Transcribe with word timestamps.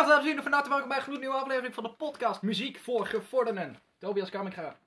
Dag 0.00 0.08
dames 0.08 0.24
en 0.24 0.28
heren, 0.28 0.42
van 0.42 0.52
harte 0.52 0.68
welkom 0.68 0.88
bij 0.88 0.96
een 0.96 1.02
gloednieuwe 1.02 1.36
aflevering 1.36 1.74
van 1.74 1.82
de 1.82 1.90
podcast 1.92 2.42
Muziek 2.42 2.78
voor 2.78 3.06
Gevorderden. 3.06 3.76
Tobias 3.98 4.30
je 4.30 4.40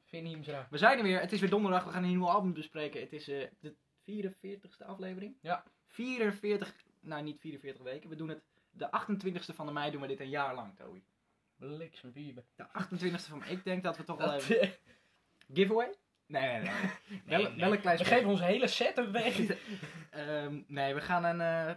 hem 0.10 0.44
zo? 0.44 0.66
We 0.70 0.78
zijn 0.78 0.98
er 0.98 1.04
weer, 1.04 1.20
het 1.20 1.32
is 1.32 1.40
weer 1.40 1.50
donderdag, 1.50 1.84
we 1.84 1.90
gaan 1.92 2.04
een 2.04 2.10
nieuwe 2.10 2.28
album 2.28 2.54
bespreken. 2.54 3.02
Het 3.02 3.14
is 3.14 3.28
eh, 3.28 3.48
de 3.60 3.76
44ste 4.12 4.86
aflevering. 4.86 5.36
Ja. 5.42 5.64
44, 5.88 6.74
nou 7.00 7.24
niet 7.24 7.40
44 7.40 7.84
weken, 7.84 8.10
we 8.10 8.16
doen 8.16 8.30
het 8.30 8.42
de 8.72 8.88
28ste 8.88 9.56
van 9.56 9.66
de 9.66 9.72
mei 9.72 9.92
doen 9.92 10.02
we 10.02 10.08
dit 10.08 10.20
een 10.20 10.30
jaar 10.30 10.56
lang, 10.56 10.76
Toby. 10.76 11.02
Bliksembieben. 11.56 12.46
De 12.56 12.66
28ste 12.68 13.30
van 13.30 13.46
ik 13.46 13.64
denk 13.64 13.84
dat 13.84 13.98
we 13.98 14.04
toch 14.04 14.18
wel 14.18 14.28
Dat, 14.28 14.50
even... 14.50 14.76
Giveaway? 15.54 15.94
Nee, 16.26 16.48
nee, 16.48 16.62
nee. 16.62 16.72
wel, 17.40 17.50
nee. 17.50 17.60
wel 17.60 17.72
een 17.72 17.82
klein 17.82 17.98
We 17.98 18.06
geven 18.06 18.30
onze 18.30 18.44
hele 18.44 18.68
set 18.68 19.12
weg. 19.12 19.40
Ehm, 20.10 20.62
nee, 20.68 20.94
we 20.94 21.02
gaan 21.02 21.24
een, 21.24 21.42
eh, 21.42 21.76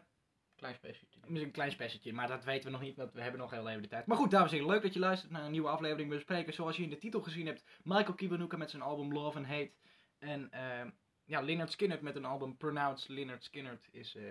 Klein 0.56 0.74
specialtje. 0.74 1.15
Misschien 1.28 1.46
een 1.46 1.54
klein 1.54 1.70
specialtje, 1.70 2.12
maar 2.12 2.28
dat 2.28 2.44
weten 2.44 2.64
we 2.64 2.70
nog 2.70 2.80
niet, 2.80 2.96
want 2.96 3.12
we 3.12 3.20
hebben 3.20 3.40
nog 3.40 3.50
heel 3.50 3.68
even 3.68 3.82
de 3.82 3.88
tijd. 3.88 4.06
Maar 4.06 4.16
goed, 4.16 4.30
dames 4.30 4.50
en 4.50 4.56
heren, 4.56 4.72
leuk 4.72 4.82
dat 4.82 4.92
je 4.92 4.98
luistert 4.98 5.32
naar 5.32 5.44
een 5.44 5.50
nieuwe 5.50 5.68
aflevering. 5.68 6.08
We 6.08 6.14
bespreken, 6.14 6.54
zoals 6.54 6.76
je 6.76 6.82
in 6.82 6.90
de 6.90 6.98
titel 6.98 7.20
gezien 7.20 7.46
hebt, 7.46 7.64
Michael 7.82 8.14
Kiwanuka 8.14 8.56
met 8.56 8.70
zijn 8.70 8.82
album 8.82 9.12
Love 9.12 9.38
and 9.38 9.46
Hate. 9.46 9.72
En 10.18 10.50
ehm 10.50 10.90
ja, 11.24 11.40
Lynyrd 11.40 11.72
Skynyrd 11.72 12.00
met 12.00 12.16
een 12.16 12.24
album 12.24 12.56
Pronounced 12.56 13.08
Lynyrd 13.08 13.44
Skynyrd 13.44 13.88
is 13.90 14.14
eh, 14.14 14.22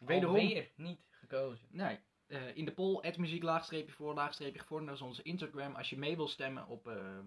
wederom... 0.00 0.34
Alweer 0.34 0.70
niet 0.76 1.06
gekozen. 1.10 1.66
Nee, 1.70 1.98
eh, 2.26 2.56
in 2.56 2.64
de 2.64 2.72
poll, 2.72 3.14
muziek 3.16 3.42
laagstreepje 3.42 3.92
voor, 3.92 4.14
laagstreepje 4.14 4.60
gevormd. 4.60 4.86
Dat 4.86 4.94
is 4.94 5.02
onze 5.02 5.22
Instagram. 5.22 5.74
Als 5.74 5.90
je 5.90 5.98
mee 5.98 6.16
wil 6.16 6.28
stemmen 6.28 6.66
op, 6.66 6.86
eh, 6.86 7.18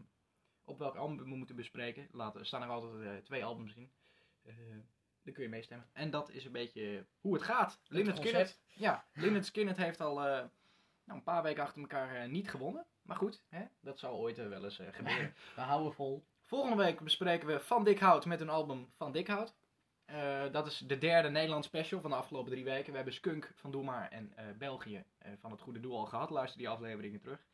op 0.63 0.79
welk 0.79 0.95
album 0.95 1.17
we 1.17 1.35
moeten 1.35 1.55
bespreken, 1.55 2.07
laten, 2.11 2.45
staan 2.45 2.61
er 2.61 2.69
altijd 2.69 3.01
eh, 3.01 3.23
twee 3.23 3.45
albums 3.45 3.73
in. 3.75 3.91
Dan 5.27 5.35
kun 5.35 5.45
je 5.45 5.55
meestemmen. 5.55 5.87
En 5.93 6.09
dat 6.09 6.31
is 6.31 6.45
een 6.45 6.51
beetje 6.51 7.05
hoe 7.19 7.33
het 7.33 7.43
gaat. 7.43 7.79
Lynyrd 7.87 8.15
concept. 8.15 8.49
Skynyrd, 8.49 8.59
ja, 8.73 9.05
Lynyrd 9.13 9.45
Skynyrd 9.45 9.77
heeft 9.77 10.01
al 10.01 10.21
eh, 10.21 10.45
nou, 11.07 11.19
een 11.19 11.23
paar 11.23 11.43
weken 11.43 11.63
achter 11.63 11.81
elkaar 11.81 12.15
eh, 12.15 12.29
niet 12.29 12.49
gewonnen. 12.49 12.85
Maar 13.01 13.17
goed, 13.17 13.43
hè, 13.49 13.65
dat 13.81 13.99
zal 13.99 14.17
ooit 14.17 14.37
eh, 14.37 14.47
wel 14.47 14.63
eens 14.63 14.81
gebeuren. 14.91 15.33
We 15.55 15.61
houden 15.61 15.93
vol. 15.93 16.25
Volgende 16.43 16.83
week 16.83 16.99
bespreken 16.99 17.47
we 17.47 17.59
Van 17.59 17.83
Dik 17.83 17.99
Hout 17.99 18.25
met 18.25 18.41
een 18.41 18.49
album 18.49 18.91
Van 18.95 19.11
Dik 19.11 19.27
Hout. 19.27 19.55
Eh, 20.05 20.51
dat 20.51 20.67
is 20.67 20.77
de 20.77 20.97
derde 20.97 21.29
Nederland 21.29 21.65
special 21.65 22.01
van 22.01 22.09
de 22.09 22.15
afgelopen 22.15 22.51
drie 22.51 22.63
weken. 22.63 22.89
We 22.89 22.95
hebben 22.95 23.13
Skunk 23.13 23.51
van 23.55 23.71
Doe 23.71 23.83
Maar 23.83 24.09
en 24.09 24.33
België 24.57 25.03
van 25.39 25.51
het 25.51 25.61
Goede 25.61 25.79
Doel 25.79 25.97
al 25.97 26.05
gehad. 26.05 26.29
Luister 26.29 26.57
die 26.57 26.69
afleveringen 26.69 27.19
terug. 27.19 27.45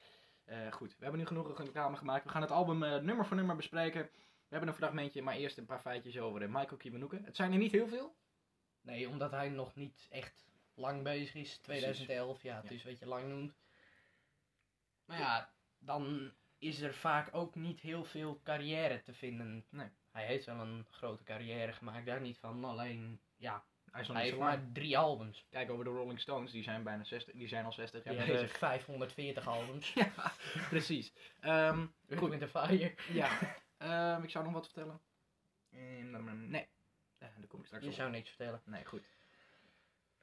Goed, 0.70 0.90
we 0.90 1.04
hebben 1.04 1.20
nu 1.20 1.26
genoeg 1.26 1.58
reclame 1.58 1.98
gemaakt. 1.98 2.24
We 2.24 2.30
gaan 2.30 2.42
het 2.42 2.52
album 2.52 2.80
nummer 2.80 3.26
voor 3.26 3.38
nummer 3.38 3.56
bespreken. 3.56 4.10
We 4.54 4.60
hebben 4.60 4.78
een 4.78 4.82
fragmentje, 4.84 5.22
maar 5.22 5.36
eerst 5.36 5.58
een 5.58 5.66
paar 5.66 5.80
feitjes 5.80 6.18
over 6.20 6.42
eh, 6.42 6.48
Michael 6.48 6.78
Kiwanuka. 6.78 7.18
Het 7.24 7.36
zijn 7.36 7.52
er 7.52 7.58
niet 7.58 7.72
heel 7.72 7.88
veel. 7.88 8.16
Nee, 8.82 9.10
omdat 9.10 9.32
hij 9.32 9.50
nog 9.50 9.76
niet 9.76 10.08
echt 10.10 10.46
lang 10.74 11.04
bezig 11.04 11.34
is. 11.36 11.58
2011, 11.58 12.42
ja, 12.44 12.56
het 12.56 12.70
Ja. 12.70 12.76
is 12.76 12.84
wat 12.84 13.00
je 13.00 13.06
lang 13.06 13.28
noemt. 13.30 13.58
Maar 15.06 15.20
ja, 15.20 15.54
dan 15.80 16.32
is 16.58 16.80
er 16.82 16.94
vaak 16.94 17.30
ook 17.36 17.56
niet 17.56 17.80
heel 17.80 18.04
veel 18.04 18.42
carrière 18.44 19.02
te 19.02 19.14
vinden. 19.14 19.66
Nee. 19.70 19.90
Hij 20.12 20.26
heeft 20.26 20.46
wel 20.46 20.60
een 20.60 20.86
grote 20.90 21.24
carrière 21.24 21.74
gemaakt, 21.74 22.06
daar 22.06 22.22
niet 22.22 22.38
van. 22.38 22.64
Alleen, 22.66 23.22
ja, 23.36 23.66
Hij 23.92 24.02
is 24.02 24.08
nog 24.08 24.18
hij 24.18 24.26
niet 24.26 24.36
heeft 24.36 24.46
lang. 24.50 24.64
maar 24.64 24.72
drie 24.74 24.98
albums. 24.98 25.46
Kijk 25.50 25.70
over 25.72 25.84
de 25.86 25.90
Rolling 25.92 26.20
Stones, 26.20 26.52
die 26.52 26.64
zijn 26.64 26.84
bijna 26.84 27.04
60, 27.04 27.34
die 27.34 27.48
zijn 27.48 27.66
al 27.66 27.74
60 27.74 28.04
Die 28.04 28.12
jaar 28.14 28.26
hebben 28.26 28.42
bezig. 28.42 28.58
540 28.58 29.48
albums. 29.48 29.94
Ja, 30.04 30.12
precies. 30.70 31.14
Ehm, 31.40 31.86
Goed. 32.16 32.30
Met 32.30 32.40
de 32.40 32.48
Fire. 32.48 32.94
ja, 33.12 33.30
Ehm, 33.84 34.24
ik 34.24 34.30
zou 34.30 34.44
nog 34.44 34.54
wat 34.54 34.66
vertellen. 34.66 35.00
Ehm, 35.72 36.50
nee, 36.50 36.68
Eh, 37.18 37.28
daar 37.38 37.48
kom 37.48 37.60
ik 37.60 37.66
straks 37.66 37.84
Je 37.84 37.90
op. 37.90 37.96
zou 37.96 38.10
niks 38.12 38.30
vertellen. 38.30 38.62
Nee, 38.66 38.86
goed. 38.86 39.04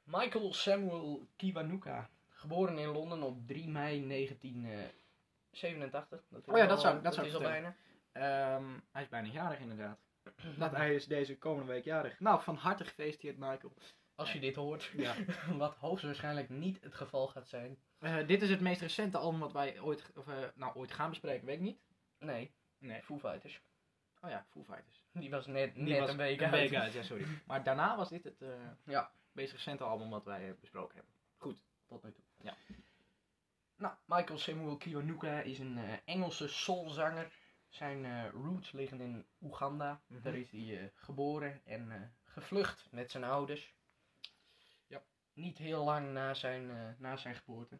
Michael 0.03 0.53
Samuel 0.53 1.27
Kiwanuka. 1.35 2.09
Geboren 2.29 2.77
in 2.77 2.87
Londen 2.87 3.23
op 3.23 3.47
3 3.47 3.67
mei 3.67 4.05
1987. 4.07 6.23
Dat 6.29 6.41
is 6.41 6.47
Oh 6.47 6.55
ja, 6.57 6.63
al- 6.63 6.69
dat 6.69 6.81
zou- 6.81 7.01
dat 7.01 7.13
zou 7.13 7.27
is 7.27 7.33
al 7.35 7.41
bijna. 7.41 7.75
Ehm, 8.11 8.79
hij 8.91 9.01
is 9.01 9.09
bijna 9.09 9.27
jarig 9.27 9.59
inderdaad. 9.59 9.99
Dat 10.57 10.71
hij 10.71 10.95
is 10.95 11.05
deze 11.05 11.37
komende 11.37 11.71
week 11.71 11.83
jarig. 11.83 12.19
Nou, 12.19 12.41
van 12.41 12.55
harte 12.55 12.85
gefeliciteerd 12.85 13.37
Michael. 13.37 13.73
Als 14.15 14.33
je 14.33 14.39
dit 14.39 14.55
hoort. 14.55 14.91
Ja. 14.95 15.15
Wat 15.57 15.75
hoogstwaarschijnlijk 15.75 16.49
niet 16.49 16.83
het 16.83 16.93
geval 16.93 17.27
gaat 17.27 17.47
zijn. 17.47 17.77
Eh, 17.99 18.27
dit 18.27 18.41
is 18.41 18.49
het 18.49 18.61
meest 18.61 18.81
recente 18.81 19.17
album 19.17 19.39
wat 19.39 19.51
wij 19.51 19.79
ooit, 19.79 20.11
of, 20.15 20.27
eh, 20.27 20.35
nou, 20.55 20.75
ooit 20.75 20.91
gaan 20.91 21.09
bespreken, 21.09 21.45
weet 21.45 21.55
ik 21.55 21.61
niet. 21.61 21.79
Nee, 22.19 22.51
Nee. 22.81 23.01
Foo 23.03 23.17
Fighters. 23.19 23.61
Oh 24.21 24.29
ja, 24.29 24.45
Foo 24.49 24.63
Fighters. 24.63 25.03
Die 25.21 25.29
was 25.29 25.47
net, 25.47 25.75
net 25.75 25.99
was 25.99 26.09
een 26.09 26.17
week 26.17 26.39
een 26.41 26.45
uit. 26.45 26.69
week 26.69 26.79
uit, 26.79 26.93
ja 26.93 27.03
sorry. 27.03 27.25
Maar 27.47 27.63
daarna 27.63 27.95
was 27.97 28.09
dit 28.09 28.23
het 28.23 28.41
eh, 28.41 28.49
Ja. 28.85 29.11
meest 29.31 29.51
recente 29.51 29.83
album 29.83 30.09
wat 30.09 30.25
wij 30.25 30.49
eh, 30.49 30.53
besproken 30.59 30.95
hebben. 30.95 31.13
Tot 31.87 32.03
nu 32.03 32.11
toe. 32.11 32.23
Ja. 32.41 32.55
Nou, 33.75 33.95
Michael 34.05 34.39
Samuel 34.39 34.77
Kiwanuka 34.77 35.41
is 35.41 35.59
een 35.59 35.77
eh, 35.77 35.97
Engelse 36.05 36.47
soulzanger. 36.47 37.31
Zijn 37.69 38.29
roots 38.29 38.71
liggen 38.71 39.01
in 39.01 39.25
Oeganda. 39.41 40.01
Mhm. 40.07 40.21
Daar 40.21 40.35
is 40.35 40.51
hij 40.51 40.91
geboren 40.95 41.61
en 41.65 42.13
gevlucht 42.23 42.87
met 42.91 43.11
zijn 43.11 43.23
ouders. 43.23 43.73
Ja. 44.87 45.01
Niet 45.33 45.57
heel 45.57 45.83
lang 45.83 46.11
na 46.11 46.33
zijn, 46.33 46.95
na 46.99 47.17
zijn 47.17 47.35
geboorte. 47.35 47.79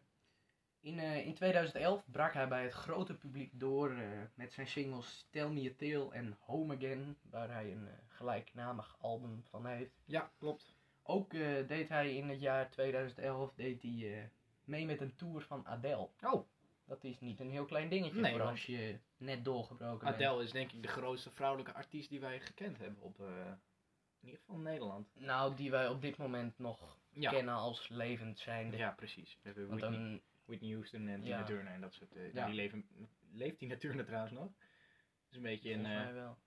In, 0.82 0.98
eh, 0.98 1.26
in 1.26 1.34
2011 1.34 2.04
brak 2.10 2.32
hij 2.32 2.48
bij 2.48 2.62
het 2.62 2.72
grote 2.72 3.14
publiek 3.14 3.50
door 3.60 3.90
eh, 3.90 4.08
met 4.34 4.52
zijn 4.52 4.66
singles 4.66 5.26
Tell 5.30 5.48
Me 5.48 5.70
a 5.70 5.74
Tale 5.76 6.12
en 6.12 6.36
Home 6.40 6.76
Again, 6.76 7.18
waar 7.30 7.50
hij 7.50 7.72
een 7.72 7.88
eh, 7.88 7.94
gelijknamig 8.08 8.96
album 9.00 9.42
van 9.50 9.66
heeft. 9.66 10.02
Ja, 10.04 10.30
klopt. 10.38 10.76
Ook 11.02 11.30
deed 11.66 11.88
hij 11.88 12.16
in 12.16 12.28
het 12.28 12.40
jaar 12.40 12.70
2011 12.70 13.54
deed 13.54 13.82
hij, 13.82 14.30
mee 14.64 14.86
met 14.86 15.00
een 15.00 15.16
tour 15.16 15.42
van 15.42 15.66
Adele. 15.66 16.08
Oh, 16.20 16.48
Dat 16.84 17.04
is 17.04 17.20
niet 17.20 17.40
een 17.40 17.50
heel 17.50 17.64
klein 17.64 17.88
dingetje 17.88 18.20
Nee, 18.20 18.32
voor 18.32 18.42
als 18.42 18.66
je 18.66 18.98
net 19.16 19.44
doorgebroken 19.44 20.04
bent. 20.06 20.14
Adele 20.22 20.42
is 20.42 20.50
denk 20.50 20.72
ik 20.72 20.82
de 20.82 20.88
grootste 20.88 21.30
vrouwelijke 21.30 21.72
artiest 21.72 22.08
die 22.08 22.20
wij 22.20 22.40
gekend 22.40 22.78
hebben 22.78 23.02
op, 23.02 23.18
in 23.18 24.28
ieder 24.28 24.40
geval 24.40 24.56
Nederland. 24.56 25.08
Nou, 25.14 25.54
die 25.54 25.70
wij 25.70 25.88
op 25.88 26.02
dit 26.02 26.16
moment 26.16 26.58
nog 26.58 26.96
Ja, 27.10 27.30
kennen 27.30 27.54
als 27.54 27.88
levend 27.88 28.38
zijnde. 28.38 28.76
ja 28.76 28.90
precies. 28.90 29.38
We 29.42 29.48
hebben 29.48 29.68
Want 29.68 29.80
dan, 29.80 30.20
Whitney 30.44 30.72
Houston 30.72 31.08
en 31.08 31.20
Tina 31.22 31.38
Ja. 31.38 31.44
Turner 31.44 31.72
en 31.72 31.80
dat 31.80 31.94
soort. 31.94 32.14
eh, 32.16 32.32
Ja. 32.34 32.46
Die 32.46 32.54
leven, 32.54 32.86
leeft 33.32 33.58
Tina 33.58 33.76
Turner 33.76 34.04
trouwens 34.04 34.32
nog? 34.32 34.44
Dat 34.46 35.30
is 35.30 35.36
een 35.36 35.42
beetje 35.42 35.72
een. 35.72 35.80
volgens 35.84 35.98
eh, 35.98 36.04
mij 36.04 36.14
wel. 36.14 36.38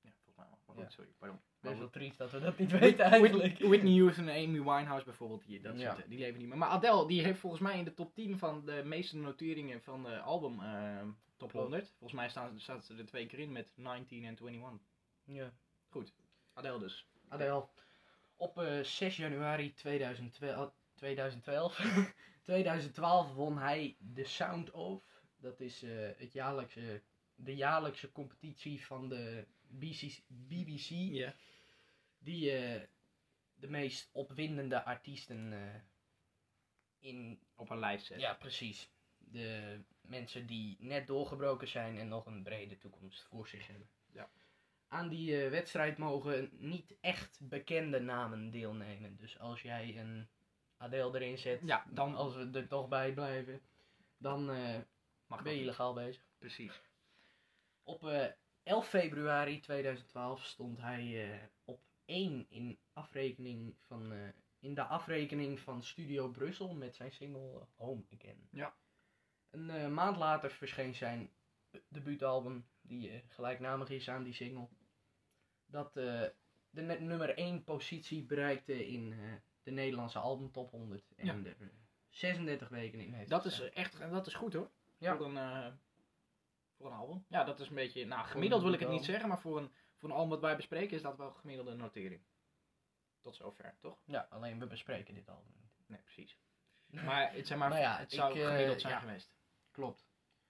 ja, 0.00 0.10
volgens 0.10 0.36
mij 0.36 0.46
wel. 0.46 0.58
Maar 0.66 0.76
Ja. 0.76 0.82
goed, 0.84 0.92
sorry, 0.92 1.10
pardon. 1.18 1.40
Best 1.60 1.78
wel 1.78 1.90
triest 1.90 2.18
dat 2.18 2.30
we 2.30 2.40
dat 2.40 2.58
niet 2.58 2.70
weten 2.70 3.04
eigenlijk. 3.04 3.58
Whitney 3.58 3.98
Houston 3.98 4.28
en 4.28 4.46
Amy 4.48 4.62
Winehouse 4.62 5.04
bijvoorbeeld, 5.04 5.46
die, 5.46 5.60
dat 5.60 5.78
Ja. 5.78 5.90
soort, 5.92 6.04
eh, 6.04 6.08
die 6.10 6.18
leven 6.18 6.38
niet 6.38 6.48
meer. 6.48 6.58
Maar 6.58 6.68
Adele, 6.68 7.06
die 7.06 7.22
heeft 7.22 7.38
volgens 7.40 7.62
mij 7.62 7.78
in 7.78 7.84
de 7.84 7.94
top 7.94 8.14
10 8.14 8.38
van 8.38 8.64
de 8.64 8.82
meeste 8.84 9.16
noteringen 9.16 9.82
van 9.82 10.02
de 10.02 10.18
album 10.20 10.58
top 11.36 11.50
Klopt. 11.50 11.52
100. 11.68 11.88
Volgens 11.98 12.12
mij 12.20 12.28
staan, 12.28 12.60
staat 12.60 12.84
ze 12.84 12.96
er 12.96 13.06
twee 13.06 13.26
keer 13.26 13.38
in 13.38 13.52
met 13.52 13.72
19 13.76 14.24
en 14.24 14.36
21. 14.46 14.86
Ja. 15.24 15.52
Adele 16.52 16.78
dus. 16.78 17.06
Adele. 17.28 17.68
Op 18.36 18.58
eh, 18.58 18.80
6 18.82 19.16
januari 19.16 19.72
2012, 19.74 20.72
2012, 20.94 22.12
2012 22.42 23.34
won 23.34 23.58
hij 23.58 23.96
de 23.98 24.24
Sound 24.24 24.70
Of. 24.70 25.02
Dat 25.36 25.60
is 25.60 25.82
eh, 25.82 26.08
het 26.16 26.32
jaarlijkse, 26.32 27.02
de 27.34 27.54
jaarlijkse 27.54 28.12
competitie 28.12 28.84
van 28.86 29.08
de 29.08 29.46
BC, 29.68 30.20
BBC. 30.26 30.88
Ja. 30.88 31.34
Die 32.18 32.50
eh, 32.50 32.82
de 33.54 33.68
meest 33.68 34.08
opwindende 34.12 34.84
artiesten 34.84 35.52
eh, 35.52 35.80
in... 36.98 37.40
Op 37.56 37.70
een 37.70 37.78
lijst 37.78 38.06
zetten. 38.06 38.26
Ja, 38.26 38.34
precies. 38.34 38.90
De 39.18 39.80
mensen 40.00 40.46
die 40.46 40.76
net 40.80 41.06
doorgebroken 41.06 41.68
zijn 41.68 41.98
en 41.98 42.08
nog 42.08 42.26
een 42.26 42.42
brede 42.42 42.78
toekomst 42.78 43.22
voor 43.22 43.48
zich 43.48 43.66
hebben. 43.66 43.88
Ja. 44.12 44.30
Aan 44.88 45.08
die 45.08 45.48
wedstrijd 45.48 45.98
mogen 45.98 46.50
niet 46.52 46.94
echt 47.00 47.38
bekende 47.42 48.00
namen 48.00 48.50
deelnemen. 48.50 49.16
Dus 49.16 49.38
als 49.38 49.62
jij 49.62 49.98
een 49.98 50.28
Adele 50.76 51.14
erin 51.14 51.38
zet, 51.38 51.60
Ja, 51.64 51.84
dan 51.90 52.14
als 52.14 52.34
we 52.34 52.50
er 52.52 52.68
toch 52.68 52.88
bij 52.88 53.12
blijven, 53.12 53.60
dan 54.16 54.50
eh, 54.50 54.78
mag 55.26 55.42
ben 55.42 55.52
je 55.52 55.58
dat. 55.58 55.66
illegaal 55.66 55.94
bezig. 55.94 56.26
Precies. 56.38 56.80
Op 57.82 58.06
eh, 58.06 58.26
11 58.62 58.88
februari 58.88 59.60
2012 59.60 60.44
stond 60.44 60.80
hij 60.80 61.32
eh, 61.32 61.38
op 61.64 61.80
1 62.04 62.46
in, 62.48 62.78
afrekening 62.92 63.76
van, 63.80 64.12
in 64.58 64.74
de 64.74 64.82
afrekening 64.84 65.60
van 65.60 65.82
Studio 65.82 66.28
Brussel 66.28 66.74
met 66.74 66.94
zijn 66.94 67.12
single 67.12 67.66
Home 67.74 68.02
Again. 68.14 68.48
Ja. 68.50 68.74
Een 69.50 69.94
maand 69.94 70.16
later 70.16 70.50
verscheen 70.50 70.94
zijn 70.94 71.30
debuutalbum, 71.88 72.66
die 72.80 73.22
gelijknamig 73.28 73.88
is 73.88 74.08
aan 74.08 74.22
die 74.22 74.32
single. 74.32 74.68
Dat 75.66 75.92
de 75.94 76.34
nummer 76.70 77.36
1 77.36 77.64
positie 77.64 78.22
bereikte 78.24 78.86
in 78.86 79.14
de 79.64 79.70
Nederlandse 79.70 80.18
album 80.18 80.52
top 80.52 80.70
100. 80.70 81.04
En 81.16 81.26
Ja. 81.26 81.32
er 81.32 81.56
eh, 81.60 81.68
36 82.08 82.68
weken 82.68 83.00
in 83.00 83.12
heeft 83.12 83.30
Dat 83.30 83.44
is 83.44 83.60
echt, 83.60 84.00
en 84.00 84.10
dat 84.10 84.26
is 84.26 84.34
goed 84.34 84.52
hoor. 84.52 84.70
Ja. 84.98 85.16
Voor 85.16 85.26
een, 85.26 85.36
eh, 85.36 85.72
voor 86.76 86.86
een 86.86 86.92
album. 86.92 87.24
Ja, 87.28 87.44
dat 87.44 87.60
is 87.60 87.68
een 87.68 87.74
beetje, 87.74 88.04
nou 88.04 88.26
gemiddeld 88.26 88.62
wil 88.62 88.72
ik 88.72 88.80
het 88.80 88.88
niet 88.88 89.04
zeggen, 89.04 89.28
maar 89.28 89.40
voor 89.40 89.58
een, 89.58 89.72
voor 89.96 90.08
een 90.08 90.14
album 90.14 90.30
wat 90.30 90.40
wij 90.40 90.56
bespreken 90.56 90.96
is 90.96 91.02
dat 91.02 91.16
wel 91.16 91.30
gemiddelde 91.30 91.74
notering. 91.74 92.22
Tot 93.20 93.36
zover, 93.36 93.74
toch? 93.80 93.98
Ja, 94.04 94.26
alleen 94.30 94.58
we 94.58 94.66
bespreken 94.66 95.14
dit 95.14 95.28
album 95.28 95.52
niet. 95.56 95.72
Nee, 95.86 96.00
precies. 96.00 96.38
Maar 96.86 97.32
het, 97.32 97.46
zeg 97.46 97.58
maar, 97.58 97.68
Maar 97.68 97.80
ja, 97.88 97.98
het 97.98 98.12
zou 98.12 98.34
ik, 98.34 98.42
eh, 98.42 98.48
gemiddeld 98.48 98.80
zijn 98.80 98.92
ja. 98.92 98.98
geweest. 99.00 99.34
Klopt. 99.70 100.06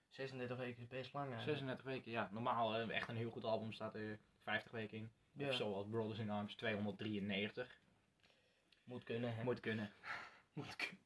36 0.09 0.57
weken 0.57 0.83
is 0.83 0.89
best 0.89 1.13
lang 1.13 1.27
eigenlijk. 1.27 1.59
36 1.59 1.87
weken, 1.87 2.11
ja. 2.11 2.29
Normaal 2.33 2.75
eh, 2.75 2.97
echt 2.97 3.09
een 3.09 3.17
heel 3.17 3.31
goed 3.31 3.45
album 3.45 3.73
staat 3.73 3.95
er 3.95 4.19
50 4.43 4.73
weken 4.73 4.99
in. 4.99 5.13
Ja. 5.33 5.53
Zoals 5.53 5.87
Brothers 5.89 6.19
in 6.19 6.31
Arms 6.31 6.55
293. 6.55 7.83
Moet 8.85 9.05
kunnen, 9.05 9.37
hè. 9.37 9.45
Moet 9.45 9.61
kunnen. 9.61 9.93
Moet 10.55 10.77
kunnen. 10.77 11.05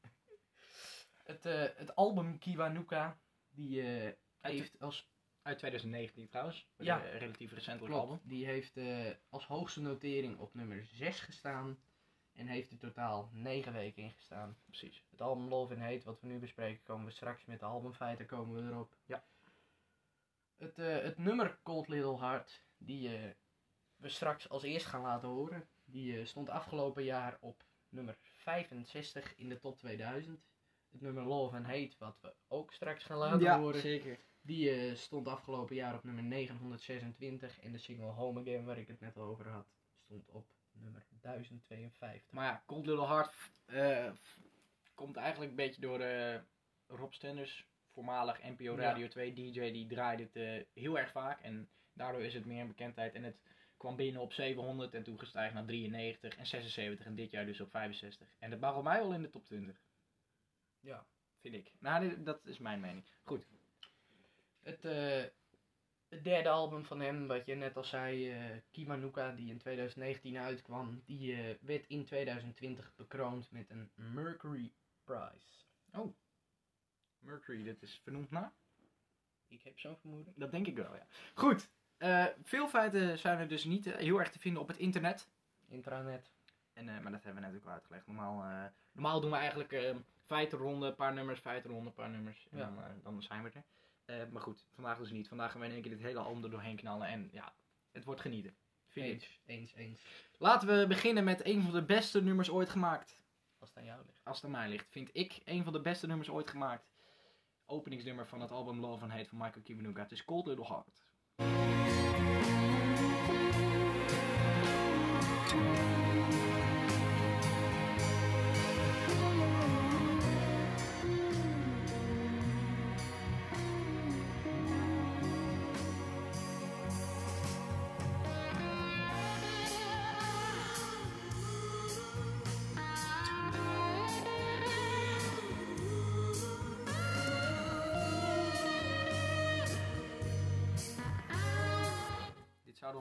Het, 1.24 1.46
eh, 1.46 1.64
het 1.76 1.94
album 1.94 2.38
Kiwanuka, 2.38 3.18
die 3.50 3.82
eh, 3.82 4.12
heeft 4.40 4.80
als 4.80 5.10
Uit 5.48 5.58
2019 5.58 6.28
trouwens. 6.28 6.68
Ja. 6.76 7.04
Een 7.04 7.18
relatief 7.18 7.52
recentelijk 7.52 7.94
album. 7.94 8.20
Die 8.22 8.46
heeft 8.46 8.76
eh, 8.76 9.10
als 9.28 9.46
hoogste 9.46 9.80
notering 9.80 10.38
op 10.38 10.54
nummer 10.54 10.84
6 10.84 11.20
gestaan. 11.20 11.78
En 12.32 12.46
heeft 12.46 12.70
er 12.70 12.78
totaal 12.78 13.30
9 13.32 13.72
weken 13.72 14.02
in 14.02 14.12
gestaan. 14.12 14.56
Precies. 14.66 15.04
Het 15.10 15.20
album 15.20 15.48
Love 15.48 15.74
and 15.74 15.82
Hate, 15.82 16.04
wat 16.04 16.20
we 16.20 16.26
nu 16.26 16.38
bespreken, 16.38 16.82
komen 16.82 17.06
we 17.06 17.10
straks 17.10 17.44
met 17.44 17.60
de 17.60 17.66
albumfeiten 17.66 18.26
komen 18.26 18.54
we 18.54 18.70
erop. 18.70 18.96
Ja. 19.06 19.24
Het, 20.56 20.78
eh, 20.78 20.98
het 20.98 21.18
nummer 21.18 21.58
Cold 21.62 21.88
Little 21.88 22.18
Heart, 22.18 22.64
die 22.76 23.16
eh, 23.16 23.30
we 23.96 24.08
straks 24.08 24.48
als 24.48 24.62
eerst 24.62 24.86
gaan 24.86 25.02
laten 25.02 25.28
horen, 25.28 25.68
die 25.84 26.18
eh, 26.18 26.26
stond 26.26 26.48
afgelopen 26.48 27.04
jaar 27.04 27.38
op 27.40 27.64
nummer 27.90 28.16
65 28.20 29.34
in 29.36 29.48
de 29.48 29.58
top 29.58 29.78
2000. 29.78 30.40
Het 30.90 31.00
nummer 31.00 31.24
Love 31.24 31.56
and 31.56 31.66
Hate, 31.66 31.94
wat 31.98 32.18
we 32.20 32.34
ook 32.48 32.72
straks 32.72 33.04
gaan 33.04 33.18
laten 33.18 33.58
horen, 33.58 33.80
zeker. 33.80 34.18
die 34.40 34.70
eh, 34.70 34.94
stond 34.94 35.26
afgelopen 35.28 35.74
jaar 35.74 35.94
op 35.94 36.04
nummer 36.04 36.22
926. 36.24 37.60
En 37.60 37.72
de 37.72 37.78
single 37.78 38.06
Home 38.06 38.40
Again, 38.40 38.64
waar 38.64 38.78
ik 38.78 38.88
het 38.88 39.00
net 39.00 39.16
over 39.16 39.48
had, 39.48 39.66
stond 40.04 40.28
op 40.30 40.46
nummer 40.72 41.06
1052. 41.20 42.32
Maar 42.32 42.44
ja, 42.44 42.62
Cold 42.66 42.86
Little 42.86 43.06
Heart 43.06 43.34
eh, 43.66 44.12
komt 44.94 45.16
eigenlijk 45.16 45.50
een 45.50 45.56
beetje 45.56 45.80
door 45.80 46.00
eh, 46.00 46.40
Rob 46.86 47.12
Stenders, 47.12 47.66
voormalig 47.92 48.42
NPO 48.42 48.62
Ja. 48.74 48.76
Radio 48.76 49.08
2 49.08 49.32
DJ, 49.32 49.72
die 49.72 49.86
draaide 49.86 50.28
het 50.32 50.66
heel 50.72 50.98
erg 50.98 51.10
vaak. 51.10 51.40
En 51.40 51.68
daardoor 51.92 52.22
is 52.22 52.34
het 52.34 52.44
meer 52.44 52.60
een 52.60 52.68
bekendheid. 52.68 53.14
En 53.14 53.22
het 53.22 53.40
kwam 53.78 53.96
binnen 53.96 54.22
op 54.22 54.32
700 54.32 54.94
en 54.94 55.02
toen 55.02 55.18
gestegen 55.18 55.54
naar 55.54 55.64
93 55.64 56.36
en 56.36 56.46
76 56.46 57.06
en 57.06 57.14
dit 57.14 57.30
jaar 57.30 57.46
dus 57.46 57.60
op 57.60 57.70
65. 57.70 58.28
En 58.38 58.50
dat 58.50 58.60
mag 58.60 58.82
mij 58.82 58.98
wel 58.98 59.12
in 59.12 59.22
de 59.22 59.30
top 59.30 59.44
20. 59.44 59.80
Ja. 60.80 61.06
Vind 61.40 61.54
ik. 61.54 61.72
Nou, 61.78 62.22
dat 62.22 62.46
is 62.46 62.58
mijn 62.58 62.80
mening. 62.80 63.04
Goed. 63.24 63.46
Het, 64.62 64.84
eh, 64.84 65.24
het 66.08 66.24
derde 66.24 66.48
album 66.48 66.84
van 66.84 67.00
hem, 67.00 67.26
wat 67.26 67.46
je 67.46 67.54
net 67.54 67.76
al 67.76 67.84
zei, 67.84 68.30
eh 68.30 68.56
Kimanuka, 68.70 69.32
die 69.32 69.50
in 69.50 69.58
2019 69.58 70.38
uitkwam, 70.38 71.02
die 71.04 71.34
eh, 71.34 71.54
werd 71.60 71.86
in 71.86 72.04
2020 72.04 72.92
bekroond 72.96 73.50
met 73.50 73.70
een 73.70 73.90
Mercury 73.94 74.72
Prize. 75.04 75.64
Mercury, 77.18 77.62
dit 77.62 77.82
is 77.82 78.00
vernoemd 78.02 78.30
naar? 78.30 78.52
Ik 79.48 79.62
heb 79.62 79.78
zo'n 79.78 79.96
vermoeden. 79.96 80.32
Dat 80.36 80.50
denk 80.50 80.66
ik 80.66 80.76
wel, 80.76 80.94
ja. 80.94 81.06
Goed. 81.34 81.70
Eh, 81.98 82.24
veel 82.42 82.68
feiten 82.68 83.18
zijn 83.18 83.38
er 83.38 83.48
dus 83.48 83.64
niet 83.64 83.86
eh, 83.86 83.96
heel 83.96 84.18
erg 84.18 84.30
te 84.30 84.38
vinden 84.38 84.62
op 84.62 84.68
het 84.68 84.76
internet. 84.76 85.28
Intranet. 85.68 86.30
En, 86.72 86.88
eh, 86.88 87.00
maar 87.00 87.12
dat 87.12 87.24
hebben 87.24 87.42
we 87.42 87.48
net 87.48 87.56
ook 87.56 87.66
al 87.66 87.72
uitgelegd. 87.72 88.06
Normaal, 88.06 88.44
normaal 88.92 89.20
doen 89.20 89.30
we 89.30 89.36
eigenlijk 89.36 89.72
eh 89.72 89.94
feitenronde, 90.26 90.86
een 90.86 90.94
paar 90.94 91.14
nummers, 91.14 91.40
feitenronde, 91.40 91.86
een 91.86 91.94
paar 91.94 92.10
nummers. 92.10 92.46
En 92.50 92.58
Ja. 92.58 92.64
dan, 92.64 92.84
dan 93.02 93.22
zijn 93.22 93.42
we 93.42 93.50
er. 93.50 94.28
Maar 94.32 94.42
goed, 94.42 94.64
vandaag 94.74 94.98
dus 94.98 95.10
niet. 95.10 95.28
Vandaag 95.28 95.50
gaan 95.50 95.60
we 95.60 95.66
in 95.66 95.72
één 95.72 95.82
keer 95.82 95.90
dit 95.90 96.00
hele 96.00 96.18
album 96.20 96.44
er 96.44 96.50
doorheen 96.50 96.76
knallen. 96.76 97.06
En 97.08 97.28
ja, 97.32 97.52
het 97.92 98.04
wordt 98.04 98.20
genieten. 98.20 98.56
Vind 98.88 99.06
ik. 99.06 99.12
Eens, 99.12 99.40
eens, 99.46 99.74
eens. 99.74 100.02
Laten 100.38 100.68
we 100.78 100.86
beginnen 100.86 101.24
met 101.24 101.44
een 101.46 101.62
van 101.62 101.72
de 101.72 101.82
beste 101.84 102.22
nummers 102.22 102.50
ooit 102.50 102.68
gemaakt. 102.68 103.20
Als 103.58 103.68
het 103.68 103.78
aan 103.78 103.84
jou 103.84 104.02
ligt. 104.06 104.20
Als 104.24 104.36
het 104.36 104.44
aan 104.44 104.50
mij 104.50 104.68
ligt, 104.68 104.86
vind 104.90 105.10
ik 105.12 105.40
een 105.44 105.64
van 105.64 105.72
de 105.72 105.80
beste 105.80 106.06
nummers 106.06 106.30
ooit 106.30 106.50
gemaakt. 106.50 106.90
Openingsnummer 107.66 108.26
van 108.26 108.40
het 108.40 108.50
album 108.50 108.80
Love 108.80 109.02
and 109.02 109.12
Hate 109.12 109.28
van 109.28 109.38
Michael 109.38 109.62
Kiwanuka. 109.62 110.02
Het 110.02 110.12
is 110.12 110.24
Cold 110.24 110.46
Little 110.46 110.66
Heart. 110.66 111.77
Dit 115.48 115.87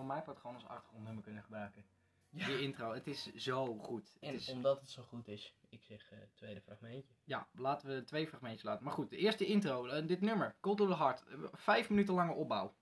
mijn 0.07 0.23
part 0.23 0.37
gewoon 0.39 0.55
als 0.55 0.65
achtergrondnummer 0.67 1.23
kunnen 1.23 1.43
gebruiken. 1.43 1.85
Die 2.29 2.61
intro, 2.61 2.93
het 2.93 3.07
is 3.07 3.33
zo 3.35 3.77
goed. 3.77 4.13
Het 4.13 4.21
En 4.29 4.33
is, 4.33 4.49
omdat 4.49 4.79
het 4.79 4.89
zo 4.89 5.03
goed 5.03 5.27
is, 5.27 5.55
ik 5.69 5.83
zeg 5.83 6.11
eh, 6.11 6.17
tweede 6.35 6.61
fragmentje. 6.61 7.13
Ja, 7.23 7.47
laten 7.51 7.89
we 7.89 8.03
twee 8.03 8.27
fragmentjes 8.27 8.63
laten. 8.63 8.83
Maar 8.83 8.93
goed, 8.93 9.09
de 9.09 9.17
eerste 9.17 9.45
intro, 9.45 9.85
eh, 9.85 10.07
dit 10.07 10.21
nummer, 10.21 10.55
Cold 10.59 10.79
Little 10.79 10.95
Heart. 10.97 11.23
eh, 11.25 11.37
Vijf 11.51 11.89
minuten 11.89 12.13
lange 12.13 12.33
opbouw. 12.33 12.75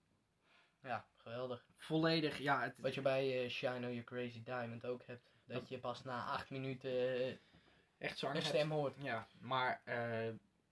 Ja, 0.82 1.06
geweldig. 1.18 1.66
Volledig, 1.78 2.38
ja. 2.38 2.62
Het, 2.62 2.80
Wat 2.80 2.94
je 2.94 3.02
bij 3.02 3.44
eh, 3.44 3.50
Shine 3.50 3.80
Your 3.80 4.04
Crazy 4.04 4.44
Diamond 4.44 4.86
ook 4.86 5.04
hebt. 5.06 5.30
Dat 5.46 5.70
je 5.70 5.80
pas 5.80 6.04
na 6.04 6.26
acht 6.26 6.50
minuten 6.50 7.40
echt 7.98 8.18
zang 8.18 8.36
een 8.36 8.42
stem 8.42 8.72
hoort. 8.72 8.96
Ja, 9.02 9.28
maar 9.40 9.82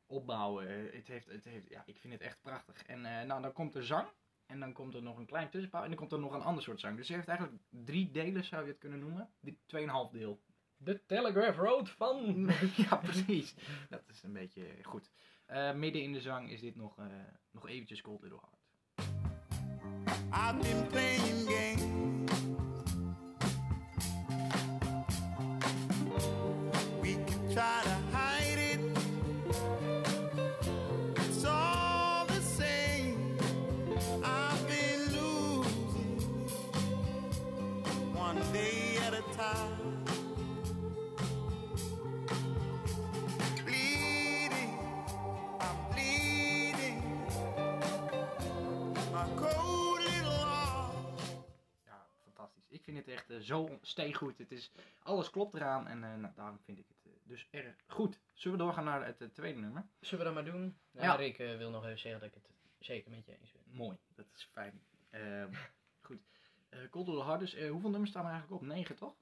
opbouwen, 0.05 0.89
het 0.95 1.07
heeft, 1.07 1.27
het 1.27 1.43
heeft, 1.43 1.69
ja, 1.69 1.83
ik 1.85 1.97
vind 1.99 2.13
het 2.13 2.21
echt 2.21 2.41
prachtig. 2.41 2.85
En 2.85 3.01
nou, 3.01 3.41
dan 3.41 3.53
komt 3.53 3.75
er 3.75 3.85
zang. 3.85 4.07
En 4.45 4.59
dan 4.59 4.73
komt 4.73 4.93
er 4.93 5.03
nog 5.03 5.17
een 5.17 5.25
klein 5.25 5.49
tussenpauze. 5.49 5.89
En 5.89 5.91
dan 5.91 5.99
komt 5.99 6.11
er 6.11 6.27
nog 6.27 6.33
een 6.33 6.47
ander 6.47 6.63
soort 6.63 6.79
zang. 6.79 6.97
Dus 6.97 7.07
je 7.07 7.13
heeft 7.13 7.27
eigenlijk 7.27 7.61
drie 7.69 8.11
delen, 8.11 8.43
zou 8.43 8.63
je 8.63 8.69
het 8.69 8.79
kunnen 8.79 8.99
noemen. 8.99 9.29
Die 9.39 9.59
tweeënhalf 9.65 10.11
deel. 10.11 10.41
De 10.77 11.05
Telegraph 11.05 11.57
Road 11.57 11.89
van... 11.89 12.49
ja, 12.89 12.95
precies. 12.95 13.55
Dat 13.89 14.01
is 14.09 14.23
een 14.23 14.33
beetje 14.33 14.65
goed. 14.81 15.11
Eh, 15.45 15.73
midden 15.73 16.01
in 16.01 16.13
de 16.13 16.21
zang 16.21 16.49
is 16.49 16.61
dit 16.61 16.75
nog, 16.75 16.97
eh, 16.97 17.05
nog 17.51 17.67
eventjes 17.67 18.01
Cold 18.01 18.21
Little 18.21 18.39
Heart. 18.39 18.61
I've 20.33 20.57
been 20.61 20.87
playing 20.87 21.47
games. 21.47 21.72
Zo 53.43 53.77
steengoed. 53.81 54.37
Het 54.37 54.51
is, 54.51 54.71
alles 54.99 55.29
klopt 55.29 55.53
eraan 55.55 55.87
en 55.87 56.03
eh, 56.03 56.15
nou, 56.15 56.33
daarom 56.35 56.59
vind 56.63 56.79
ik 56.79 56.85
het 56.87 56.97
eh, 57.05 57.11
dus 57.23 57.47
erg 57.51 57.75
goed. 57.87 58.19
Zullen 58.33 58.57
we 58.57 58.63
doorgaan 58.63 58.83
naar 58.83 59.05
het 59.05 59.21
eh, 59.21 59.27
tweede 59.27 59.59
nummer? 59.59 59.85
Zullen 59.99 60.25
we 60.25 60.33
dat 60.33 60.43
maar 60.43 60.53
doen? 60.53 60.77
Ja, 60.91 61.19
Ja. 61.19 61.33
Eh, 61.33 61.57
wil 61.57 61.69
nog 61.69 61.85
even 61.85 61.99
zeggen 61.99 62.19
dat 62.21 62.29
ik 62.29 62.35
het 62.35 62.49
zeker 62.79 63.11
met 63.11 63.25
je 63.25 63.37
eens 63.39 63.51
ben. 63.51 63.63
Mooi, 63.65 63.97
dat 64.15 64.25
is 64.35 64.43
fijn. 64.51 64.81
Ehm, 65.09 65.53
goed. 66.07 66.21
Eh 66.69 66.79
Cold 66.89 67.07
Little 67.07 67.23
Heart, 67.23 67.39
dus 67.39 67.67
hoeveel 67.67 67.89
nummers 67.89 68.09
staan 68.11 68.25
er 68.25 68.31
eigenlijk 68.31 68.61
op? 68.61 68.67
9 68.67 68.95
toch? 68.95 69.15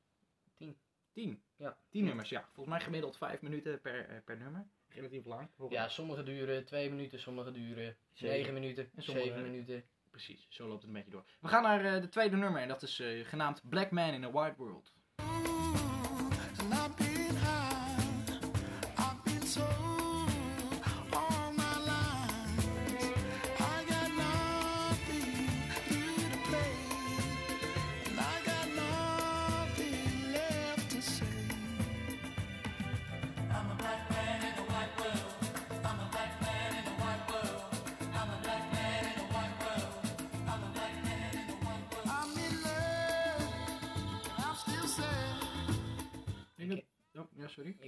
Tien. 0.58 0.78
10. 1.12 1.42
Ja. 1.56 1.78
10 1.90 2.04
nummers, 2.04 2.30
ja. 2.30 2.42
Volgens 2.54 2.68
mij 2.76 2.80
gemiddeld 2.86 3.18
5 3.18 3.42
minuten 3.42 3.82
per, 3.82 4.22
per 4.26 4.38
nummer. 4.38 4.68
Relatief 4.90 5.26
lang. 5.26 5.50
Ja, 5.70 5.88
sommige 5.90 6.24
duren 6.24 6.66
twee 6.66 6.90
minuten, 6.90 7.20
sommige 7.20 7.52
duren 7.52 7.98
Zeven. 8.14 8.38
negen 8.38 8.54
minuten, 8.54 8.90
En 8.96 9.04
sommige- 9.04 9.28
zeven 9.28 9.42
minuten. 9.52 9.84
Precies, 10.12 10.48
zo 10.50 10.68
loopt 10.68 10.82
het 10.82 10.88
een 10.88 10.94
beetje 10.94 11.12
door. 11.12 11.26
We 11.40 11.48
gaan 11.48 11.64
naar 11.64 11.86
eh, 11.86 12.02
de 12.02 12.10
tweede 12.10 12.38
nummer 12.38 12.62
en 12.62 12.68
dat 12.68 12.82
is 12.82 13.00
eh, 13.00 13.26
genaamd 13.26 13.62
Black 13.70 13.92
Man 13.92 14.14
in 14.14 14.24
a 14.24 14.32
White 14.32 14.56
World. 14.58 14.94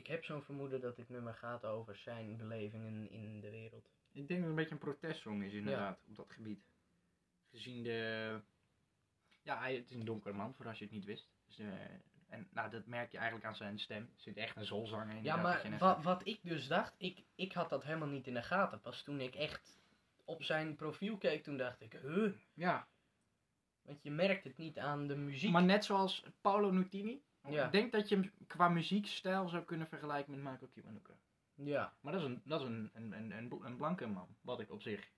Ik 0.04 0.10
heb 0.10 0.24
zo'n 0.24 0.42
vermoeden 0.44 0.82
dat 0.82 0.96
dit 0.96 1.10
nummer 1.10 1.34
gaat 1.34 1.66
over 1.66 1.96
zijn 1.96 2.38
belevingen 2.38 3.10
in 3.10 3.40
de 3.40 3.50
wereld. 3.50 3.90
Ik 4.12 4.28
denk 4.28 4.30
dat 4.30 4.38
het 4.40 4.48
een 4.50 4.56
beetje 4.56 4.72
een 4.72 4.78
protestsong 4.78 5.44
is 5.44 5.54
inderdaad, 5.54 6.00
op 6.08 6.16
dat 6.16 6.32
gebied. 6.32 6.64
Gezien 7.52 7.84
de... 7.84 8.40
Ja, 9.42 9.60
hij, 9.60 9.76
het 9.76 9.90
is 9.90 9.96
een 9.96 10.06
donkere 10.06 10.34
man, 10.34 10.54
voor 10.54 10.68
als 10.68 10.78
je 10.78 10.84
het 10.84 10.94
niet 10.94 11.06
wist. 11.06 11.30
Dus, 11.46 11.60
eh, 11.60 11.68
en 12.30 12.48
nou, 12.52 12.70
dat 12.70 12.86
merk 12.86 13.12
je 13.12 13.18
eigenlijk 13.18 13.48
aan 13.48 13.56
zijn 13.56 13.80
stem. 13.80 14.02
Er 14.16 14.22
zit 14.22 14.38
echt 14.38 14.56
een 14.56 14.66
zolzanger 14.66 15.16
in. 15.16 15.24
Ja, 15.24 15.36
maar 15.36 15.78
wa- 15.80 16.02
wat 16.02 16.28
ik 16.28 16.40
dus 16.44 16.68
dacht, 16.68 16.94
ik, 16.98 17.24
ik 17.36 17.52
had 17.54 17.70
dat 17.70 17.84
helemaal 17.84 18.08
niet 18.08 18.28
in 18.28 18.34
de 18.34 18.44
gaten. 18.44 18.82
Pas 18.82 19.04
toen 19.04 19.20
ik 19.20 19.36
echt 19.36 19.82
op 20.26 20.44
zijn 20.44 20.76
profiel 20.76 21.18
keek, 21.18 21.44
toen 21.44 21.58
dacht 21.58 21.82
ik, 21.82 21.94
huh? 22.02 22.34
Ja, 22.54 22.88
Want 23.82 24.04
je 24.04 24.12
merkt 24.12 24.44
het 24.44 24.58
niet 24.58 24.80
aan 24.80 25.08
de 25.08 25.16
muziek. 25.16 25.52
maar 25.52 25.64
net 25.64 25.86
zoals 25.86 26.24
Paolo 26.42 26.72
Nutini. 26.72 27.22
Ja. 27.50 27.66
Ik 27.66 27.72
denk 27.72 27.92
dat 27.92 28.10
je 28.10 28.16
hem 28.16 28.32
qua 28.48 28.70
muziekstijl 28.70 29.48
zou 29.48 29.64
kunnen 29.64 29.88
vergelijken 29.88 30.32
met 30.32 30.52
Michael 30.52 30.72
Kiwanuka. 30.74 31.14
Ja, 31.56 31.94
Maar 32.02 32.14
dat 32.14 32.22
is, 32.22 32.28
een, 32.28 32.42
dat 32.46 32.62
is 32.62 32.68
een, 32.68 32.90
een, 32.94 33.12
een, 33.12 33.32
een, 33.32 33.48
bl- 33.48 33.64
een 33.64 33.78
blanke 33.78 34.08
man, 34.08 34.36
wat 34.42 34.60
ik 34.60 34.72
op 34.72 34.82
zich 34.82 35.12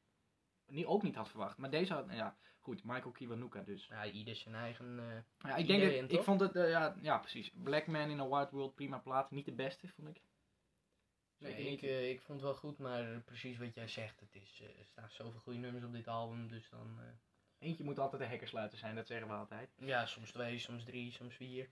niet, 0.68 0.86
ook 0.86 1.04
niet 1.04 1.16
had 1.16 1.30
verwacht. 1.30 1.58
Maar 1.58 1.70
deze 1.70 1.94
had, 1.94 2.06
ja, 2.12 2.38
goed, 2.60 2.84
Michael 2.84 3.12
Kiwanuka 3.12 3.62
dus. 3.62 3.88
ja 3.88 4.06
ieder 4.06 4.36
zijn 4.36 4.56
eigen... 4.56 5.00
eh, 5.00 5.50
Ja, 5.50 5.56
ik 5.56 5.68
denk 5.68 5.82
dat, 6.02 6.12
ik 6.12 6.24
vond 6.24 6.40
het, 6.40 6.56
eh, 6.56 6.70
ja, 6.70 6.96
ja 7.02 7.18
precies. 7.18 7.52
Black 7.54 7.88
Man 7.88 8.10
in 8.10 8.20
a 8.20 8.28
White 8.28 8.56
World, 8.56 8.76
prima 8.76 8.98
plaat. 8.98 9.32
Niet 9.32 9.46
de 9.46 9.54
beste, 9.54 9.88
vond 9.88 10.08
ik. 10.08 10.22
nee, 11.38 11.54
ik, 11.56 11.70
niet. 11.70 11.84
eh, 11.84 12.10
ik 12.10 12.22
vond 12.22 12.40
het 12.42 12.50
wel 12.50 12.60
goed, 12.60 12.78
maar 12.78 13.22
precies 13.22 13.58
wat 13.58 13.76
jij 13.76 13.88
zegt. 13.88 14.20
Het 14.20 14.36
is, 14.36 14.62
er 14.78 14.86
staan 14.86 15.10
zoveel 15.10 15.40
goede 15.40 15.60
nummers 15.60 15.86
op 15.86 15.94
dit 15.94 16.08
album, 16.08 16.48
dus 16.48 16.70
dan... 16.70 17.00
Eentje 17.60 17.84
moet 17.84 18.00
altijd 18.00 18.22
de 18.22 18.28
hekkersluiter 18.28 18.78
zijn, 18.78 18.96
dat 18.96 19.08
zeggen 19.08 19.28
we 19.28 19.34
altijd. 19.34 19.70
ja, 19.76 20.06
soms 20.06 20.32
twee, 20.32 20.60
soms 20.60 20.84
drie, 20.84 21.12
soms 21.12 21.36
vier. 21.36 21.70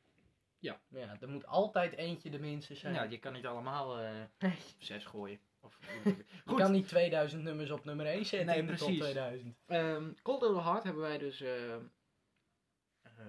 Ja. 0.64 0.80
Ja, 0.90 1.18
er 1.20 1.30
moet 1.30 1.46
altijd 1.46 1.94
eentje 1.96 2.30
de 2.30 2.40
minste 2.40 2.76
zijn. 2.76 2.94
Ja, 2.94 3.04
je 3.04 3.18
kan 3.18 3.34
niet 3.34 3.46
allemaal 3.46 3.96
Nee. 4.40 4.54
zes 4.78 5.06
gooien. 5.06 5.40
Of, 5.62 5.78
Je 6.04 6.16
goed, 6.46 6.58
kan 6.58 6.72
niet 6.72 6.88
2000 6.88 7.44
nummers 7.44 7.70
op 7.72 7.86
nummer 7.86 8.06
1 8.06 8.26
zetten 8.26 8.48
Nee, 8.48 8.58
in 8.58 8.66
de 8.66 8.72
top 8.76 8.86
precies. 8.86 9.00
2000. 9.04 9.56
Ehm, 9.66 10.12
Cold 10.22 10.42
Little 10.42 10.62
Heart 10.62 10.84
hebben 10.84 11.02
wij 11.02 11.18
dus... 11.18 11.42
eh, 11.42 11.76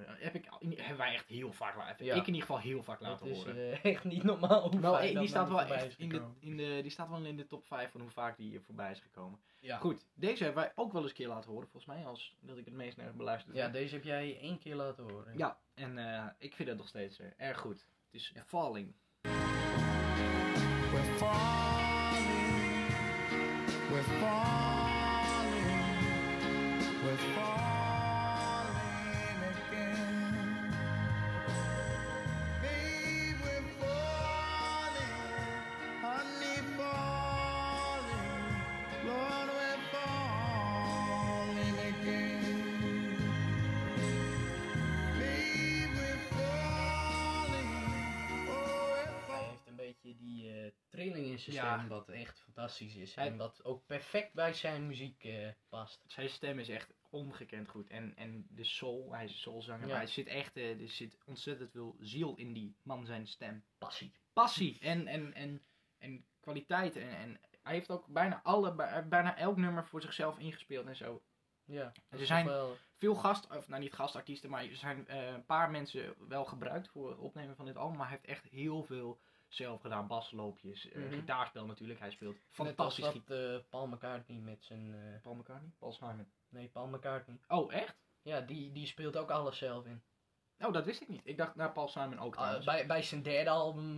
eh, 0.06 0.14
heb 0.18 0.34
ik, 0.34 0.48
hebben 0.60 0.96
wij 0.96 1.14
echt 1.14 1.26
heel 1.28 1.52
vaak 1.52 1.76
laten. 1.76 2.04
Ja. 2.04 2.14
Ik 2.14 2.20
in 2.26 2.34
ieder 2.34 2.40
geval 2.40 2.58
heel 2.58 2.82
vaak 2.82 3.00
Dat 3.00 3.08
laten 3.08 3.26
is 3.28 3.36
horen. 3.36 3.56
eh, 3.72 3.84
echt 3.92 4.04
niet 4.04 4.22
normaal 4.22 4.70
hoe 4.70 4.80
vaak 4.80 5.00
eh, 5.02 5.12
dat 5.12 5.20
die 5.20 5.28
staat 5.28 5.48
nou 5.48 5.66
wel 5.66 5.76
echt 5.76 5.98
in 5.98 6.08
de, 6.08 6.22
in 6.40 6.56
de, 6.56 6.78
die 6.82 6.90
staat 6.90 7.08
wel 7.08 7.24
in 7.24 7.36
de 7.36 7.46
top 7.46 7.66
5 7.66 7.90
van 7.90 8.00
hoe 8.00 8.10
vaak 8.10 8.36
die 8.36 8.48
hier 8.48 8.60
voorbij 8.62 8.90
is 8.90 9.00
gekomen. 9.00 9.40
Ja. 9.60 9.78
Goed, 9.78 10.06
deze 10.14 10.44
hebben 10.44 10.62
wij 10.62 10.72
ook 10.74 10.92
wel 10.92 11.00
eens 11.02 11.10
een 11.10 11.16
keer 11.16 11.28
laten 11.28 11.50
horen, 11.50 11.68
volgens 11.68 11.94
mij, 11.94 12.06
als 12.06 12.34
dat 12.40 12.56
ik 12.56 12.64
het 12.64 12.74
meest 12.74 12.96
naar 12.96 13.14
beluisterd 13.14 13.56
ja, 13.56 13.68
deze 13.68 13.94
heb 13.94 14.04
jij 14.04 14.38
één 14.40 14.58
keer 14.58 14.74
laten 14.74 15.10
horen. 15.10 15.36
Ja, 15.38 15.58
en 15.74 15.98
eh, 15.98 16.26
ik 16.38 16.54
vind 16.54 16.68
het 16.68 16.78
nog 16.78 16.88
steeds 16.88 17.20
erg 17.36 17.58
goed. 17.58 17.86
Het 18.10 18.14
is 18.20 18.32
Falling. 18.46 18.94
We're 19.22 21.16
falling, 21.16 22.26
we're 23.90 24.02
falling, 24.02 25.64
we're 27.02 27.16
falling 27.16 27.63
zijn 51.52 51.80
Ja. 51.80 51.86
wat 51.86 52.08
echt 52.08 52.40
fantastisch 52.40 52.94
is. 52.94 53.14
En 53.14 53.36
wat 53.36 53.64
ook 53.64 53.86
perfect 53.86 54.32
bij 54.32 54.52
zijn 54.52 54.86
muziek 54.86 55.24
eh, 55.24 55.48
past. 55.68 56.04
Zijn 56.06 56.28
stem 56.28 56.58
is 56.58 56.68
echt 56.68 56.94
ongekend 57.10 57.68
goed. 57.68 57.90
En, 57.90 58.16
en 58.16 58.46
de 58.50 58.64
soul, 58.64 59.12
hij 59.12 59.24
is 59.24 59.30
een 59.32 59.38
soulzanger, 59.38 59.80
Ja. 59.80 59.86
maar 59.86 59.96
hij 59.96 60.06
zit 60.06 60.26
echt, 60.26 60.56
er 60.56 60.88
zit 60.88 61.18
ontzettend 61.24 61.70
veel 61.70 61.96
ziel 62.00 62.34
in 62.36 62.52
die 62.52 62.76
man 62.82 63.06
zijn 63.06 63.26
stem. 63.26 63.64
Passie. 63.78 64.12
Passie 64.32 64.78
en, 64.80 65.06
en, 65.06 65.34
en, 65.34 65.62
en 65.98 66.24
kwaliteit. 66.40 66.96
En, 66.96 67.08
en 67.16 67.40
hij 67.62 67.72
heeft 67.74 67.90
ook 67.90 68.06
bijna, 68.06 68.40
alle, 68.42 68.74
bij- 68.74 69.08
bijna 69.08 69.36
elk 69.36 69.56
nummer 69.56 69.86
voor 69.86 70.00
zichzelf 70.02 70.38
ingespeeld 70.38 70.86
en 70.86 70.96
zo. 70.96 71.22
Ja, 71.64 71.92
dat 72.08 72.20
is 72.20 72.26
zijn- 72.26 72.46
wel... 72.46 72.76
Veel 72.96 73.14
gast, 73.14 73.56
of 73.56 73.68
nou 73.68 73.82
niet 73.82 73.92
gastartiesten, 73.92 74.50
maar 74.50 74.64
er 74.64 74.76
zijn 74.76 75.08
eh, 75.08 75.26
een 75.26 75.44
paar 75.44 75.70
mensen 75.70 76.14
wel 76.28 76.44
gebruikt 76.44 76.88
voor 76.88 77.10
het 77.10 77.18
opnemen 77.18 77.56
van 77.56 77.64
dit 77.64 77.76
album. 77.76 77.96
Maar 77.96 78.08
hij 78.08 78.16
heeft 78.22 78.28
echt 78.40 78.52
heel 78.52 78.82
veel 78.84 79.20
zelf 79.54 79.80
gedaan. 79.80 80.06
Basloopjes, 80.06 80.88
eh, 80.90 81.02
Mhm. 81.02 81.12
gitaarspel 81.12 81.66
natuurlijk. 81.66 82.00
Hij 82.00 82.11
speelt 82.11 82.37
fantastisch 82.50 83.06
gitaar. 83.06 83.54
eh, 83.54 83.61
Paul 83.68 83.87
McCartney 83.87 84.38
met 84.38 84.64
zijn... 84.64 84.94
eh, 84.94 85.20
Paul 85.23 85.34
McCartney? 85.34 85.70
Paul 85.78 85.92
Simon. 85.92 86.26
nee, 86.49 86.68
Paul 86.68 86.87
McCartney. 86.87 87.38
Oh, 87.49 87.73
echt? 87.75 87.96
Ja, 88.23 88.40
die, 88.40 88.73
die 88.73 88.87
speelt 88.87 89.16
ook 89.16 89.30
alles 89.30 89.58
zelf 89.58 89.87
in. 89.87 90.02
Oh, 90.58 90.73
dat 90.73 90.84
wist 90.84 91.00
ik 91.00 91.08
niet. 91.08 91.20
Ik 91.25 91.37
dacht 91.37 91.54
naar 91.54 91.73
Paul 91.73 91.88
Simon 91.88 92.18
ook 92.18 92.32
Ah, 92.34 92.40
trouwens. 92.40 92.64
bij, 92.64 92.87
bij 92.87 93.02
zijn 93.02 93.23
derde 93.23 93.50
album, 93.50 93.96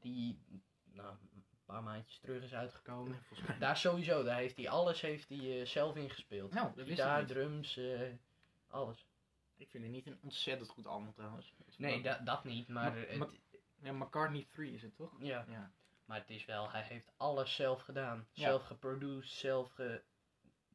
die 0.00 0.38
nou, 0.84 1.08
een 1.34 1.44
paar 1.64 1.82
maandjes 1.82 2.18
terug 2.18 2.42
is 2.42 2.54
uitgekomen. 2.54 3.22
Nee. 3.48 3.58
Daar 3.58 3.76
sowieso, 3.76 4.22
daar 4.22 4.36
heeft 4.38 4.56
hij 4.56 4.68
alles 4.68 5.00
heeft 5.00 5.28
hij, 5.28 5.66
zelf 5.66 5.96
ingespeeld. 5.96 6.52
Nou, 6.52 6.66
dat 6.66 6.74
wist 6.74 6.88
ik 6.88 6.94
Gitaar, 6.96 7.26
drums, 7.26 7.80
alles. 8.68 9.06
Ik 9.56 9.70
vind 9.70 9.82
het 9.84 9.92
niet 9.92 10.06
een 10.06 10.18
ontzettend 10.22 10.70
goed 10.70 10.86
album 10.86 11.12
trouwens. 11.14 11.52
Nee, 11.76 11.92
Maar- 11.94 12.02
da- 12.18 12.24
dat 12.24 12.44
niet, 12.44 12.68
maar, 12.68 12.96
het, 12.96 13.38
Ja, 13.80 13.92
McCartney 13.92 14.46
3 14.50 14.72
is 14.72 14.82
het 14.82 14.96
toch? 14.96 15.12
ja, 15.18 15.44
Ja. 15.48 15.70
maar 16.04 16.18
het 16.18 16.30
is 16.30 16.44
wel, 16.44 16.70
hij 16.70 16.82
heeft 16.82 17.12
alles 17.16 17.54
zelf 17.54 17.82
gedaan. 17.82 18.26
Ja. 18.32 18.42
Zelf 18.44 18.62
geproduced, 18.66 19.30
zelf 19.38 19.70
ge... 19.70 20.02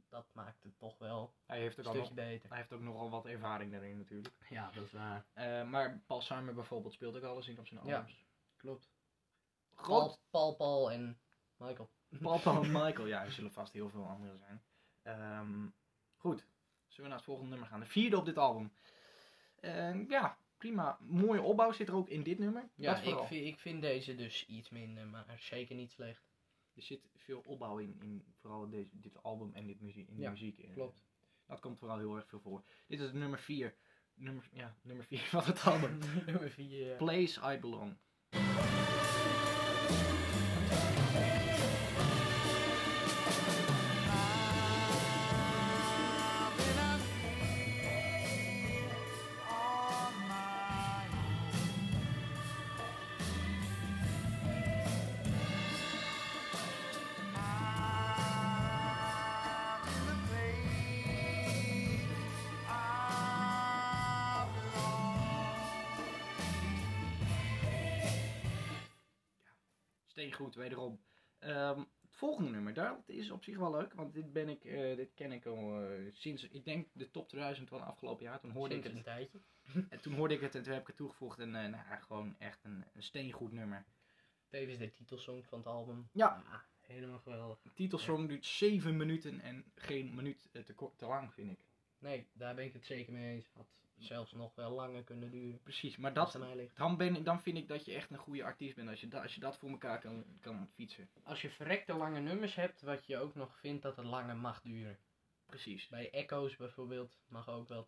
Dat 0.10 0.26
maakt 0.32 0.64
het 0.64 0.78
toch 0.78 0.98
wel 0.98 1.34
Hij 1.46 1.60
heeft 1.60 1.78
een 1.78 1.86
ook, 1.86 1.94
nog, 1.96 2.06
stukje 2.06 2.24
beter. 2.24 2.50
hij 2.50 2.58
heeft 2.58 2.74
ook 2.74 2.82
nogal 2.82 3.10
wat 3.10 3.26
ervaring 3.26 3.72
daarin 3.72 3.98
natuurlijk. 3.98 4.36
Ja, 4.50 4.72
dat 4.72 4.84
is 4.86 4.92
waar. 4.92 5.26
Eh, 5.34 5.64
maar 5.64 6.02
Paul 6.08 6.22
Simon 6.22 6.56
bijvoorbeeld 6.56 6.94
speelt 6.94 7.16
ook 7.16 7.24
alles 7.24 7.48
in 7.48 7.60
op 7.60 7.68
zijn 7.68 7.86
Ja. 7.86 7.96
albums. 7.96 8.26
Klopt. 8.56 8.90
Groot. 9.76 9.88
Paul, 9.98 10.20
Paul, 10.30 10.56
Paul 10.56 10.92
en 10.92 11.20
Michael. 11.58 11.90
Paul, 12.22 12.40
Paul 12.40 12.64
en 12.64 12.72
Michael. 12.84 13.08
Ja, 13.08 13.24
er 13.24 13.32
zullen 13.32 13.52
vast 13.52 13.74
heel 13.74 13.90
veel 13.90 14.06
anderen 14.06 14.38
zijn. 14.38 14.62
Ehm, 15.02 15.68
goed. 16.18 16.46
Zullen 16.88 17.04
we 17.04 17.08
naar 17.08 17.18
het 17.18 17.24
volgende 17.24 17.50
nummer 17.50 17.68
gaan? 17.68 17.80
De 17.80 17.86
vierde 17.86 18.18
op 18.18 18.26
dit 18.26 18.38
album. 18.38 18.74
Ehm, 19.60 20.06
ja, 20.10 20.38
prima. 20.62 20.98
Mooie 21.02 21.42
opbouw 21.42 21.72
zit 21.72 21.88
er 21.88 21.96
ook 21.96 22.10
in 22.10 22.24
dit 22.24 22.40
nummer. 22.40 22.70
Ja, 22.76 23.02
ik 23.02 23.18
vind, 23.28 23.46
ik 23.46 23.60
vind 23.60 23.82
deze 23.82 24.16
dus 24.16 24.46
iets 24.46 24.70
minder, 24.70 25.08
maar 25.08 25.36
zeker 25.40 25.76
niet 25.76 25.92
slecht. 25.92 26.24
Er 26.76 26.82
zit 26.84 27.10
veel 27.16 27.42
opbouw 27.46 27.78
in, 27.78 27.96
in 28.02 28.24
vooral 28.40 28.70
deze, 28.70 28.90
dit 28.92 29.24
album 29.24 29.54
en 29.54 29.66
dit 29.68 29.82
muziek, 29.82 30.08
in 30.08 30.16
de 30.16 30.22
Ja, 30.22 30.30
muziek. 30.30 30.60
eh. 30.60 30.74
klopt. 30.74 31.00
Dat 31.48 31.60
komt 31.60 31.80
vooral 31.80 31.98
heel 31.98 32.16
erg 32.16 32.28
veel 32.28 32.40
voor. 32.40 32.64
Dit 32.88 33.00
is 33.00 33.12
nummer 33.12 33.40
4. 33.40 33.76
Nummer, 34.14 34.50
ja, 34.52 34.76
nummer 34.84 35.06
4 35.06 35.20
van 35.36 35.44
het 35.44 35.64
album. 35.64 35.98
Nummer 36.26 36.50
4. 36.50 36.96
Place 36.96 37.54
I 37.56 37.60
Belong. 37.60 37.98
Steengoed, 70.52 70.56
wederom. 70.56 71.00
Ehm, 71.40 71.80
het 72.02 72.16
volgende 72.16 72.50
nummer, 72.52 72.74
dat 72.74 73.04
is 73.10 73.32
op 73.32 73.44
zich 73.44 73.58
wel 73.58 73.72
leuk, 73.72 73.94
want 73.94 74.14
dit 74.14 74.34
ben 74.34 74.50
ik, 74.50 74.66
eh, 74.66 74.96
dit 74.96 75.14
ken 75.14 75.32
ik 75.32 75.46
al 75.46 75.82
eh, 75.84 76.12
sinds, 76.12 76.44
ik 76.50 76.66
denk 76.66 76.88
de 76.94 77.12
top 77.12 77.28
2000 77.30 77.70
van 77.70 77.82
afgelopen 77.86 78.26
jaar. 78.26 78.40
Toen 78.40 78.52
hoorde 78.52 78.76
ik 78.76 78.84
het. 78.84 78.94
een 78.96 79.04
tijdje. 79.04 79.40
En 79.90 80.02
toen 80.02 80.14
hoorde 80.14 80.34
ik 80.34 80.42
het 80.42 80.56
en 80.56 80.64
toen 80.64 80.72
heb 80.74 80.82
ik 80.82 80.88
het 80.88 80.98
toegevoegd 80.98 81.40
en 81.40 81.56
eh, 81.56 81.70
nou, 81.70 82.02
gewoon 82.02 82.36
echt 82.40 82.64
een, 82.64 82.84
een 82.94 83.04
steengoed 83.04 83.52
nummer. 83.52 83.86
Tevens 84.48 84.78
de 84.78 84.92
titelsong 84.92 85.46
van 85.46 85.58
het 85.58 85.68
album. 85.68 86.10
Ja. 86.12 86.44
Helemaal 86.82 87.20
geweldig. 87.20 87.62
De 87.62 87.74
titelsong 87.74 88.28
duurt 88.28 88.46
7 88.46 88.98
minuten 88.98 89.40
en 89.42 89.72
geen 89.76 90.16
minuut 90.16 90.50
te, 90.66 90.74
kort- 90.74 90.98
te 90.98 91.06
lang, 91.06 91.34
vind 91.34 91.52
ik. 91.52 91.66
Nee, 92.00 92.28
daar 92.34 92.56
ben 92.56 92.66
ik 92.66 92.74
het 92.74 92.86
zeker 92.86 93.14
mee 93.14 93.36
eens. 93.36 93.50
Had 93.54 93.68
zelfs 94.04 94.32
nog 94.32 94.56
wel 94.56 94.72
langer 94.72 95.04
kunnen 95.04 95.32
duren. 95.32 95.60
Precies, 95.64 95.98
maar 95.98 96.14
dat, 96.14 96.32
dan, 96.76 96.98
ben, 96.98 97.16
ik- 97.16 97.26
dan 97.26 97.42
vind 97.42 97.58
ik 97.58 97.68
dat 97.68 97.86
je 97.86 97.94
echt 97.94 98.12
een 98.12 98.18
goede 98.18 98.44
artiest 98.44 98.76
bent 98.76 98.90
als 98.90 99.02
je, 99.02 99.08
da- 99.08 99.22
als 99.22 99.34
je 99.34 99.40
dat 99.40 99.58
voor 99.58 99.70
elkaar 99.70 100.00
kan, 100.00 100.26
kan 100.42 100.68
fietsen. 100.74 101.10
Als 101.24 101.42
je 101.42 101.50
verrekte 101.50 101.94
lange 101.94 102.20
nummers 102.20 102.56
hebt, 102.56 102.82
wat 102.82 103.06
je 103.06 103.18
ook 103.18 103.36
nog 103.36 103.60
vindt 103.60 103.82
dat 103.84 103.96
het 103.96 104.06
langer 104.06 104.38
mag 104.38 104.62
duren. 104.62 104.98
Precies. 105.46 105.88
Bij 105.88 106.10
Echoes 106.12 106.56
bijvoorbeeld 106.58 107.18
mag 107.28 107.50
ook 107.50 107.68
wel 107.68 107.88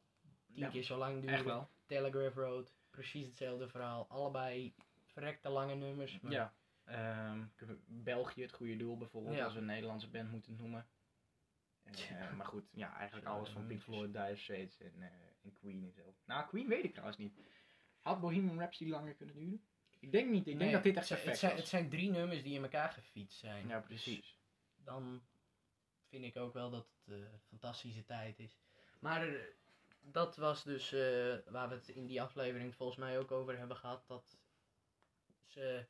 tien 0.54 0.64
Ja, 0.64 0.70
keer 0.70 0.84
zo 0.84 0.98
lang 0.98 1.20
duren. 1.22 1.36
Echt 1.36 1.44
wel. 1.44 1.70
Telegraph 1.86 2.36
Road, 2.36 2.74
precies 2.90 3.26
hetzelfde 3.28 3.68
verhaal. 3.70 4.06
Allebei 4.10 4.74
verrekte 5.06 5.50
lange 5.50 5.76
nummers. 5.76 6.20
maar- 6.20 6.32
Ja. 6.32 6.54
Ehm, 6.84 7.44
België, 7.88 8.42
het 8.42 8.54
goede 8.54 8.76
doel 8.78 8.98
bijvoorbeeld, 8.98 9.36
Ja. 9.36 9.44
als 9.44 9.54
we 9.54 9.60
een 9.60 9.66
Nederlandse 9.66 10.10
band 10.10 10.32
moeten 10.32 10.56
noemen. 10.56 10.88
Eh, 11.84 11.92
Tja. 11.94 12.32
maar 12.32 12.46
goed, 12.46 12.64
ja, 12.72 12.96
eigenlijk 12.96 13.28
alles 13.28 13.50
van 13.50 13.66
Pink. 13.68 13.82
Floyd, 13.82 14.14
Dire 14.14 14.36
Straits 14.36 14.80
en, 14.80 14.94
eh, 15.02 15.10
en 15.44 15.54
Queen 15.54 15.84
en 15.84 15.94
zo. 15.94 16.16
Nou, 16.26 16.48
Queen 16.48 16.68
weet 16.68 16.84
ik 16.84 16.92
trouwens 16.92 17.18
niet. 17.18 17.34
Had 18.02 18.20
Bohemian 18.22 18.58
Rhapsody 18.60 18.90
langer 18.92 19.14
kunnen 19.14 19.36
duren? 19.36 19.66
Ik 20.00 20.12
denk 20.12 20.30
niet, 20.30 20.48
ik 20.48 20.60
denk 20.60 20.72
dat 20.72 20.84
dit 20.84 20.96
echt 20.98 21.10
het, 21.10 21.20
zijn- 21.20 21.22
perfect 21.22 21.32
het, 21.32 21.40
zijn, 21.40 21.52
was. 21.52 21.60
het 21.62 21.70
zijn 21.70 21.90
drie 21.90 22.12
nummers 22.12 22.44
die 22.44 22.56
in 22.56 22.64
elkaar 22.64 22.90
gefietst 22.92 23.40
zijn. 23.40 23.68
Ja, 23.68 23.78
Dus 23.78 23.86
precies. 23.86 24.38
dan 24.76 25.24
vind 26.10 26.24
ik 26.24 26.38
ook 26.38 26.54
wel 26.54 26.70
dat 26.70 26.88
het 27.06 27.14
een 27.16 27.40
fantastische 27.48 28.04
tijd 28.06 28.40
is. 28.40 28.58
Maar 29.00 29.28
eh, 29.28 29.42
dat 30.02 30.36
was 30.36 30.64
dus 30.64 30.92
eh, 30.94 31.36
waar 31.46 31.70
we 31.70 31.76
het 31.76 31.88
in 31.90 32.06
die 32.06 32.22
aflevering 32.22 32.76
volgens 32.76 32.98
mij 32.98 33.20
ook 33.20 33.32
over 33.32 33.58
hebben 33.58 33.78
gehad. 33.78 34.08
Dat 34.08 34.38
ze, 35.46 35.86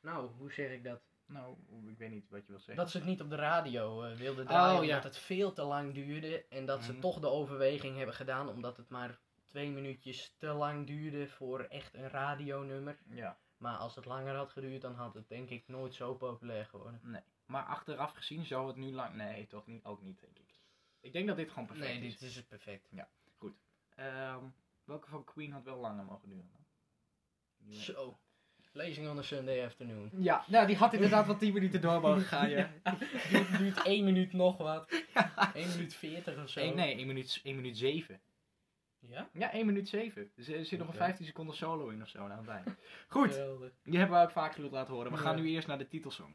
nou, 0.00 0.30
hoe 0.30 0.52
zeg 0.52 0.70
ik 0.70 0.84
dat? 0.84 1.09
Nou, 1.32 1.56
ik 1.86 1.98
weet 1.98 2.10
niet 2.10 2.30
wat 2.30 2.40
je 2.40 2.46
wil 2.52 2.58
zeggen. 2.58 2.76
Dat 2.76 2.90
ze 2.90 2.96
het 2.98 3.06
niet 3.06 3.20
op 3.20 3.30
de 3.30 3.36
radio 3.36 4.02
eh, 4.02 4.16
wilden 4.16 4.46
draaien, 4.46 4.78
Oh, 4.78 4.84
ja. 4.84 4.88
omdat 4.96 5.04
het 5.14 5.16
veel 5.22 5.52
te 5.52 5.62
lang 5.62 5.94
duurde. 5.94 6.44
En 6.48 6.66
dat 6.66 6.82
ze 6.84 6.92
Mhm. 6.92 7.00
toch 7.00 7.20
de 7.20 7.28
overweging 7.28 7.96
hebben 7.96 8.14
gedaan, 8.14 8.48
omdat 8.48 8.76
het 8.76 8.88
maar 8.88 9.18
twee 9.46 9.70
minuutjes 9.70 10.34
te 10.38 10.46
lang 10.46 10.86
duurde 10.86 11.28
voor 11.28 11.60
echt 11.60 11.94
een 11.94 12.08
radionummer. 12.08 12.98
Ja, 13.08 13.38
Maar 13.56 13.76
als 13.76 13.94
het 13.94 14.04
langer 14.04 14.34
had 14.34 14.50
geduurd, 14.52 14.80
dan 14.80 14.94
had 14.94 15.14
het 15.14 15.28
denk 15.28 15.50
ik 15.50 15.68
nooit 15.68 15.94
zo 15.94 16.14
populair 16.14 16.66
geworden. 16.66 17.00
nee. 17.02 17.22
Maar 17.46 17.64
achteraf 17.64 18.12
gezien 18.12 18.44
zou 18.44 18.66
het 18.66 18.76
nu 18.76 18.92
lang... 18.92 19.14
Nee, 19.14 19.46
toch 19.46 19.66
niet, 19.66 19.84
ook 19.84 20.02
niet, 20.02 20.20
denk 20.20 20.38
ik. 20.38 20.58
Ik 21.00 21.12
denk 21.12 21.26
dat 21.26 21.36
dit 21.36 21.48
gewoon 21.50 21.66
perfect 21.66 21.88
Nee, 21.98 22.06
is. 22.06 22.18
dit 22.18 22.28
is 22.28 22.36
het 22.36 22.48
perfect. 22.48 22.88
Ehm, 23.94 24.44
welke 24.84 25.08
van 25.08 25.24
Queen 25.24 25.52
had 25.52 25.64
wel 25.64 25.76
langer 25.76 26.04
mogen 26.04 26.28
duren 26.28 26.50
Zo. 27.68 28.18
Lezing 28.72 29.08
on 29.08 29.18
a 29.18 29.22
Sunday 29.22 29.64
afternoon. 29.64 30.10
Ja, 30.18 30.44
nou 30.46 30.66
die 30.66 30.76
had 30.76 30.92
inderdaad 30.92 31.26
wel 31.26 31.36
10 31.36 31.52
minuten 31.52 31.80
door 31.80 32.00
mogen 32.00 32.22
gaan, 32.22 32.50
ja. 32.50 32.70
duurt, 33.30 33.58
duurt 33.58 33.82
1 33.82 34.04
minuut 34.04 34.32
nog 34.32 34.56
wat. 34.56 34.90
1 35.54 35.68
minuut 35.68 35.94
40 35.94 36.42
of 36.42 36.48
zo. 36.50 36.60
Eh, 36.60 36.74
nee, 36.74 36.94
1 36.96 37.06
minuut, 37.06 37.40
1 37.42 37.56
minuut 37.56 37.76
7. 37.78 38.20
Ja? 39.08 39.28
Ja, 39.32 39.52
1 39.52 39.66
minuut 39.66 39.88
7. 39.88 40.30
Dus 40.36 40.48
er 40.48 40.64
zit 40.64 40.78
nog 40.78 40.88
een 40.88 40.94
Oké. 40.94 41.02
15 41.04 41.26
seconden 41.26 41.56
solo 41.56 41.88
in 41.88 42.02
of 42.02 42.08
zo 42.08 42.18
aan 42.18 42.38
het 42.38 42.48
eind. 42.48 42.68
Goed, 43.08 43.32
Geweldig. 43.32 43.70
die 43.84 43.98
hebben 43.98 44.18
we 44.18 44.24
ook 44.24 44.30
vaak 44.30 44.54
genoeg 44.54 44.70
laten 44.72 44.94
horen. 44.94 45.10
We 45.10 45.16
Ja. 45.16 45.22
gaan 45.22 45.36
nu 45.36 45.48
eerst 45.48 45.68
naar 45.68 45.78
de 45.78 45.88
titelsong. 45.88 46.34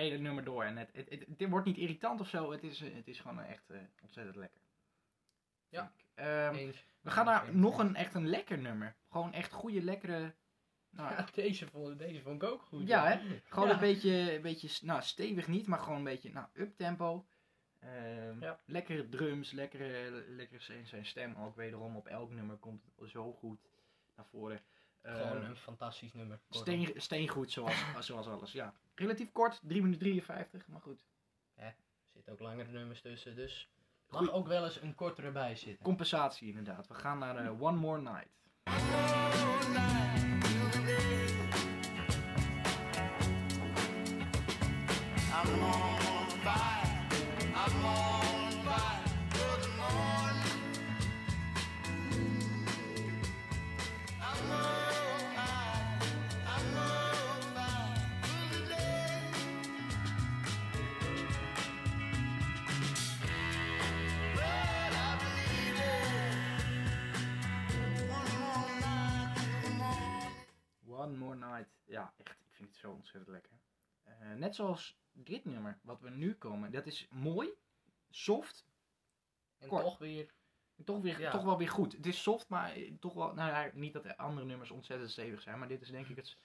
Hele 0.00 0.18
nummer 0.18 0.44
door. 0.44 0.64
En 0.64 0.76
het, 0.76 0.90
het, 0.92 1.10
het, 1.10 1.26
het 1.38 1.48
wordt 1.50 1.66
niet 1.66 1.76
irritant 1.76 2.20
of 2.20 2.28
zo. 2.28 2.52
Het 2.52 2.62
is, 2.62 2.80
eh, 2.82 2.94
het 2.94 3.08
is 3.08 3.20
gewoon 3.20 3.40
echt 3.40 3.70
eh, 3.70 3.78
ontzettend 4.02 4.36
lekker. 4.36 4.60
Ja. 5.68 5.92
Ehm, 6.14 6.54
Eens. 6.54 6.84
we 7.00 7.10
gaan 7.10 7.24
naar 7.24 7.54
nog 7.54 7.78
een 7.78 7.96
echt 7.96 8.14
een 8.14 8.28
lekker 8.28 8.58
nummer. 8.58 8.96
Gewoon 9.10 9.32
echt 9.32 9.52
goede, 9.52 9.82
lekkere... 9.82 10.34
Nou, 10.90 11.10
Ja, 11.12 11.26
deze 11.34 11.66
vond, 11.66 11.98
deze 11.98 12.22
vond 12.22 12.42
ik 12.42 12.48
ook 12.48 12.62
goed. 12.62 12.86
Ja, 12.86 13.06
hè? 13.06 13.40
Gewoon 13.44 13.68
Ja. 13.68 13.74
een 13.74 13.80
beetje, 13.80 14.34
een 14.34 14.42
beetje 14.42 14.86
nou, 14.86 15.02
stevig 15.02 15.48
niet, 15.48 15.66
maar 15.66 15.78
gewoon 15.78 15.98
een 15.98 16.04
beetje 16.04 16.30
nou, 16.32 16.46
uptempo. 16.52 17.26
Ehm 17.78 18.40
Ja. 18.42 18.60
Lekkere 18.64 19.08
drums, 19.08 19.50
lekkere, 19.52 20.24
lekkere 20.28 20.60
zijn, 20.60 20.86
zijn 20.86 21.06
stem 21.06 21.34
ook 21.36 21.56
wederom 21.56 21.96
op 21.96 22.06
elk 22.06 22.30
nummer 22.30 22.56
komt 22.56 22.82
zo 23.06 23.32
goed 23.32 23.60
naar 24.16 24.26
voren. 24.26 24.60
Gewoon 25.02 25.36
Ehm, 25.36 25.44
een 25.50 25.56
fantastisch 25.56 26.12
nummer. 26.12 26.40
steen, 26.50 26.92
steengoed 26.96 27.50
zoals, 27.52 27.74
zoals 28.06 28.26
alles, 28.26 28.52
ja. 28.52 28.74
Relatief 28.94 29.32
kort, 29.32 29.60
3 29.62 29.80
minuten 29.82 30.00
53, 30.00 30.66
maar 30.68 30.80
goed. 30.80 31.04
Er 31.54 31.74
zitten 32.14 32.32
ook 32.32 32.40
langere 32.40 32.70
nummers 32.70 33.00
tussen, 33.00 33.34
dus 33.36 33.68
er 33.72 34.16
Goeie- 34.16 34.26
mag 34.26 34.34
ook 34.34 34.46
wel 34.46 34.64
eens 34.64 34.80
een 34.80 34.94
kortere 34.94 35.30
bij 35.30 35.56
zitten. 35.56 35.84
Compensatie 35.84 36.48
inderdaad. 36.48 36.86
We 36.86 36.94
gaan 36.94 37.18
naar 37.18 37.36
eh, 37.36 37.62
One 37.62 37.76
More 37.76 38.00
Night. 38.00 38.38
I'm 45.32 45.62
on 45.62 46.28
fire, 46.44 46.79
One 71.10 71.18
More 71.18 71.36
Night. 71.36 71.68
Ja, 71.84 72.12
echt. 72.24 72.36
Ik 72.40 72.52
vind 72.56 72.68
het 72.68 72.78
zo 72.78 72.90
ontzettend 72.90 73.28
lekker. 73.32 73.52
Eh, 74.02 74.32
net 74.36 74.54
zoals 74.54 74.98
dit 75.12 75.44
nummer, 75.44 75.78
wat 75.82 76.00
we 76.00 76.10
nu 76.10 76.34
komen. 76.34 76.70
Dat 76.72 76.86
is 76.86 77.06
mooi, 77.10 77.48
soft, 78.10 78.66
En 79.58 79.68
kort. 79.68 79.82
toch 79.84 79.98
weer, 79.98 80.30
Toch, 80.84 81.00
weer, 81.02 81.20
Ja. 81.20 81.30
toch 81.30 81.42
wel 81.44 81.58
weer 81.58 81.68
goed. 81.68 81.92
Het 81.92 82.06
is 82.06 82.22
soft, 82.22 82.48
maar 82.48 82.72
toch 83.00 83.14
wel. 83.14 83.34
Nou 83.34 83.50
ja, 83.50 83.70
niet 83.74 83.92
dat 83.92 84.02
de 84.02 84.16
andere 84.16 84.46
nummers 84.46 84.70
ontzettend 84.70 85.10
stevig 85.10 85.40
zijn, 85.42 85.58
maar 85.58 85.68
dit 85.68 85.80
is 85.82 85.90
denk 85.90 86.06
ik 86.08 86.16
het, 86.16 86.36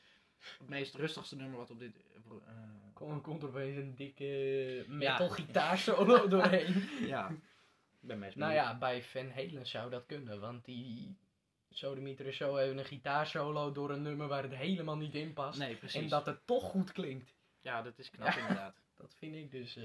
het 0.57 0.69
meest 0.69 0.95
rustigste 0.95 1.35
nummer 1.35 1.57
wat 1.57 1.69
op 1.71 1.79
dit. 1.79 2.03
pro- 2.23 2.43
eh, 2.47 3.21
komt, 3.23 3.41
er 3.41 3.47
opeens 3.49 3.77
een 3.77 3.95
dikke 3.95 4.85
metal 4.87 5.35
doorheen. 6.29 6.73
ja, 7.07 7.29
ik 7.29 8.07
ben 8.07 8.19
meest 8.19 8.35
Nou 8.35 8.51
benieuwd. 8.51 8.71
ja, 8.71 8.77
bij 8.77 9.03
Van 9.03 9.29
Halen 9.29 9.67
zou 9.67 9.89
dat 9.89 10.05
kunnen, 10.05 10.39
want 10.39 10.65
die 10.65 11.17
Sodemieter 11.77 12.33
Show 12.33 12.57
heeft 12.57 12.77
een 12.77 12.85
gitaarsolo 12.85 13.71
door 13.71 13.89
een 13.91 14.01
nummer 14.01 14.27
waar 14.27 14.43
het 14.43 14.55
helemaal 14.55 14.97
niet 14.97 15.15
in 15.15 15.33
past. 15.33 15.59
Nee, 15.59 15.75
precies. 15.75 16.01
en 16.01 16.09
dat 16.09 16.25
het 16.25 16.47
toch 16.47 16.63
goed 16.63 16.91
klinkt. 16.91 17.35
Ja, 17.61 17.81
dat 17.81 17.97
is 17.99 18.09
knap 18.09 18.27
Ja. 18.27 18.37
inderdaad. 18.39 18.83
Dat 18.95 19.15
vind 19.15 19.35
ik 19.35 19.51
dus 19.51 19.75
eh, 19.75 19.83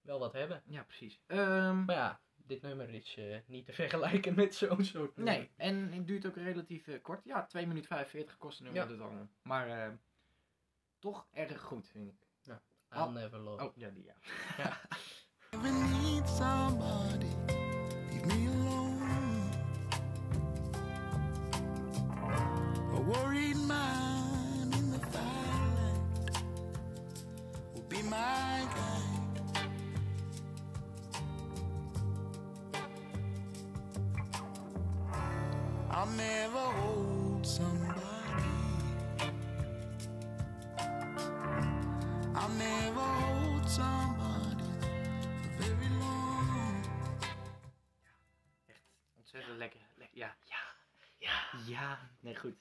wel 0.00 0.18
wat 0.18 0.32
hebben. 0.32 0.62
Ja, 0.66 0.82
precies. 0.82 1.20
Ehm, 1.26 1.84
Maar 1.84 1.96
ja, 1.96 2.20
dit 2.34 2.62
nummer 2.62 2.88
is 2.94 3.14
eh, 3.16 3.36
niet 3.46 3.66
te 3.66 3.72
vergelijken 3.72 4.34
met 4.34 4.54
zo'n 4.54 4.84
soort 4.84 5.16
nummer. 5.16 5.34
nee, 5.34 5.50
en 5.56 5.92
het 5.92 6.06
duurt 6.06 6.26
ook 6.26 6.36
relatief 6.36 6.86
eh, 6.86 7.02
kort. 7.02 7.24
Ja, 7.24 7.46
2 7.46 7.66
minuten 7.66 7.88
45 7.88 8.36
kost 8.36 8.58
het 8.58 8.66
nummer 8.66 8.82
Ja. 8.82 8.88
dit 8.96 9.00
album. 9.00 9.30
Maar 9.42 9.68
eh, 9.68 9.92
toch 10.98 11.26
erg 11.32 11.60
goed, 11.62 11.88
vind 11.88 12.08
ik. 12.08 12.24
I'll 12.94 13.10
never 13.10 13.38
love. 13.38 13.64
Oh, 13.64 13.76
ja, 13.76 13.90
die 13.90 14.04
ja. 14.04 14.14
Ever 15.50 15.72
my 28.16 28.66
guide. 28.74 29.66
I'll 35.90 36.06
never 36.16 36.58
hold 36.58 37.46
somebody. 37.46 38.02
I'll 42.34 42.54
never 42.58 43.00
hold 43.00 43.68
somebody 43.68 44.64
for 45.42 45.62
very 45.64 45.88
long. 45.98 46.84
Echt 48.66 48.82
ontzettend 49.16 49.56
lekker. 49.58 49.80
Le- 49.94 50.08
ja, 50.12 50.36
ja, 50.44 50.58
ja. 51.18 51.58
Ja, 51.66 52.10
nee, 52.20 52.36
goed. 52.36 52.54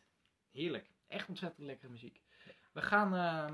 Heerlijk. 0.52 0.89
Echt 1.08 1.30
ontzettend 1.30 1.65
lekkere 1.65 1.91
muziek. 1.91 2.22
We 2.72 2.82
gaan, 2.82 3.15
eh, 3.15 3.54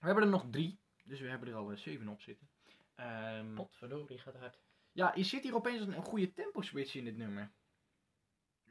we 0.00 0.06
hebben 0.06 0.24
er 0.24 0.30
nog 0.30 0.46
drie. 0.50 0.80
Dus 1.02 1.20
we 1.20 1.28
hebben 1.28 1.48
er 1.48 1.54
al 1.54 1.70
eh, 1.70 1.76
zeven 1.76 2.08
op 2.08 2.20
zitten. 2.20 2.48
Ehm, 2.94 3.54
Potverdorie 3.54 4.18
gaat 4.18 4.36
hard. 4.36 4.58
ja, 4.92 5.12
je 5.14 5.24
zit 5.24 5.42
hier 5.42 5.54
opeens 5.54 5.80
een, 5.80 5.96
een 5.96 6.02
goede 6.04 6.32
tempo 6.32 6.60
switch 6.60 6.94
in 6.94 7.04
dit 7.04 7.16
nummer. 7.16 7.50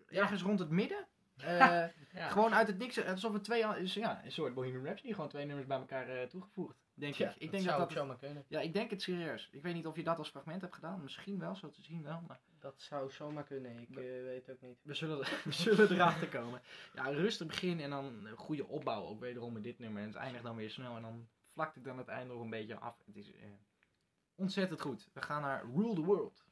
Ergens 0.08 0.42
rond 0.42 0.60
het 0.60 0.70
midden 0.70 1.08
Eh, 1.38 1.86
Ja. 2.14 2.30
Gewoon 2.30 2.54
uit 2.54 2.68
het 2.68 2.78
niks, 2.78 3.06
alsof 3.06 3.34
het 3.34 3.44
twee, 3.44 3.64
is, 3.80 3.94
ja, 3.94 4.26
een 4.26 4.32
soort 4.32 4.54
Bohemian 4.54 4.84
Rhapsody, 4.86 5.14
gewoon 5.14 5.30
twee 5.30 5.46
nummers 5.46 5.68
bij 5.68 5.78
elkaar 5.78 6.08
eh, 6.10 6.28
toegevoegd. 6.28 6.78
Denk 6.94 7.16
ik. 7.16 7.20
Ik 7.20 7.40
dat 7.42 7.52
denk 7.52 7.64
zou 7.64 7.66
dat 7.66 7.76
ook 7.82 7.90
dat, 7.90 7.98
zomaar 7.98 8.18
kunnen. 8.18 8.46
ja, 8.48 8.60
ik 8.60 8.74
denk 8.74 8.90
het 8.90 9.02
serieus. 9.02 9.50
Ik 9.52 9.62
weet 9.62 9.74
niet 9.74 9.86
of 9.88 9.96
je 9.96 10.04
dat 10.04 10.18
als 10.18 10.30
fragment 10.30 10.62
hebt 10.62 10.74
gedaan. 10.74 11.02
Misschien 11.02 11.40
wel, 11.40 11.56
zo 11.56 11.70
te 11.70 11.82
zien 11.82 12.04
wel. 12.04 12.22
Maar 12.28 12.40
Dat 12.60 12.82
zou 12.82 13.12
zomaar 13.12 13.44
kunnen, 13.44 13.80
ik 13.80 13.90
eh, 13.90 13.96
weet 14.04 14.50
ook 14.52 14.62
niet. 14.62 14.80
we 14.84 14.94
zullen, 14.94 15.18
we 15.44 15.52
zullen 15.52 15.92
erachter 15.92 16.28
komen. 16.28 16.62
Ja, 16.94 17.04
rustig 17.10 17.48
begin 17.48 17.80
en 17.80 17.90
dan 17.90 18.26
een 18.26 18.38
goede 18.38 18.68
opbouw. 18.68 19.04
Ook 19.06 19.20
wederom 19.20 19.54
met 19.54 19.64
dit 19.64 19.80
nummer. 19.80 20.02
En 20.02 20.08
het 20.08 20.18
eindigt 20.18 20.44
dan 20.44 20.56
weer 20.56 20.70
snel. 20.70 20.96
En 20.96 21.02
dan 21.02 21.28
vlakt 21.54 21.76
het 21.76 21.84
dan 21.84 21.98
het 21.98 22.08
einde 22.08 22.34
nog 22.34 22.44
een 22.44 22.50
beetje 22.50 22.80
af. 22.80 22.96
Het 23.06 23.16
is 23.16 23.32
eh, 23.34 23.50
ontzettend 24.36 24.82
goed. 24.82 25.10
We 25.14 25.22
gaan 25.22 25.42
naar 25.42 25.66
Rule 25.76 25.94
the 25.96 26.02
World. 26.02 26.44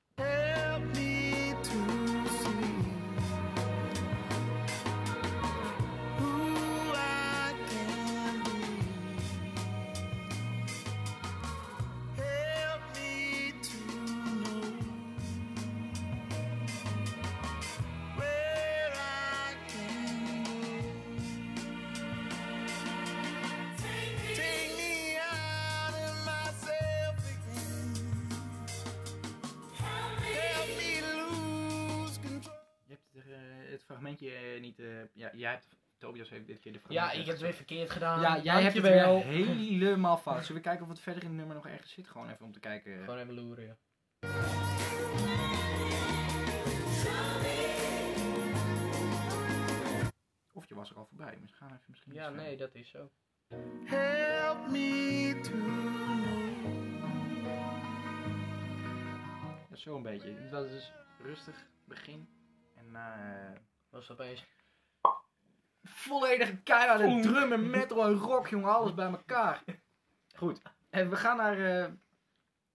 Eh, 34.21 34.55
eh, 34.55 34.61
niet... 34.61 34.79
eh, 34.79 34.87
ja, 35.13 35.29
jij 35.33 35.51
hebt... 35.51 35.77
Tobias 35.97 36.29
heeft 36.29 36.47
dit 36.47 36.59
keer 36.59 36.71
de 36.71 36.79
Ja, 36.87 37.01
fragment 37.01 37.19
ik 37.19 37.25
heb 37.25 37.33
het 37.35 37.43
weer 37.43 37.53
verkeerd 37.53 37.89
gedaan. 37.89 38.21
Ja, 38.21 38.39
jij 38.41 38.61
hebt 38.61 38.73
het 38.73 38.83
weer 38.83 39.05
helemaal 39.23 40.17
fout. 40.17 40.45
Zullen 40.45 40.61
we 40.61 40.67
kijken 40.67 40.83
of 40.85 40.89
het 40.91 40.99
verder 40.99 41.23
in 41.23 41.29
het 41.29 41.37
nummer 41.37 41.55
nog 41.55 41.67
ergens 41.67 41.91
zit? 41.91 42.07
Gewoon 42.07 42.29
even 42.29 42.45
om 42.45 42.51
te 42.51 42.59
kijken. 42.59 43.03
Gewoon 43.03 43.19
even 43.19 43.33
loeren, 43.33 43.65
ja. 43.65 43.77
Of 50.53 50.67
je 50.67 50.75
was 50.75 50.89
er 50.89 50.95
al 50.97 51.05
voorbij. 51.05 51.37
Dus 51.41 51.51
gaan 51.51 51.67
we 51.67 51.73
even 51.73 51.85
misschien 51.87 52.13
Ja, 52.13 52.29
nee, 52.29 52.57
dat 52.57 52.75
is 52.75 52.89
zo. 52.89 53.11
Help 53.85 54.67
me 54.71 55.39
to 55.43 55.51
know. 55.51 56.39
verder. 56.61 57.59
Ja, 59.69 59.75
zo 59.75 59.95
een 59.95 60.01
beetje. 60.01 60.29
Het 60.33 60.51
was 60.51 60.67
dus 60.69 60.91
rustig 61.21 61.67
begin. 61.85 62.27
En 62.75 62.91
na 62.91 63.13
eh, 63.15 63.59
Was 63.89 64.11
opeens... 64.11 64.45
volledige 65.83 66.57
keiharde 66.57 67.21
drum 67.21 67.51
en 67.51 67.69
metal 67.69 68.05
en 68.05 68.13
rock, 68.13 68.47
jongen. 68.47 68.73
Alles 68.73 68.93
bij 68.93 69.05
elkaar. 69.05 69.63
Goed. 70.35 70.61
En 70.89 71.09
we 71.09 71.15
gaan 71.15 71.37
naar... 71.37 71.59
eh, 71.59 71.93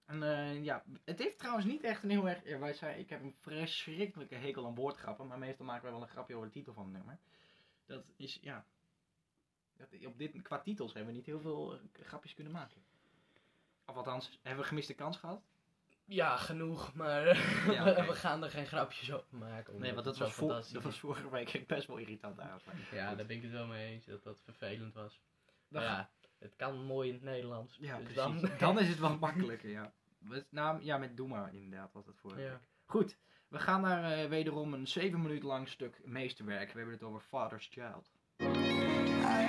een, 0.07 0.23
eh, 0.23 0.65
ja, 0.65 0.85
het 1.05 1.19
heeft 1.19 1.39
trouwens 1.39 1.67
niet 1.67 1.83
echt 1.83 2.03
een 2.03 2.11
heel 2.11 2.29
erg... 2.29 2.45
ja, 2.45 2.59
wij 2.59 2.75
zei, 2.75 3.01
ik 3.01 3.11
heb 3.11 3.23
een 3.23 3.37
verschrikkelijke 3.41 4.35
hekel 4.35 4.67
aan 4.67 4.75
woordgrappen. 4.75 5.27
Maar 5.27 5.39
meestal 5.39 5.67
maken 5.67 5.83
wij 5.83 5.93
wel 5.93 6.03
een 6.03 6.09
grapje 6.09 6.35
over 6.35 6.47
de 6.47 6.53
titel 6.53 6.73
van 6.73 6.85
het 6.85 6.93
nummer. 6.93 7.19
Dat 7.87 8.13
is, 8.17 8.39
ja... 8.43 8.65
Dat, 9.77 10.07
op 10.07 10.19
dit, 10.19 10.43
qua 10.43 10.61
titels 10.61 10.93
hebben 10.93 11.11
we 11.13 11.17
niet 11.19 11.27
heel 11.27 11.41
veel 11.41 11.75
eh, 11.75 11.79
grapjes 11.93 12.35
kunnen 12.35 12.53
maken. 12.53 12.85
Of 13.87 13.97
althans, 13.97 14.39
hebben 14.43 14.63
we 14.63 14.69
gemiste 14.69 14.95
kans 14.95 15.17
gehad? 15.17 15.43
Ja, 16.07 16.37
genoeg, 16.37 16.95
maar 16.95 17.27
Ja, 17.75 18.07
we 18.07 18.15
gaan 18.15 18.45
er 18.45 18.51
geen 18.51 18.67
grapjes 18.67 19.13
over 19.13 19.37
maken. 19.39 19.79
Nee, 19.79 19.93
want 19.93 20.05
dat 20.05 20.19
was, 20.19 20.33
fantastisch 20.33 20.73
dat 20.73 20.83
was 20.83 20.99
vorige 20.99 21.31
week 21.31 21.65
best 21.67 21.87
wel 21.87 21.97
irritant 21.97 22.39
eigenlijk. 22.39 22.79
Ja, 22.93 23.15
daar 23.15 23.27
ben 23.27 23.37
ik 23.37 23.43
het 23.43 23.53
wel 23.53 23.67
mee 23.67 23.93
eens, 23.93 24.05
dat 24.05 24.23
dat 24.25 24.41
vervelend 24.45 24.95
was. 24.95 25.21
Maar 25.69 25.83
ja, 25.83 26.11
het 26.39 26.57
kan 26.57 26.85
mooi 26.85 27.09
in 27.09 27.15
het 27.15 27.23
Nederlands. 27.23 27.77
Ja, 27.81 27.97
dus 27.99 28.13
precies. 28.13 28.41
dan... 28.41 28.51
Dan... 28.59 28.79
is 28.79 28.89
het 28.89 28.99
wat 28.99 29.21
makkelijker, 29.27 29.71
ja. 29.71 29.93
Met- 30.19 30.47
Nou, 30.51 30.83
ja, 30.85 30.99
met 30.99 31.17
Doe 31.17 31.29
maar 31.29 31.55
inderdaad 31.55 31.93
was 31.93 32.05
dat 32.05 32.17
voor. 32.17 32.41
Ja. 32.41 32.61
Goed, 32.85 33.17
we 33.49 33.59
gaan 33.59 33.81
naar 33.81 34.13
eh, 34.13 34.29
wederom 34.29 34.75
een 34.75 34.87
7 34.87 35.23
minuten 35.23 35.47
lang 35.49 35.69
stuk 35.69 36.01
meesterwerk. 36.05 36.73
We 36.73 36.77
hebben 36.79 36.95
het 36.95 37.05
over 37.05 37.21
Father's 37.21 37.69
Child. 37.73 38.11
I 38.41 38.45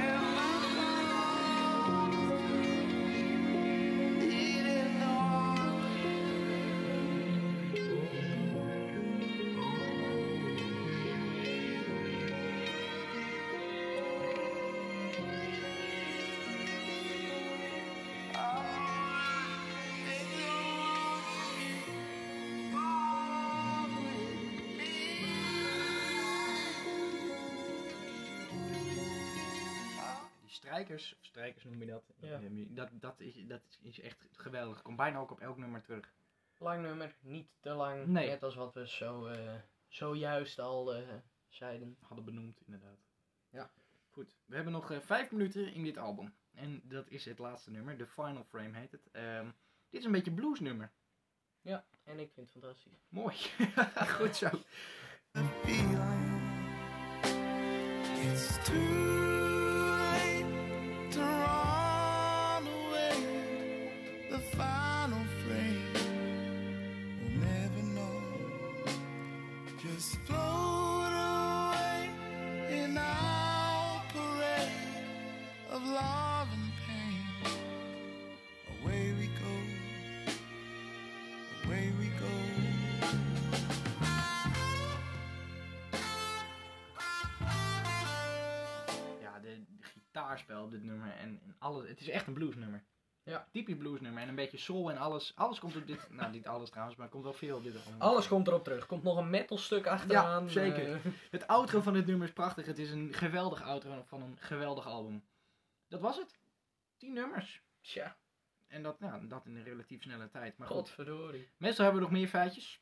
am 0.08 0.65
strijkers, 30.76 31.16
of 31.20 31.26
strijkers 31.26 31.64
noem 31.64 31.80
je 31.80 31.86
dat, 31.86 32.04
Ja. 32.20 32.40
dat, 32.70 32.90
dat, 32.92 33.20
is, 33.20 33.48
dat 33.48 33.62
is 33.82 34.00
echt 34.00 34.28
geweldig. 34.32 34.82
Komt 34.82 34.98
bijna 34.98 35.20
ook 35.20 35.32
op 35.32 35.40
elk 35.40 35.58
nummer 35.58 35.82
terug. 35.82 36.14
Lang 36.58 36.82
nummer, 36.82 37.16
niet 37.20 37.48
te 37.60 37.70
lang. 37.70 38.06
Nee. 38.06 38.28
Net 38.28 38.44
als 38.44 38.56
wat 38.56 38.74
we 38.74 38.88
zo, 38.88 39.26
eh, 39.26 39.54
zojuist 39.88 40.60
al 40.60 40.96
eh, 40.96 41.08
zeiden. 41.48 41.98
Hadden 42.00 42.26
benoemd, 42.26 42.62
inderdaad. 42.66 42.98
Ja. 43.50 43.72
Goed, 44.10 44.36
we 44.46 44.56
hebben 44.56 44.74
nog 44.74 44.92
eh, 44.92 45.00
vijf 45.00 45.32
minuten 45.32 45.74
in 45.74 45.84
dit 45.84 45.98
album. 45.98 46.34
En 46.54 46.82
dat 46.84 47.10
is 47.10 47.26
het 47.26 47.40
laatste 47.40 47.72
nummer, 47.72 47.98
The 47.98 48.08
Final 48.08 48.44
Frame 48.44 48.78
heet 48.78 48.92
het. 48.92 49.12
Ehm, 49.12 49.46
dit 49.90 50.00
is 50.00 50.06
een 50.06 50.12
beetje 50.12 50.32
bluesnummer. 50.32 50.92
En 52.06 52.20
ik 52.20 52.32
vind 52.34 52.54
het 52.54 52.62
fantastisch. 52.62 52.94
Mooi. 53.10 53.36
Goed 54.18 54.36
zo. 54.36 54.50
op 90.64 90.72
dit 90.72 90.84
nummer 90.84 91.12
en, 91.12 91.40
en 91.46 91.56
alles. 91.60 91.88
Het 91.88 92.00
is 92.02 92.10
echt 92.10 92.28
een 92.28 92.34
bluesnummer. 92.34 92.84
Ja. 93.24 93.48
Typisch 93.52 93.78
bluesnummer 93.78 94.22
en 94.22 94.30
een 94.30 94.36
beetje 94.36 94.58
soul 94.58 94.92
en 94.92 94.98
alles. 94.98 95.32
Alles 95.36 95.60
komt 95.60 95.76
op 95.76 95.88
dit. 95.88 96.08
Nou, 96.12 96.32
niet 96.32 96.48
alles 96.48 96.70
trouwens, 96.70 96.98
maar 96.98 97.06
er 97.06 97.12
komt 97.12 97.24
wel 97.24 97.34
veel 97.34 97.58
op 97.58 97.64
dit 97.64 97.76
album. 97.86 98.02
Alles 98.02 98.28
komt 98.28 98.48
erop 98.48 98.64
terug. 98.64 98.86
Komt 98.86 99.04
nog 99.04 99.18
een 99.18 99.30
metal 99.30 99.58
stuk 99.58 99.88
achteraan. 99.88 100.44
Ja, 100.44 100.50
zeker. 100.50 100.92
eh, 100.94 101.00
Het 101.32 101.48
outro 101.48 101.82
van 101.82 101.94
dit 101.94 102.06
nummer 102.06 102.28
is 102.28 102.34
prachtig. 102.34 102.66
Het 102.66 102.80
is 102.80 102.92
een 102.92 103.14
geweldig 103.14 103.62
outro 103.64 104.04
van 104.06 104.22
een 104.22 104.38
geweldig 104.40 104.88
album. 104.88 105.24
Dat 105.88 106.02
was 106.02 106.18
het. 106.18 106.40
Tien 106.98 107.14
nummers. 107.14 107.62
tja, 107.82 108.16
En 108.68 108.84
dat, 108.84 108.98
ja, 109.00 109.20
dat 109.20 109.46
in 109.46 109.56
een 109.56 109.64
relatief 109.64 110.02
snelle 110.02 110.30
tijd. 110.30 110.58
Maar 110.58 110.68
goed, 110.68 110.76
godverdorie. 110.78 111.50
meestal 111.58 111.84
hebben 111.86 112.04
we 112.04 112.08
nog 112.10 112.18
meer 112.20 112.28
feitjes. 112.30 112.82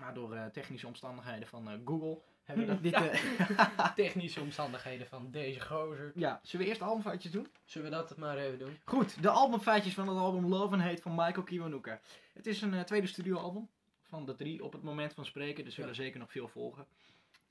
Maar 0.00 0.14
door 0.14 0.34
eh, 0.34 0.46
technische 0.46 0.86
omstandigheden 0.86 1.48
van 1.48 1.68
eh, 1.70 1.78
Google 1.84 2.22
hebben 2.46 2.66
we 2.66 2.72
dat 2.72 2.82
niet... 2.86 2.94
eh, 2.94 3.94
Technische 3.94 4.40
omstandigheden 4.40 5.06
van 5.06 5.30
deze 5.30 5.60
gozer. 5.60 6.12
ja, 6.14 6.40
zullen 6.42 6.64
we 6.64 6.70
eerst 6.70 6.82
de 6.82 6.86
albumfeitjes 6.86 7.32
doen? 7.32 7.46
Zullen 7.64 7.90
we 7.90 7.96
dat 7.96 8.16
maar 8.16 8.36
even 8.38 8.58
doen? 8.58 8.78
Goed, 8.84 9.22
de 9.22 9.30
albumfeitjes 9.30 9.94
van 9.94 10.08
het 10.08 10.18
album 10.18 10.46
Love 10.46 10.72
and 10.74 10.82
Hate 10.82 11.02
van 11.02 11.14
Michael 11.14 11.42
Kiwanuka. 11.42 12.00
Het 12.32 12.46
is 12.46 12.62
een 12.62 12.74
eh, 12.74 12.80
tweede 12.80 13.06
studioalbum 13.06 13.68
van 14.02 14.24
de 14.26 14.34
drie 14.36 14.64
op 14.64 14.72
het 14.72 14.82
moment 14.82 15.14
van 15.14 15.24
spreken. 15.26 15.64
Er 15.64 15.72
zullen 15.72 15.94
zeker 15.94 16.18
nog 16.18 16.30
veel 16.30 16.48
volgen. 16.48 16.86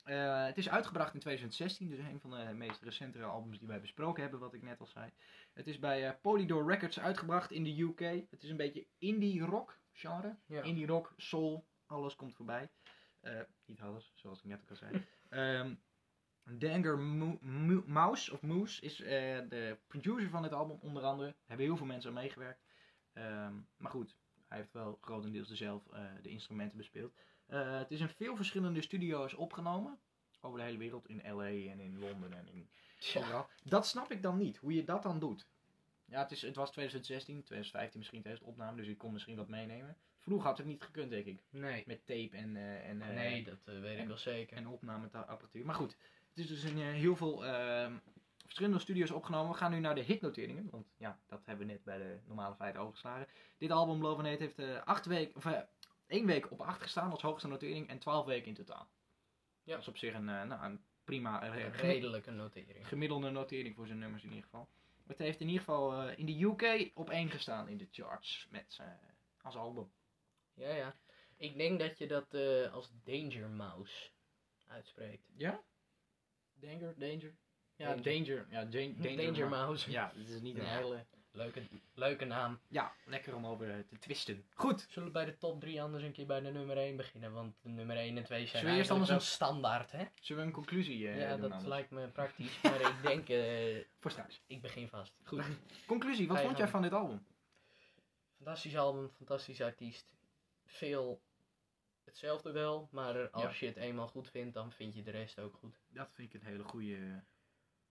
Eh, 0.04 0.44
het 0.44 0.58
is 0.58 0.68
uitgebracht 0.68 1.14
in 1.14 1.20
2016, 1.20 1.88
dus 1.90 1.98
een 1.98 2.20
van 2.20 2.30
de 2.30 2.52
meest 2.54 2.82
recentere 2.82 3.24
albums 3.24 3.58
die 3.58 3.68
wij 3.68 3.80
besproken 3.80 4.22
hebben, 4.22 4.40
wat 4.40 4.54
ik 4.54 4.62
net 4.62 4.80
al 4.80 4.86
zei. 4.86 5.10
Het 5.52 5.66
is 5.66 5.78
bij 5.78 6.16
Polydor 6.22 6.70
Records 6.70 7.00
uitgebracht 7.00 7.50
in 7.50 7.64
de 7.64 7.80
UK. 7.80 8.00
Het 8.30 8.42
is 8.42 8.50
een 8.50 8.56
beetje 8.56 8.86
indie 8.98 9.40
rock 9.44 9.78
genre. 9.92 10.36
Ja. 10.46 10.62
Indie 10.62 10.86
rock, 10.86 11.12
soul, 11.16 11.64
alles 11.86 12.16
komt 12.16 12.34
voorbij. 12.34 12.68
Eh, 13.20 13.40
niet 13.64 13.80
alles, 13.80 14.12
zoals 14.14 14.38
ik 14.38 14.44
net 14.44 14.60
ook 14.62 14.70
al 14.70 14.76
zei. 14.76 15.06
Ehm 15.28 15.74
Danger 16.58 16.98
Mo- 16.98 17.38
Mo- 17.40 17.82
Mouse, 17.86 18.32
of 18.32 18.42
Moose, 18.42 18.82
is 18.82 19.00
eh, 19.00 19.08
de 19.48 19.78
producer 19.86 20.28
van 20.28 20.42
dit 20.42 20.52
album, 20.52 20.78
onder 20.82 21.02
andere. 21.02 21.28
Er 21.28 21.34
hebben 21.46 21.66
heel 21.66 21.76
veel 21.76 21.86
mensen 21.86 22.10
aan 22.10 22.16
meegewerkt. 22.16 22.62
Ehm, 23.12 23.54
maar 23.76 23.90
goed, 23.90 24.16
hij 24.48 24.58
heeft 24.58 24.72
wel 24.72 24.98
grotendeels 25.00 25.50
zelf 25.50 25.86
eh, 25.92 26.04
de 26.22 26.28
instrumenten 26.28 26.76
bespeeld. 26.76 27.14
Het 27.46 27.90
is 27.90 28.00
in 28.00 28.08
veel 28.08 28.36
verschillende 28.36 28.82
studio's 28.82 29.34
opgenomen. 29.34 29.98
over 30.40 30.58
de 30.58 30.64
hele 30.64 30.78
wereld. 30.78 31.08
In 31.08 31.22
LA 31.36 31.44
en 31.44 31.80
in 31.80 31.98
Londen 31.98 32.32
en 32.32 32.48
in 32.48 32.68
overal. 33.14 33.48
Dat 33.64 33.86
snap 33.86 34.10
ik 34.12 34.22
dan 34.22 34.36
niet, 34.38 34.56
hoe 34.56 34.74
je 34.74 34.84
dat 34.84 35.02
dan 35.02 35.18
doet. 35.18 35.46
Ja, 36.04 36.18
het, 36.22 36.30
is, 36.30 36.42
het 36.42 36.56
was 36.56 36.70
2016, 36.70 37.34
2015 37.42 37.98
misschien 37.98 38.22
tijdens 38.22 38.42
de 38.44 38.50
opname, 38.50 38.76
dus 38.76 38.86
ik 38.86 38.98
kon 38.98 39.12
misschien 39.12 39.36
wat 39.36 39.48
meenemen. 39.48 39.96
Vroeger 40.26 40.46
had 40.46 40.58
het 40.58 40.66
niet 40.66 40.82
gekund, 40.82 41.10
denk 41.10 41.26
ik. 41.26 41.40
Nee. 41.50 41.82
Met 41.86 42.06
tape 42.06 42.36
en, 42.36 42.56
eh, 42.56 42.88
en, 42.88 43.02
eh, 43.02 43.08
Nee, 43.14 43.44
dat 43.44 43.58
eh, 43.64 43.80
weet 43.80 43.98
ik 43.98 44.06
wel 44.06 44.16
zeker. 44.16 44.56
en 44.56 44.68
opnameapparatuur. 44.68 45.64
Maar 45.64 45.74
goed, 45.74 45.96
het 46.28 46.38
is 46.38 46.46
dus 46.46 46.64
in 46.64 46.76
heel 46.78 47.16
veel 47.16 47.44
ehm, 47.46 47.96
verschillende 48.42 48.78
studios 48.78 49.10
opgenomen. 49.10 49.52
We 49.52 49.56
gaan 49.58 49.70
nu 49.70 49.78
naar 49.78 49.94
de 49.94 50.02
hitnoteringen, 50.02 50.70
want 50.70 50.86
ja, 50.96 51.18
dat 51.26 51.46
hebben 51.46 51.66
we 51.66 51.72
net 51.72 51.84
bij 51.84 51.98
de 51.98 52.18
normale 52.26 52.54
feiten 52.54 52.80
overgeslagen. 52.80 53.26
Dit 53.58 53.70
album, 53.70 54.00
Love 54.02 54.22
and 54.22 54.28
Hate, 54.28 54.42
heeft 54.42 54.84
acht 54.84 55.06
weken, 55.06 55.36
of 55.36 55.46
één 56.06 56.26
week 56.26 56.50
op 56.50 56.60
acht 56.60 56.82
gestaan 56.82 57.10
als 57.10 57.22
hoogste 57.22 57.48
notering 57.48 57.88
en 57.88 57.98
twaalf 57.98 58.26
weken 58.26 58.48
in 58.48 58.54
totaal. 58.54 58.88
Ja. 59.62 59.72
Dat 59.72 59.80
is 59.80 59.88
op 59.88 59.96
zich 59.96 60.14
een, 60.14 60.24
nou, 60.24 60.64
een 60.64 60.80
prima, 61.04 61.44
Een 61.44 61.72
redelijke 61.72 62.30
notering. 62.30 62.88
gemiddelde 62.88 63.30
notering 63.30 63.74
voor 63.74 63.86
zijn 63.86 63.98
nummers 63.98 64.22
in 64.22 64.28
ieder 64.28 64.44
geval. 64.44 64.68
Het 65.06 65.18
heeft 65.18 65.40
in 65.40 65.46
ieder 65.46 65.64
geval 65.64 66.08
in 66.08 66.26
de 66.26 66.42
UK 66.42 66.90
op 66.94 67.10
één 67.10 67.30
gestaan 67.30 67.68
in 67.68 67.76
de 67.76 67.88
charts 67.90 68.46
met, 68.50 68.80
als 69.42 69.56
album. 69.56 69.90
Ja, 70.56 70.74
ja. 70.74 70.94
Ik 71.36 71.56
denk 71.56 71.78
dat 71.78 71.98
je 71.98 72.06
dat 72.06 72.34
eh, 72.34 72.72
als 72.72 72.90
Danger 73.04 73.48
Mouse 73.48 74.10
uitspreekt. 74.66 75.28
Ja? 75.36 75.60
Danger, 76.54 76.94
Danger? 76.98 77.34
Ja, 77.76 77.94
Danger. 77.94 78.02
Danger. 78.02 78.46
Ja, 78.50 78.64
Danger, 79.04 79.16
Danger, 79.16 79.48
Mouse. 79.48 79.90
Ja, 79.90 80.12
het 80.14 80.28
is 80.28 80.40
niet 80.40 80.56
een 80.58 80.64
Ja. 80.64 80.76
hele... 80.76 81.04
Leuke, 81.30 81.62
leuke 81.94 82.24
naam. 82.24 82.60
Ja, 82.68 82.92
lekker 83.04 83.34
om 83.34 83.46
over 83.46 83.70
eh, 83.70 83.78
te 83.78 83.98
twisten. 83.98 84.44
Goed. 84.54 84.86
Zullen 84.88 85.08
we 85.08 85.14
bij 85.14 85.24
de 85.24 85.36
top 85.36 85.60
3 85.60 85.82
anders 85.82 86.02
een 86.04 86.12
keer 86.12 86.26
bij 86.26 86.40
de 86.40 86.50
nummer 86.50 86.76
1 86.76 86.96
beginnen? 86.96 87.32
Want 87.32 87.54
de 87.62 87.68
nummer 87.68 87.96
1 87.96 88.16
en 88.16 88.24
2 88.24 88.38
zijn 88.38 88.48
Zullen 88.58 88.72
we 88.72 88.78
eerst 88.78 88.90
anders 88.90 89.32
standaard, 89.32 89.92
hè? 89.92 90.04
Zullen 90.20 90.42
we 90.42 90.48
een 90.48 90.54
conclusie 90.54 91.08
eh 91.08 91.20
ja, 91.20 91.36
dat 91.36 91.50
anders? 91.50 91.64
lijkt 91.64 91.90
me 91.90 92.08
praktisch. 92.08 92.62
Maar 92.62 92.80
ik 92.80 93.02
denk, 93.02 93.28
eh, 93.28 93.84
Voor 94.00 94.10
straks. 94.10 94.40
ik 94.46 94.62
begin 94.62 94.88
vast. 94.88 95.14
Goed. 95.24 95.44
Conclusie, 95.86 96.28
wat 96.28 96.40
vond 96.40 96.56
jij 96.56 96.68
van 96.68 96.82
dit 96.82 96.92
album? 96.92 97.26
Fantastisch 98.36 98.76
album, 98.76 99.10
fantastisch 99.16 99.60
artiest. 99.60 100.15
Veel 100.66 101.22
hetzelfde 102.04 102.50
wel, 102.50 102.88
maar 102.90 103.30
als 103.30 103.60
je 103.60 103.66
het 103.66 103.76
eenmaal 103.76 104.08
goed 104.08 104.30
vindt, 104.30 104.54
dan 104.54 104.72
vind 104.72 104.94
je 104.94 105.02
de 105.02 105.10
rest 105.10 105.38
ook 105.38 105.54
goed. 105.54 105.80
Dat 105.88 106.12
vind 106.12 106.34
ik 106.34 106.40
een 106.40 106.46
hele 106.46 106.64
goede... 106.64 107.24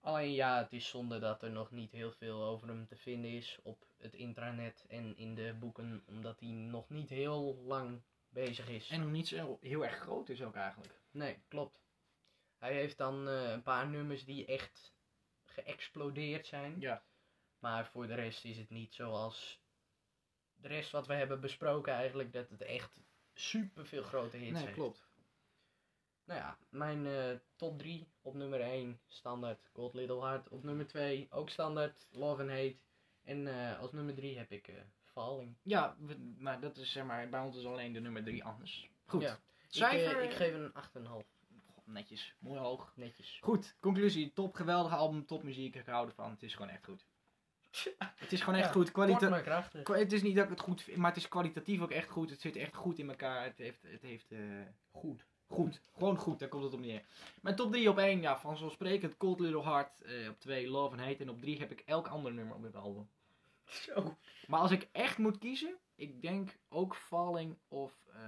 Alleen 0.00 0.32
ja, 0.32 0.58
het 0.58 0.72
is 0.72 0.88
zonde 0.88 1.18
dat 1.18 1.42
er 1.42 1.50
nog 1.50 1.70
niet 1.70 1.92
heel 1.92 2.12
veel 2.12 2.42
over 2.42 2.68
hem 2.68 2.86
te 2.86 2.96
vinden 2.96 3.30
is 3.30 3.58
op 3.62 3.86
het 3.96 4.14
intranet 4.14 4.84
en 4.88 5.16
in 5.16 5.34
de 5.34 5.56
boeken, 5.58 6.02
omdat 6.06 6.40
hij 6.40 6.48
nog 6.48 6.88
niet 6.88 7.08
heel 7.08 7.62
lang 7.64 8.02
bezig 8.28 8.68
is. 8.68 8.88
En 8.88 9.00
nog 9.00 9.10
niet 9.10 9.28
zo 9.28 9.58
heel 9.60 9.84
erg 9.84 9.96
groot 9.96 10.28
is 10.28 10.42
ook 10.42 10.54
eigenlijk. 10.54 11.00
Nee, 11.10 11.38
klopt. 11.48 11.80
Hij 12.58 12.72
heeft 12.74 12.98
dan 12.98 13.28
eh, 13.28 13.50
een 13.50 13.62
paar 13.62 13.88
nummers 13.88 14.24
die 14.24 14.46
echt 14.46 14.94
geëxplodeerd 15.44 16.46
zijn. 16.46 16.80
Ja. 16.80 17.02
Maar 17.58 17.86
voor 17.86 18.06
de 18.06 18.14
rest 18.14 18.44
is 18.44 18.58
het 18.58 18.70
niet 18.70 18.94
zoals 18.94 19.60
de 20.56 20.68
rest 20.68 20.90
wat 20.90 21.06
we 21.06 21.14
hebben 21.14 21.40
besproken 21.40 21.92
eigenlijk, 21.92 22.32
dat 22.32 22.50
het 22.50 22.62
echt 22.62 23.00
super 23.34 23.86
veel 23.86 24.02
grote 24.02 24.36
hits 24.36 24.52
Nee, 24.52 24.62
heeft. 24.62 24.74
klopt. 24.74 25.06
Nou 26.24 26.40
ja, 26.40 26.58
mijn 26.68 27.06
eh, 27.06 27.38
top 27.56 27.78
3 27.78 28.08
op 28.22 28.34
nummer 28.34 28.60
1 28.60 29.00
standaard 29.06 29.70
Cold 29.72 29.94
Little 29.94 30.20
Heart. 30.20 30.48
Op 30.48 30.62
nummer 30.64 30.86
2 30.86 31.26
ook 31.30 31.50
standaard 31.50 32.06
Love 32.10 32.40
and 32.40 32.50
Hate. 32.50 32.76
En 33.24 33.46
eh, 33.46 33.78
als 33.78 33.92
nummer 33.92 34.14
3 34.14 34.38
heb 34.38 34.50
ik 34.50 34.68
eh, 34.68 34.74
Falling. 35.04 35.56
Ja, 35.62 35.96
we- 35.98 36.34
maar 36.38 36.60
dat 36.60 36.76
is 36.76 36.92
zeg 36.92 37.04
maar, 37.04 37.28
bij 37.28 37.40
ons 37.40 37.56
is 37.56 37.64
alleen 37.66 37.92
de 37.92 38.00
nummer 38.00 38.24
3 38.24 38.44
anders. 38.44 38.90
Goed. 39.06 39.22
Ja. 39.22 39.38
Cijfer? 39.68 40.22
Ik, 40.22 40.30
ik 40.30 40.36
geef 40.36 40.54
een 40.54 40.72
8,5. 40.72 41.26
Goh, 41.66 41.86
netjes, 41.86 42.34
mooi 42.38 42.58
hoog. 42.60 42.92
Netjes. 42.96 43.38
Goed, 43.42 43.76
conclusie. 43.80 44.32
Top, 44.32 44.54
geweldig 44.54 44.92
album, 44.92 45.26
top 45.26 45.42
muziek. 45.42 45.74
Ik 45.74 45.86
hou 45.86 46.06
ervan. 46.08 46.30
Het 46.30 46.42
is 46.42 46.54
gewoon 46.54 46.70
echt 46.70 46.84
goed. 46.84 47.06
Het 48.16 48.32
is 48.32 48.40
gewoon 48.40 48.54
echt 48.58 48.66
Ja, 48.66 48.72
goed. 48.72 48.90
Kwalita- 48.92 49.40
krachtig. 49.40 49.88
Het 49.88 50.12
is 50.12 50.22
niet 50.22 50.34
dat 50.36 50.44
ik 50.44 50.50
het 50.50 50.60
goed 50.60 50.82
vind, 50.82 50.96
maar 50.96 51.08
het 51.10 51.16
is 51.18 51.28
kwalitatief 51.28 51.80
ook 51.80 51.90
echt 51.90 52.08
goed. 52.10 52.30
Het 52.30 52.40
zit 52.40 52.56
echt 52.56 52.74
goed 52.74 52.98
in 52.98 53.08
elkaar. 53.08 53.44
Het 53.44 53.58
heeft, 53.58 53.82
het 53.82 54.02
heeft 54.02 54.32
eh, 54.32 54.38
Goed. 54.90 55.26
goed. 55.46 55.82
Gewoon 55.94 56.16
goed, 56.16 56.38
daar 56.38 56.48
komt 56.48 56.64
het 56.64 56.72
op 56.74 56.80
neer. 56.80 57.02
Mijn 57.42 57.56
top 57.56 57.72
3 57.72 57.88
op 57.90 57.98
1, 57.98 58.20
ja, 58.20 58.38
vanzelfsprekend 58.38 59.16
Cold 59.16 59.40
Little 59.40 59.62
Heart. 59.62 60.00
eh, 60.02 60.28
op 60.28 60.40
2 60.40 60.68
Love 60.70 60.90
and 60.96 61.00
Hate. 61.04 61.22
En 61.22 61.30
op 61.30 61.40
3 61.40 61.58
heb 61.58 61.70
ik 61.70 61.80
elk 61.80 62.08
ander 62.08 62.32
nummer 62.32 62.54
op 62.56 62.62
dit 62.62 62.76
album. 62.76 63.08
Zo. 63.64 64.16
Maar 64.46 64.60
als 64.60 64.70
ik 64.70 64.88
echt 64.92 65.18
moet 65.18 65.38
kiezen, 65.38 65.76
ik 65.94 66.22
denk 66.22 66.56
ook 66.68 66.96
Falling 66.96 67.56
of... 67.68 67.92
eh, 68.12 68.20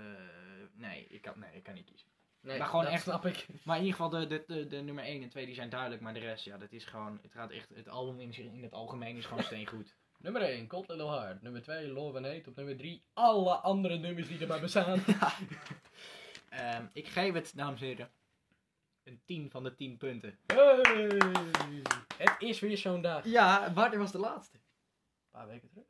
nee, 0.72 1.06
ik 1.08 1.22
kan, 1.22 1.38
nee, 1.38 1.50
ik 1.52 1.62
kan 1.62 1.74
niet 1.74 1.84
kiezen. 1.86 2.08
Nee, 2.48 2.58
Maar 2.58 2.66
gewoon 2.68 2.84
dat 2.84 2.92
echt- 2.92 3.02
snap 3.02 3.26
ik. 3.26 3.46
Maar 3.64 3.76
in 3.76 3.84
ieder 3.84 3.96
geval, 4.00 4.20
de, 4.20 4.26
de, 4.26 4.44
de, 4.46 4.66
de 4.66 4.76
nummer 4.80 5.04
1 5.04 5.22
en 5.22 5.28
2 5.28 5.46
die 5.46 5.54
zijn 5.54 5.68
duidelijk. 5.70 6.00
Maar 6.02 6.14
de 6.14 6.20
rest, 6.20 6.44
ja, 6.44 6.58
dat 6.58 6.72
is 6.72 6.84
gewoon... 6.84 7.18
Het 7.22 7.32
gaat 7.32 7.50
echt... 7.50 7.68
Het 7.74 7.88
album 7.88 8.20
in, 8.20 8.32
zich- 8.34 8.52
in 8.52 8.62
het 8.62 8.72
algemeen 8.72 9.16
is 9.16 9.26
gewoon 9.26 9.42
steengoed. 9.52 9.96
Nummer 10.18 10.42
1, 10.42 10.66
Cold 10.66 10.88
Little 10.88 11.08
Heart. 11.10 11.42
Nummer 11.42 11.62
2, 11.62 11.88
Love 11.88 12.16
and 12.16 12.26
Hate. 12.26 12.48
Op 12.48 12.56
nummer 12.56 12.76
3, 12.76 13.02
alle 13.12 13.54
andere 13.54 13.98
nummers 13.98 14.28
die 14.28 14.38
er 14.40 14.46
maar 14.48 14.60
bestaan. 14.60 15.00
Ehm, 16.48 16.86
ik 16.92 17.08
geef 17.08 17.32
het, 17.34 17.52
dames 17.56 17.80
en 17.80 17.86
heren, 17.86 18.10
een 19.04 19.20
10 19.24 19.50
van 19.50 19.62
de 19.62 19.74
10 19.74 19.96
punten. 19.96 20.38
Hey! 20.46 21.18
Het 22.16 22.34
is 22.38 22.60
weer 22.60 22.78
zo'n 22.78 23.02
dag. 23.02 23.24
Een 23.24 23.30
Ja, 23.30 23.72
wanneer 23.72 23.98
was 23.98 24.12
de 24.12 24.18
laatste? 24.18 24.58
paar 25.30 25.46
weken 25.46 25.68
terug. 25.68 25.86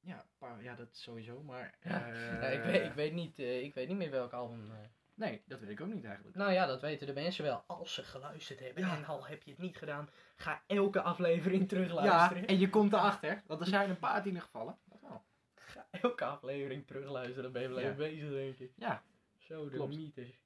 Ja, 0.00 0.24
paar, 0.38 0.62
ja 0.62 0.74
dat 0.74 0.88
sowieso, 0.96 1.42
maar... 1.42 1.74
Ja, 1.82 2.08
eh, 2.08 2.40
Ja, 2.40 2.46
ik, 2.46 2.62
weet, 2.62 2.84
ik, 2.84 2.92
weet 2.92 3.12
niet, 3.12 3.38
eh, 3.38 3.62
ik 3.62 3.74
weet 3.74 3.88
niet 3.88 3.96
meer 3.96 4.10
welk 4.10 4.32
album. 4.32 4.70
eh. 4.70 4.76
Nee, 5.16 5.42
dat 5.46 5.60
weet 5.60 5.68
ik 5.70 5.80
ook 5.80 5.92
niet 5.92 6.04
eigenlijk. 6.04 6.36
Nou 6.36 6.52
ja, 6.52 6.66
dat 6.66 6.80
weten 6.80 7.06
de 7.06 7.12
mensen 7.12 7.44
wel. 7.44 7.64
Als 7.66 7.94
ze 7.94 8.02
geluisterd 8.04 8.60
hebben. 8.60 8.82
Ja. 8.86 8.96
En 8.96 9.04
al 9.04 9.26
heb 9.26 9.42
je 9.42 9.50
het 9.50 9.60
niet 9.60 9.76
gedaan, 9.76 10.10
ga 10.36 10.62
elke 10.66 11.00
aflevering 11.02 11.60
Ja, 11.60 11.66
terugluisteren. 11.68 12.46
en 12.46 12.58
je 12.58 12.70
komt 12.70 12.92
erachter, 12.92 13.42
want 13.46 13.60
er 13.60 13.66
zijn 13.66 13.90
een 13.90 13.98
paar 13.98 14.22
tienen 14.22 14.42
gevallen. 14.42 14.78
Dat 14.84 15.00
wel. 15.00 15.24
Ga 15.54 15.86
elke 15.90 16.24
aflevering 16.24 16.86
terugluisteren. 16.86 17.42
Dan 17.42 17.52
ben 17.52 17.62
je 17.62 17.68
wel 17.68 17.78
Ja. 17.80 17.84
even 17.84 17.96
bezig, 17.96 18.30
denk 18.30 18.58
ik. 18.58 18.72
Ja, 18.76 19.02
Zo, 19.38 19.64
de 19.68 19.76
Klopt. 19.76 19.96
mythes. 19.96 20.40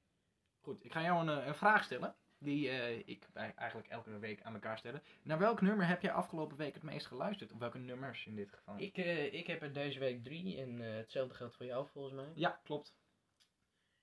goed. 0.61 0.83
Ik 0.83 0.91
ga 0.91 1.01
jou 1.01 1.27
een, 1.29 1.39
eh, 1.41 1.47
een 1.47 1.55
vraag 1.55 1.83
stellen, 1.83 2.15
die 2.37 2.69
eh, 2.69 2.97
ik 3.05 3.27
eigenlijk 3.55 3.87
elke 3.87 4.19
week 4.19 4.41
aan 4.41 4.53
elkaar 4.53 4.77
stellen. 4.77 5.03
Naar 5.23 5.39
welk 5.39 5.61
nummer 5.61 5.87
heb 5.87 6.01
jij 6.01 6.11
afgelopen 6.11 6.57
week 6.57 6.73
het 6.73 6.83
meest 6.83 7.05
geluisterd? 7.07 7.51
Op 7.51 7.59
welke 7.59 7.77
nummers 7.77 8.25
in 8.25 8.35
dit 8.35 8.51
geval? 8.51 8.75
Ik, 8.79 8.97
eh, 8.97 9.33
ik 9.33 9.47
heb 9.47 9.61
er 9.61 9.73
deze 9.73 9.99
week 9.99 10.23
drie. 10.23 10.61
En 10.61 10.79
hetzelfde 10.79 11.35
geldt 11.35 11.55
voor 11.55 11.65
jou, 11.65 11.87
volgens 11.87 12.13
mij. 12.15 12.31
Ja, 12.35 12.59
klopt. 12.63 12.95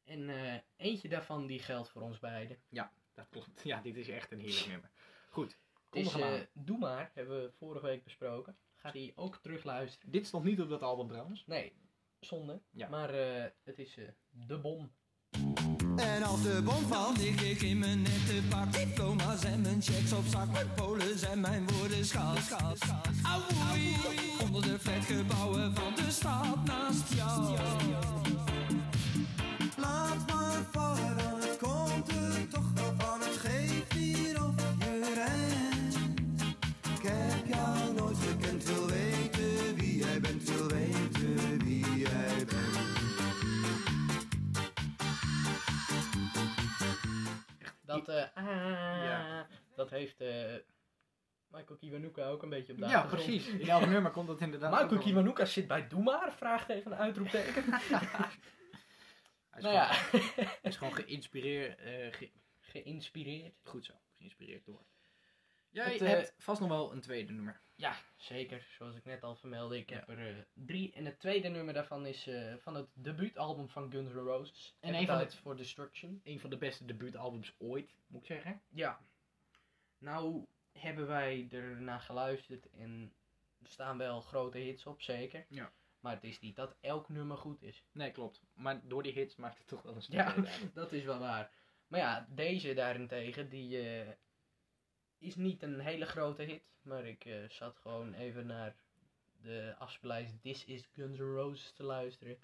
En 0.06 0.28
eh, 0.28 0.60
eentje 0.76 1.08
daarvan 1.08 1.46
die 1.46 1.58
geldt 1.58 1.88
voor 1.88 2.02
ons 2.02 2.18
beiden. 2.18 2.58
Dat 3.14 3.26
klopt. 3.30 3.62
Ja, 3.62 3.80
dit 3.80 3.96
is 3.96 4.08
echt 4.08 4.32
een 4.32 4.40
heerlijk 4.40 4.66
nummer. 4.66 4.90
Goed. 5.28 5.58
Kom 5.88 6.22
aan. 6.22 6.46
Doe 6.52 6.78
Maar, 6.78 7.10
hebben 7.14 7.42
we 7.42 7.52
vorige 7.58 7.86
week 7.86 8.04
besproken. 8.04 8.56
Ga 8.74 8.90
die 8.90 9.12
ook 9.16 9.36
terugluisteren. 9.36 10.12
Dit 10.12 10.26
stond 10.26 10.44
niet 10.44 10.60
op 10.60 10.68
dat 10.68 10.82
album 10.82 11.08
trouwens. 11.08 11.46
Nee, 11.46 11.72
zonde. 12.20 12.60
Ja. 12.70 12.88
Maar 12.88 13.10
eh, 13.10 13.44
het 13.64 13.78
is 13.78 13.96
eh, 13.96 14.04
De 14.30 14.58
Bom. 14.58 14.92
En 15.96 16.22
als 16.22 16.42
de 16.42 16.62
bom 16.64 16.86
valt, 16.86 17.18
lig 17.18 17.42
ik 17.42 17.62
in 17.62 17.78
mijn 17.78 18.02
nette 18.02 18.42
pak. 18.50 18.72
Diploma's 18.72 19.44
en 19.44 19.60
mijn 19.60 19.82
checks 19.82 20.12
op 20.12 20.24
zak. 20.24 20.50
Mijn 20.52 20.74
polen 20.74 21.22
en 21.30 21.40
mijn 21.40 21.66
woorden 21.66 22.04
schat. 22.04 22.50
Auwoei, 23.22 23.96
onder 24.42 24.62
de 24.62 24.78
flatgebouwen 24.78 25.74
van 25.74 25.94
de 25.94 26.10
stad 26.10 26.64
naast 26.64 27.14
jou. 27.14 28.25
Dat, 48.04 48.08
eh, 48.08 48.24
ah, 48.34 48.44
Ja. 49.04 49.46
dat 49.74 49.90
heeft 49.90 50.20
eh, 50.20 50.54
Michael 51.48 51.78
Kiwanuka 51.78 52.26
ook 52.28 52.42
een 52.42 52.48
beetje 52.48 52.72
op 52.72 52.78
de 52.78 52.86
Ja, 52.86 53.00
achtergrond. 53.00 53.24
precies. 53.26 53.48
In 53.62 53.68
elk 53.68 53.86
nummer 53.86 54.10
komt 54.10 54.26
dat 54.26 54.40
inderdaad. 54.40 54.80
Michael. 54.82 55.00
Kiwanuka 55.00 55.44
zit 55.44 55.66
bij 55.66 55.88
Doe 55.88 56.02
Maar? 56.02 56.32
Vraagteken, 56.32 56.96
uitroepteken. 56.96 57.64
Hij 57.72 57.80
is 59.56 59.62
nou 59.62 59.74
ja, 59.74 59.84
gewoon- 59.92 60.26
hij 60.34 60.58
is 60.62 60.76
gewoon 60.76 60.94
geïnspireerd. 60.94 61.78
eh, 61.78 62.12
ge- 62.12 62.30
geïnspireerd. 62.60 63.54
goed 63.64 63.84
zo, 63.84 63.94
geïnspireerd 64.14 64.64
door. 64.64 64.84
Jij 65.76 65.92
Het, 65.92 66.00
eh, 66.02 66.08
hebt 66.08 66.34
vast 66.38 66.60
nog 66.60 66.68
wel 66.68 66.92
een 66.92 67.00
tweede 67.00 67.32
nummer. 67.32 67.60
Ja, 67.74 67.96
zeker. 68.16 68.66
Zoals 68.78 68.96
ik 68.96 69.04
net 69.04 69.22
al 69.22 69.34
vermeldde. 69.36 69.78
Ik 69.78 69.90
Ja. 69.90 69.96
heb 69.96 70.08
er 70.08 70.28
eh, 70.28 70.42
drie. 70.52 70.92
En 70.92 71.04
het 71.04 71.18
tweede 71.20 71.48
nummer 71.48 71.74
daarvan 71.74 72.06
is 72.06 72.26
eh, 72.26 72.54
van 72.56 72.74
het 72.74 72.88
debuutalbum 72.92 73.68
van 73.68 73.90
Guns 73.90 74.12
N' 74.12 74.16
Roses. 74.16 74.76
En 74.80 74.94
een 74.94 75.06
van 75.06 75.14
Appetite 75.14 75.42
for 75.42 75.56
Destruction. 75.56 76.20
Een 76.24 76.40
van 76.40 76.50
de 76.50 76.56
beste 76.56 76.84
debuutalbums 76.84 77.54
ooit, 77.58 77.94
moet 78.06 78.20
ik 78.20 78.26
zeggen. 78.26 78.62
Ja. 78.68 79.00
Nou 79.98 80.46
hebben 80.72 81.06
wij 81.06 81.48
ernaar 81.50 82.00
geluisterd 82.00 82.70
en 82.70 83.12
er 83.62 83.68
staan 83.68 83.98
wel 83.98 84.20
grote 84.20 84.58
hits 84.58 84.86
op, 84.86 85.02
zeker. 85.02 85.46
Ja. 85.48 85.72
Maar 86.00 86.14
het 86.14 86.24
is 86.24 86.40
niet 86.40 86.56
dat 86.56 86.76
elk 86.80 87.08
nummer 87.08 87.36
goed 87.36 87.62
is. 87.62 87.84
Nee, 87.92 88.10
klopt. 88.10 88.42
Maar 88.54 88.80
door 88.84 89.02
die 89.02 89.12
hits 89.12 89.36
maakt 89.36 89.58
het 89.58 89.66
toch 89.66 89.82
wel 89.82 89.94
een 89.94 90.02
stuk 90.02 90.14
Ja, 90.14 90.34
dat 90.74 90.92
is 90.92 91.04
wel 91.04 91.18
waar. 91.18 91.50
Maar 91.86 92.00
ja, 92.00 92.26
deze 92.30 92.74
daarentegen, 92.74 93.48
die 93.48 93.78
is 95.18 95.34
niet 95.34 95.62
een 95.62 95.80
hele 95.80 96.06
grote 96.06 96.42
hit. 96.42 96.62
Maar 96.82 97.04
ik 97.04 97.24
eh, 97.24 97.48
zat 97.48 97.76
gewoon 97.78 98.12
even 98.14 98.46
naar 98.46 98.74
de 99.42 99.74
afspeellijst 99.78 100.42
This 100.42 100.64
is 100.64 100.88
Guns 100.94 101.18
N' 101.18 101.22
Roses 101.22 101.72
te 101.72 101.82
luisteren. 101.82 102.38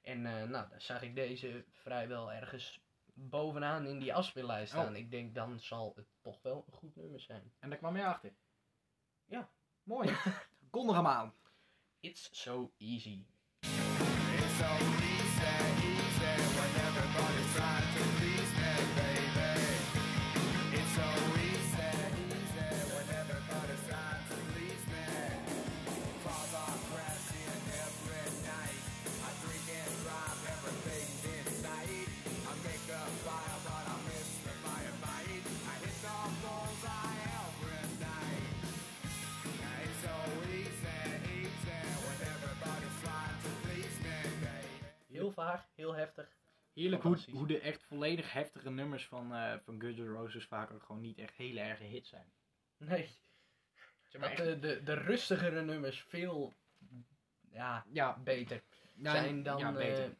En 0.00 0.26
eh, 0.26 0.48
nou, 0.48 0.68
daar 0.68 0.80
zag 0.82 1.02
ik 1.02 1.14
deze 1.14 1.64
vrijwel 1.70 2.32
ergens 2.32 2.80
bovenaan 3.14 3.86
in 3.86 3.98
die 3.98 4.14
afspeellijst 4.14 4.74
Oh. 4.74 4.80
staan. 4.80 4.96
Ik 4.96 5.10
denk, 5.10 5.34
dan 5.34 5.60
zal 5.60 5.92
het 5.96 6.06
toch 6.20 6.42
wel 6.42 6.64
een 6.66 6.72
goed 6.72 6.96
nummer 6.96 7.20
zijn. 7.20 7.52
En 7.58 7.68
daar 7.68 7.78
kwam 7.78 7.96
je 7.96 8.04
achter. 8.04 8.32
Ja. 9.24 9.50
Mooi. 9.82 10.16
Kondig 10.70 10.96
hem 10.96 11.06
aan. 11.06 11.34
It's 12.00 12.28
so 12.32 12.72
easy. 12.78 13.24
It's 13.60 14.56
so 14.58 14.64
easy, 14.64 15.56
easy 15.82 16.34
when 16.56 16.70
everybody's 16.86 17.54
trying 17.54 17.85
Heerlijk 46.76 47.02
hoe, 47.02 47.18
hoe 47.32 47.46
de 47.46 47.60
echt 47.60 47.82
volledig 47.84 48.32
heftige 48.32 48.70
nummers 48.70 49.06
van, 49.06 49.34
eh 49.34 49.54
van 49.64 49.80
Guns 49.80 49.96
N' 49.98 50.06
Roses 50.06 50.44
vaak 50.46 50.70
ook 50.70 50.82
gewoon 50.82 51.00
niet 51.00 51.18
echt 51.18 51.36
hele 51.36 51.60
erge 51.60 51.82
hits 51.84 52.08
zijn. 52.08 52.32
Nee, 52.76 53.08
Zeg 54.08 54.20
maar 54.20 54.30
echt- 54.30 54.44
de, 54.44 54.58
de, 54.58 54.82
de 54.82 54.94
rustigere 54.94 55.62
nummers 55.62 56.02
veel 56.02 56.54
ja, 57.50 57.86
ja, 57.92 58.18
beter 58.18 58.62
nou, 58.94 59.16
zijn 59.16 59.42
dan 59.42 59.58
ja, 59.58 59.72
beter. 59.72 60.04
eh, 60.04 60.10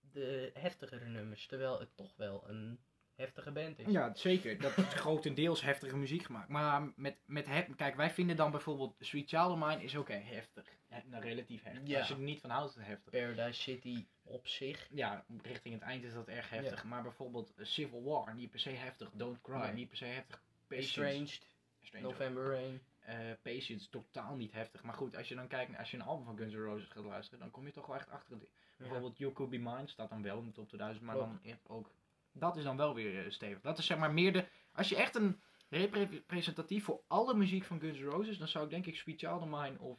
de 0.00 0.50
heftigere 0.54 1.08
nummers. 1.08 1.46
Terwijl 1.46 1.80
het 1.80 1.96
toch 1.96 2.16
wel 2.16 2.48
een 2.48 2.78
heftige 3.16 3.50
band 3.52 3.78
is. 3.78 3.92
Ja, 3.92 4.14
zeker. 4.14 4.58
Dat 4.60 4.76
is 4.78 4.84
grotendeels 5.04 5.60
heftige 5.62 5.96
muziek 5.96 6.22
gemaakt. 6.22 6.48
Maar 6.48 6.92
met, 6.96 7.16
met 7.24 7.46
hef- 7.46 7.74
kijk, 7.76 7.96
wij 7.96 8.10
vinden 8.10 8.36
dan 8.36 8.50
bijvoorbeeld 8.50 8.94
Sweet 9.00 9.28
Child 9.28 9.50
of 9.50 9.58
Mine 9.58 9.82
is 9.82 9.96
ook 9.96 10.08
heftig. 10.08 10.64
Ja, 10.90 11.02
nou, 11.06 11.22
relatief 11.22 11.62
heftig. 11.62 11.88
Ja. 11.88 11.98
Als 11.98 12.08
je 12.08 12.14
er 12.14 12.20
niet 12.20 12.40
van 12.40 12.50
houdt, 12.50 12.70
is 12.70 12.76
het 12.76 12.86
heftig. 12.86 13.10
Paradise 13.12 13.60
City 13.62 14.06
op 14.22 14.46
zich. 14.48 14.88
Ja, 14.90 15.24
richting 15.42 15.74
het 15.74 15.82
eind 15.82 16.04
is 16.04 16.12
dat 16.12 16.28
erg 16.28 16.50
heftig. 16.50 16.84
Maar 16.84 17.02
bijvoorbeeld 17.02 17.54
eh, 17.56 17.64
Civil 17.64 18.02
War, 18.04 18.34
niet 18.34 18.50
per 18.50 18.60
se 18.60 18.70
heftig. 18.70 19.10
Don't 19.12 19.40
Cry, 19.40 19.56
Nee. 19.56 19.72
niet 19.72 19.88
per 19.88 19.96
se 19.96 20.04
heftig. 20.04 20.42
Patience, 20.66 21.02
Estranged, 21.02 21.48
Strange 21.82 22.04
November 22.04 22.44
Rain. 22.50 22.80
Eh, 23.00 23.16
Patience, 23.42 23.88
totaal 23.90 24.34
niet 24.34 24.52
heftig. 24.52 24.82
Maar 24.82 24.94
goed, 24.94 25.16
als 25.16 25.28
je 25.28 25.34
dan 25.34 25.46
kijkt, 25.48 25.78
als 25.78 25.90
je 25.90 25.96
een 25.96 26.02
album 26.02 26.24
van 26.24 26.36
Guns 26.36 26.52
N' 26.52 26.56
Roses 26.56 26.88
gaat 26.88 27.04
luisteren, 27.04 27.38
dan 27.40 27.50
kom 27.50 27.66
je 27.66 27.72
toch 27.72 27.86
wel 27.86 27.96
echt 27.96 28.10
achter 28.10 28.34
het. 28.36 28.48
Bijvoorbeeld 28.76 29.18
You 29.18 29.32
Could 29.32 29.50
Be 29.50 29.58
Mine 29.58 29.86
staat 29.86 30.08
dan 30.10 30.22
wel 30.22 30.38
in 30.38 30.44
de 30.44 30.52
top 30.52 30.68
2000, 30.68 31.04
maar 31.06 31.14
Klopt. 31.14 31.44
dan 31.44 31.58
ook. 31.66 31.90
Dat 32.38 32.56
is 32.56 32.64
dan 32.64 32.76
wel 32.76 32.94
weer 32.94 33.24
eh, 33.24 33.30
stevig. 33.30 33.60
Dat 33.60 33.78
is 33.78 33.86
zeg 33.86 33.98
maar 33.98 34.12
meer 34.12 34.32
de. 34.32 34.44
Als 34.72 34.88
je 34.88 34.96
echt 34.96 35.14
een 35.14 35.40
representatief 35.68 36.84
voor 36.84 37.02
alle 37.06 37.34
muziek 37.34 37.64
van 37.64 37.80
Guns 37.80 37.98
N' 37.98 38.02
Roses, 38.04 38.38
dan 38.38 38.48
zou 38.48 38.64
ik 38.64 38.70
denk 38.70 38.86
ik 38.86 38.96
Sweet 38.96 39.18
Child 39.18 39.42
of 39.42 39.48
Mine 39.48 39.78
of. 39.78 39.98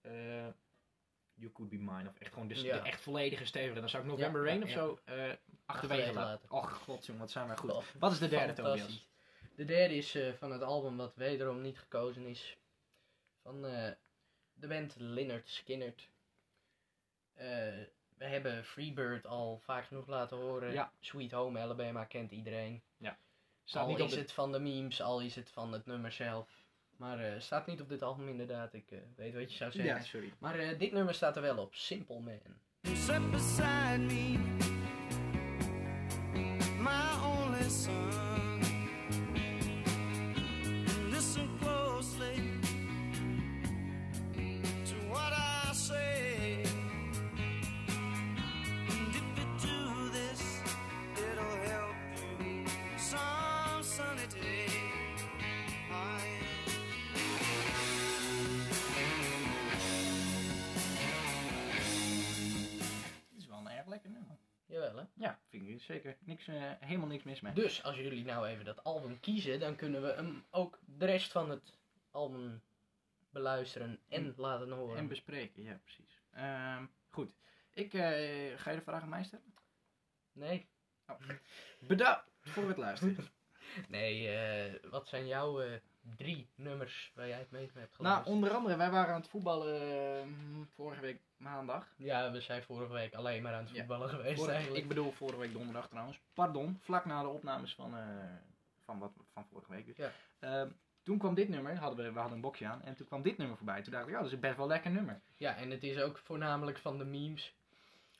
eh, 0.00 0.46
You 1.34 1.52
Could 1.52 1.70
Be 1.70 1.76
Mine, 1.76 2.08
of 2.08 2.18
echt 2.18 2.32
gewoon 2.32 2.48
de, 2.48 2.62
Ja. 2.62 2.78
de 2.78 2.88
echt 2.88 3.00
volledige 3.00 3.44
stevige. 3.44 3.80
Dan 3.80 3.88
zou 3.88 4.02
ik 4.02 4.08
November 4.08 4.40
Ja, 4.40 4.46
Rain 4.46 4.58
ja, 4.60 4.64
of 4.64 4.70
zo 4.70 4.98
eh, 5.04 5.32
achterwege 5.66 6.12
laten. 6.12 6.50
Och, 6.50 6.72
god 6.72 7.06
jongen, 7.06 7.20
wat 7.20 7.30
zijn 7.30 7.46
wij 7.46 7.56
goed. 7.56 7.70
Oh, 7.70 7.82
Wat 7.98 8.12
is 8.12 8.18
de 8.18 8.28
derde. 8.28 8.52
Tobias? 8.52 9.08
De 9.56 9.64
derde 9.64 9.94
is 9.96 10.16
van 10.38 10.52
het 10.52 10.62
album 10.62 10.96
wat 10.96 11.14
wederom 11.14 11.60
niet 11.60 11.78
gekozen 11.78 12.24
is. 12.26 12.58
Van 13.42 13.62
de 13.62 14.66
band 14.68 14.94
Lynyrd 14.98 15.48
Skynyrd. 15.48 16.08
We 18.20 18.26
hebben 18.26 18.64
Freebird 18.64 19.26
al 19.26 19.58
vaak 19.64 19.84
genoeg 19.84 20.06
laten 20.06 20.36
horen. 20.36 20.72
Ja. 20.72 20.92
Sweet 21.00 21.30
Home 21.32 21.60
Alabama 21.60 22.04
kent 22.04 22.30
iedereen. 22.30 22.82
Staat 23.64 23.82
al 23.82 23.88
niet 23.88 24.00
op 24.00 24.06
is 24.06 24.14
de- 24.14 24.20
het 24.20 24.32
van 24.32 24.52
de 24.52 24.58
memes, 24.60 25.02
al 25.02 25.20
is 25.20 25.34
het 25.34 25.50
van 25.50 25.72
het 25.72 25.86
nummer 25.86 26.12
zelf. 26.12 26.48
Maar 26.96 27.18
eh, 27.18 27.40
staat 27.40 27.66
niet 27.66 27.80
op 27.80 27.88
dit 27.88 28.02
album 28.02 28.28
inderdaad, 28.28 28.72
ik 28.74 28.90
eh, 28.90 28.98
weet 29.16 29.34
wat 29.34 29.50
je 29.50 29.56
zou 29.56 29.70
zeggen. 29.72 29.94
Ja, 29.94 30.00
sorry. 30.02 30.32
Maar 30.38 30.58
eh, 30.58 30.78
dit 30.78 30.92
nummer 30.92 31.14
staat 31.14 31.36
er 31.36 31.42
wel 31.42 31.58
op, 31.58 31.74
Simple 31.74 32.20
Man. 32.20 32.40
Sit 32.96 33.30
beside 33.30 33.98
me, 33.98 34.38
my 36.78 37.24
only 37.24 37.68
son. 37.68 38.19
Ja, 65.14 65.40
vind 65.48 65.68
ik 65.68 65.82
zeker. 65.82 66.16
Niks, 66.20 66.48
eh, 66.48 66.72
helemaal 66.80 67.06
niks 67.08 67.24
mis 67.24 67.40
mee. 67.40 67.52
Dus 67.52 67.82
als 67.82 67.96
jullie 67.96 68.24
nou 68.24 68.46
even 68.46 68.64
dat 68.64 68.84
album 68.84 69.20
kiezen, 69.20 69.60
dan 69.60 69.76
kunnen 69.76 70.02
we 70.02 70.12
hem 70.12 70.44
ook 70.50 70.78
de 70.84 71.04
rest 71.06 71.32
van 71.32 71.50
het 71.50 71.78
album 72.10 72.62
beluisteren 73.30 74.00
en 74.08 74.34
laten 74.36 74.70
horen. 74.70 74.96
En 74.96 75.08
bespreken, 75.08 75.62
ja 75.62 75.80
precies. 75.82 76.20
Ehm, 76.30 76.86
goed. 77.08 77.32
Ik 77.70 77.94
eh, 77.94 78.58
ga 78.58 78.70
je 78.70 78.76
de 78.76 78.82
vraag 78.82 79.02
aan 79.02 79.08
mij 79.08 79.24
stellen. 79.24 79.54
nee, 80.32 80.68
Bedankt 81.80 82.30
voor 82.40 82.68
het 82.68 82.76
luisteren. 82.76 83.28
nee 83.88 84.28
eh, 84.28 84.90
wat 84.90 85.08
zijn 85.08 85.26
jouw 85.26 85.80
drie 86.16 86.48
nummers 86.54 87.12
waar 87.14 87.28
jij 87.28 87.38
het 87.38 87.50
meest 87.50 87.74
mee 87.74 87.82
hebt 87.84 87.98
nou, 87.98 88.08
geluisterd? 88.08 88.34
onder 88.34 88.50
andere, 88.50 88.76
wij 88.76 88.90
waren 88.90 89.14
aan 89.14 89.20
het 89.20 89.30
voetballen 89.30 89.80
eh, 89.82 90.26
vorige 90.74 91.00
week 91.00 91.20
maandag. 91.36 91.86
Ja, 91.96 92.30
we 92.30 92.40
zijn 92.40 92.62
vorige 92.62 92.92
week 92.92 93.14
alleen 93.14 93.42
maar 93.42 93.54
aan 93.54 93.62
het 93.64 93.70
Ja. 93.70 93.76
voetballen 93.78 94.08
geweest 94.08 94.34
Vorige- 94.36 94.52
eigenlijk. 94.54 94.82
ik 94.82 94.88
bedoel 94.88 95.12
vorige 95.12 95.38
week 95.38 95.52
donderdag 95.52 95.88
trouwens. 95.88 96.20
Pardon, 96.34 96.78
vlak 96.82 97.04
na 97.04 97.22
de 97.22 97.28
opnames 97.28 97.74
van, 97.74 97.96
eh, 97.96 98.04
van, 98.84 98.98
wat, 98.98 99.12
van 99.32 99.46
vorige 99.52 99.70
week. 99.72 99.86
Dus. 99.86 99.96
Ja. 99.96 100.10
Ehm, 100.38 100.68
toen 101.02 101.18
kwam 101.18 101.34
dit 101.34 101.48
nummer, 101.48 101.76
hadden 101.76 102.04
we, 102.04 102.12
we 102.12 102.18
hadden 102.18 102.34
een 102.36 102.42
boxje 102.42 102.66
aan, 102.66 102.82
en 102.82 102.94
toen 102.94 103.06
kwam 103.06 103.22
dit 103.22 103.36
nummer 103.38 103.56
voorbij. 103.56 103.82
Toen 103.82 103.92
dacht 103.92 104.06
ik, 104.06 104.12
ja, 104.12 104.22
dat 104.22 104.32
is 104.32 104.38
best 104.38 104.56
wel 104.56 104.64
een 104.64 104.70
lekker 104.72 104.90
nummer. 104.90 105.20
Ja, 105.36 105.56
en 105.56 105.70
het 105.70 105.82
is 105.82 105.98
ook 106.00 106.18
voornamelijk 106.18 106.78
van 106.78 106.98
de 106.98 107.04
memes. 107.04 107.54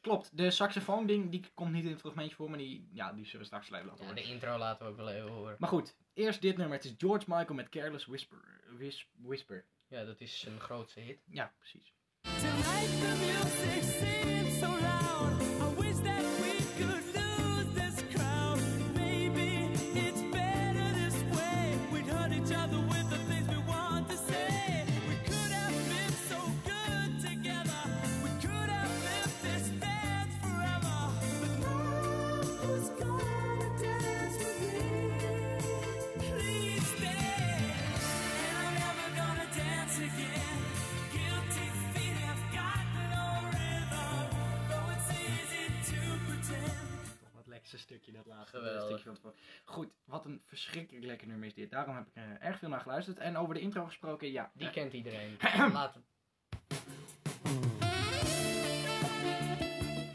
Klopt, 0.00 0.36
de 0.36 0.50
saxofoon 0.50 1.06
ding, 1.06 1.30
die 1.30 1.44
komt 1.54 1.72
niet 1.72 1.84
in 1.84 1.90
het 1.90 2.00
fragmentje 2.00 2.34
voor, 2.36 2.48
maar 2.48 2.58
die, 2.58 2.88
ja, 2.92 3.12
die 3.12 3.24
zullen 3.24 3.40
we 3.40 3.44
straks 3.46 3.70
even 3.70 3.86
laten 3.86 3.96
Ja, 4.04 4.08
horen. 4.08 4.22
de 4.24 4.30
intro 4.30 4.58
laten 4.58 4.84
we 4.86 4.90
ook 4.90 4.96
wel 4.96 5.08
even 5.10 5.28
horen. 5.30 5.56
Maar 5.58 5.68
goed, 5.68 5.96
eerst 6.14 6.40
dit 6.40 6.56
nummer. 6.56 6.76
Het 6.76 6.84
is 6.86 6.94
George 6.98 7.24
Michael 7.28 7.54
met 7.54 7.68
Careless 7.68 8.06
Whisper. 8.06 8.60
Whis- 8.78 9.08
Whisper. 9.12 9.64
Ja, 9.88 10.04
dat 10.04 10.20
is 10.20 10.38
zijn 10.40 10.60
grootste 10.60 11.00
hit. 11.00 11.18
Ja, 11.30 11.52
precies. 11.58 11.92
Tonight 12.20 13.00
the 13.00 13.16
music 13.20 13.82
seems 13.82 14.58
so 14.58 14.66
loud. 14.80 15.40
I 15.42 15.80
wish 15.80 15.96
that 16.04 16.19
Geweldig. 48.50 49.02
tevoren. 49.02 49.34
Goed, 49.64 49.92
wat 50.04 50.24
een 50.24 50.42
verschrikkelijk 50.46 51.04
lekker 51.04 51.26
nummer 51.26 51.46
is 51.46 51.54
dit. 51.54 51.70
Daarom 51.70 51.94
heb 51.94 52.06
ik 52.06 52.16
er 52.16 52.40
erg 52.40 52.58
veel 52.58 52.68
naar 52.68 52.80
geluisterd. 52.80 53.18
En 53.18 53.36
over 53.36 53.54
de 53.54 53.60
intro 53.60 53.84
gesproken, 53.84 54.32
ja. 54.32 54.50
Die 54.54 54.66
eh, 54.66 54.72
kent 54.72 54.92
iedereen. 54.92 55.36
laten... 55.72 56.04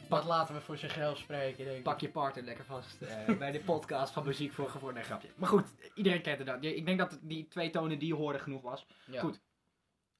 Dat 0.09 0.25
laten 0.25 0.55
we 0.55 0.61
voor 0.61 0.77
zichzelf 0.77 1.17
spreken, 1.17 1.65
denk 1.65 1.77
ik. 1.77 1.83
Pak 1.83 1.99
je 1.99 2.09
partner 2.09 2.43
lekker 2.43 2.65
vast 2.65 3.01
eh, 3.01 3.37
bij 3.37 3.51
de 3.51 3.59
podcast 3.59 4.13
van 4.13 4.25
Muziek 4.25 4.53
voor. 4.53 4.93
Nee, 4.93 5.03
grapje. 5.03 5.29
Maar 5.35 5.49
goed, 5.49 5.73
iedereen 5.93 6.21
kent 6.21 6.37
het. 6.37 6.47
dan. 6.47 6.63
Ik 6.63 6.85
denk 6.85 6.99
dat 6.99 7.19
die 7.21 7.47
twee 7.47 7.69
tonen 7.69 7.99
die 7.99 8.07
je 8.07 8.13
hoorde 8.13 8.39
genoeg 8.39 8.61
was. 8.61 8.85
Ja. 9.05 9.19
Goed. 9.19 9.41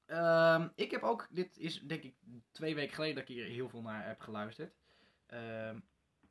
Ehm, 0.06 0.68
ik 0.74 0.90
heb 0.90 1.02
ook, 1.02 1.28
dit 1.30 1.58
is 1.58 1.80
denk 1.80 2.02
ik 2.02 2.14
twee 2.52 2.74
weken 2.74 2.94
geleden 2.94 3.14
dat 3.14 3.28
ik 3.28 3.34
hier 3.34 3.44
heel 3.44 3.68
veel 3.68 3.82
naar 3.82 4.06
heb 4.06 4.20
geluisterd. 4.20 4.74
Ehm, 5.26 5.78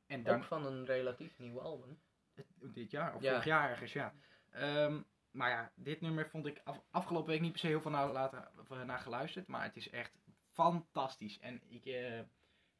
en 0.07 0.23
dan, 0.23 0.35
Ook 0.35 0.43
van 0.43 0.65
een 0.65 0.85
relatief 0.85 1.37
nieuw 1.39 1.61
album. 1.61 1.99
Het- 2.33 2.45
Dit 2.73 2.91
jaar, 2.91 3.15
of 3.15 3.21
Ja. 3.21 3.29
vorig 3.29 3.45
jaar 3.45 3.69
ergens, 3.69 3.93
ja. 3.93 4.13
Ehm, 4.51 5.01
maar 5.31 5.49
ja, 5.49 5.71
dit 5.75 6.01
nummer 6.01 6.29
vond 6.29 6.45
ik 6.45 6.61
af- 6.63 6.83
afgelopen 6.91 7.29
week 7.31 7.41
niet 7.41 7.51
per 7.51 7.59
se 7.59 7.67
heel 7.67 7.81
veel 7.81 7.91
naar, 7.91 8.11
laten, 8.11 8.51
of, 8.59 8.71
eh, 8.71 8.81
naar 8.83 8.99
geluisterd. 8.99 9.47
Maar 9.47 9.63
het 9.63 9.75
is 9.75 9.89
echt 9.89 10.17
fantastisch. 10.51 11.39
En 11.39 11.61
ik 11.69 11.81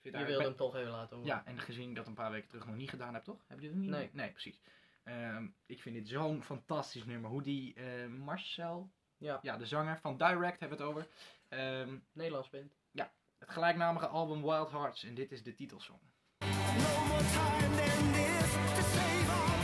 vind 0.02 0.16
Je 0.18 0.26
wilde 0.26 0.44
hem 0.44 0.56
toch 0.56 0.76
even 0.76 0.92
laten 0.92 1.16
horen. 1.18 1.32
Ja, 1.36 1.46
en 1.46 1.60
gezien 1.60 1.90
ik 1.90 1.96
dat 1.96 2.08
een 2.08 2.14
paar 2.14 2.32
weken 2.32 2.50
terug 2.50 2.66
nog 2.66 2.76
niet 2.76 2.90
gedaan 2.90 3.14
heb, 3.14 3.24
toch? 3.24 3.44
Heb 3.48 3.60
je 3.60 3.68
dat 3.68 3.78
niet? 3.78 3.90
Nee. 3.90 4.10
Nee, 4.14 4.32
precies. 4.32 4.62
Ehm, 5.04 5.48
ik 5.66 5.82
vind 5.82 5.96
dit 5.96 6.08
zo'n 6.08 6.44
fantastisch 6.44 7.06
nummer. 7.06 7.30
Hoe 7.30 7.42
die 7.44 7.74
eh, 7.74 8.08
Marcel, 8.08 8.92
Ja. 9.18 9.40
ja, 9.42 9.58
de 9.58 9.66
zanger 9.66 10.00
van 10.00 10.18
Direct 10.18 10.60
hebben 10.60 10.78
we 10.78 10.84
het 10.84 10.94
over. 10.94 11.08
Ehm, 11.50 11.98
Nederlands 12.12 12.50
band. 12.50 12.76
het 13.40 13.50
gelijknamige 13.50 14.08
album 14.08 14.42
Wild 14.42 14.72
Hearts. 14.72 15.04
En 15.04 15.14
dit 15.16 15.32
is 15.32 15.44
de 15.44 15.54
titelsong. 15.56 16.00
Time 17.16 17.78
than 17.78 18.14
this 18.14 18.52
to 18.76 18.84
save 18.84 19.30
our 19.30 19.55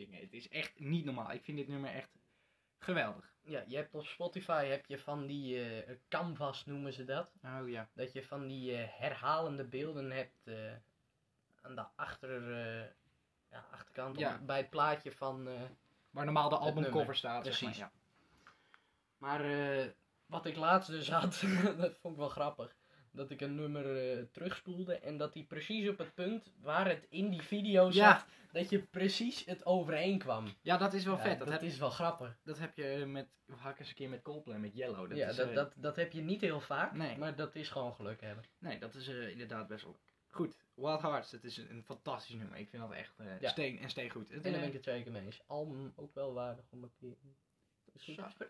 zingen. 0.00 0.20
Het 0.20 0.32
is 0.32 0.48
echt 0.48 0.78
niet 0.78 1.04
normaal. 1.04 1.32
Ik 1.32 1.44
vind 1.44 1.56
dit 1.56 1.68
nummer 1.68 1.90
echt 1.90 2.08
geweldig. 2.78 3.28
Ja, 3.42 3.64
je 3.66 3.76
hebt 3.76 3.94
op 3.94 4.06
Spotify 4.06 4.64
heb 4.64 4.86
je 4.86 4.98
van 4.98 5.26
die 5.26 5.64
eh, 5.64 5.96
canvas 6.08 6.66
noemen 6.66 6.92
ze 6.92 7.04
dat. 7.04 7.30
Oh 7.44 7.68
ja. 7.68 7.88
Dat 7.92 8.12
je 8.12 8.22
van 8.24 8.46
die 8.46 8.76
eh, 8.76 8.88
herhalende 8.90 9.64
beelden 9.64 10.10
hebt 10.10 10.46
eh, 10.46 10.54
aan 11.62 11.74
de 11.74 11.84
achter, 11.96 12.52
ja, 13.50 13.64
achterkant 13.70 14.18
Ja. 14.18 14.38
bij 14.38 14.56
het 14.56 14.70
plaatje 14.70 15.12
van. 15.12 15.48
Waar 16.10 16.24
normaal 16.24 16.48
de 16.48 16.56
albumcover 16.56 17.16
staat. 17.16 17.44
zeg 17.46 17.58
Precies. 17.58 17.78
maar, 17.78 17.90
Maar 19.18 19.94
wat 20.26 20.46
ik 20.46 20.56
laatst 20.56 20.90
dus 20.90 21.10
had, 21.20 21.44
dat 21.76 21.98
vond 21.98 22.14
ik 22.14 22.20
wel 22.20 22.28
grappig. 22.28 22.74
Dat 23.12 23.30
ik 23.30 23.40
een 23.40 23.54
nummer 23.54 23.84
terugspoelde 24.30 24.94
en 24.98 25.16
dat 25.16 25.34
hij 25.34 25.42
precies 25.42 25.88
op 25.88 25.98
het 25.98 26.14
punt 26.14 26.52
waar 26.60 26.88
het 26.88 27.06
in 27.08 27.30
die 27.30 27.42
video 27.42 27.90
zat. 27.90 28.26
Dat 28.52 28.70
je 28.70 28.82
precies 28.82 29.44
het 29.44 29.66
overeenkwam. 29.66 30.44
ja. 30.46 30.52
ja, 30.62 30.76
dat 30.76 30.92
is 30.92 31.04
wel 31.04 31.16
Ja, 31.16 31.20
vet. 31.22 31.38
dat 31.38 31.48
Dat, 31.48 31.60
heb, 31.60 31.70
is 31.70 31.78
wel 31.78 31.90
grappig. 31.90 32.38
dat 32.44 32.58
heb 32.58 32.76
je 32.76 33.04
met, 33.06 33.28
ik 33.46 33.78
eens 33.78 33.88
een 33.88 33.94
keer 33.94 34.08
met 34.08 34.22
Coldplay, 34.22 34.58
met 34.58 34.74
Yellow. 34.74 35.08
Dat 35.08 35.18
ja, 35.18 35.28
is, 35.28 35.36
dat, 35.36 35.48
eh, 35.48 35.54
dat, 35.54 35.72
dat 35.76 35.96
heb 35.96 36.12
je 36.12 36.20
niet 36.20 36.40
heel 36.40 36.60
vaak, 36.60 36.92
Nee. 36.92 37.18
maar 37.18 37.36
dat 37.36 37.54
is 37.54 37.68
gewoon 37.68 37.94
geluk 37.94 38.20
hebben. 38.20 38.44
Nee, 38.58 38.78
dat 38.78 38.94
is 38.94 39.08
eh, 39.08 39.28
inderdaad 39.28 39.68
best 39.68 39.84
wel. 39.84 39.98
Goed, 40.28 40.56
Wild 40.74 41.02
Hearts, 41.02 41.30
het 41.30 41.44
is 41.44 41.56
een, 41.56 41.70
een 41.70 41.84
fantastisch 41.84 42.34
nummer. 42.34 42.58
Ik 42.58 42.68
vind 42.68 42.82
dat 42.82 42.92
echt 42.92 43.18
eh, 43.18 43.40
Ja. 43.40 43.48
steen 43.48 43.78
en 43.78 43.90
steen 43.90 44.10
goed. 44.10 44.30
En 44.30 44.42
daar 44.42 44.52
ben 44.52 44.62
ik 44.62 44.72
het 44.72 44.84
zeker 44.84 45.12
mee 45.12 45.22
eens. 45.24 45.42
Album 45.46 45.92
ook 45.96 46.14
wel 46.14 46.32
waardig 46.32 46.64
om 46.70 46.82
een 46.82 46.92
keer. 46.98 47.16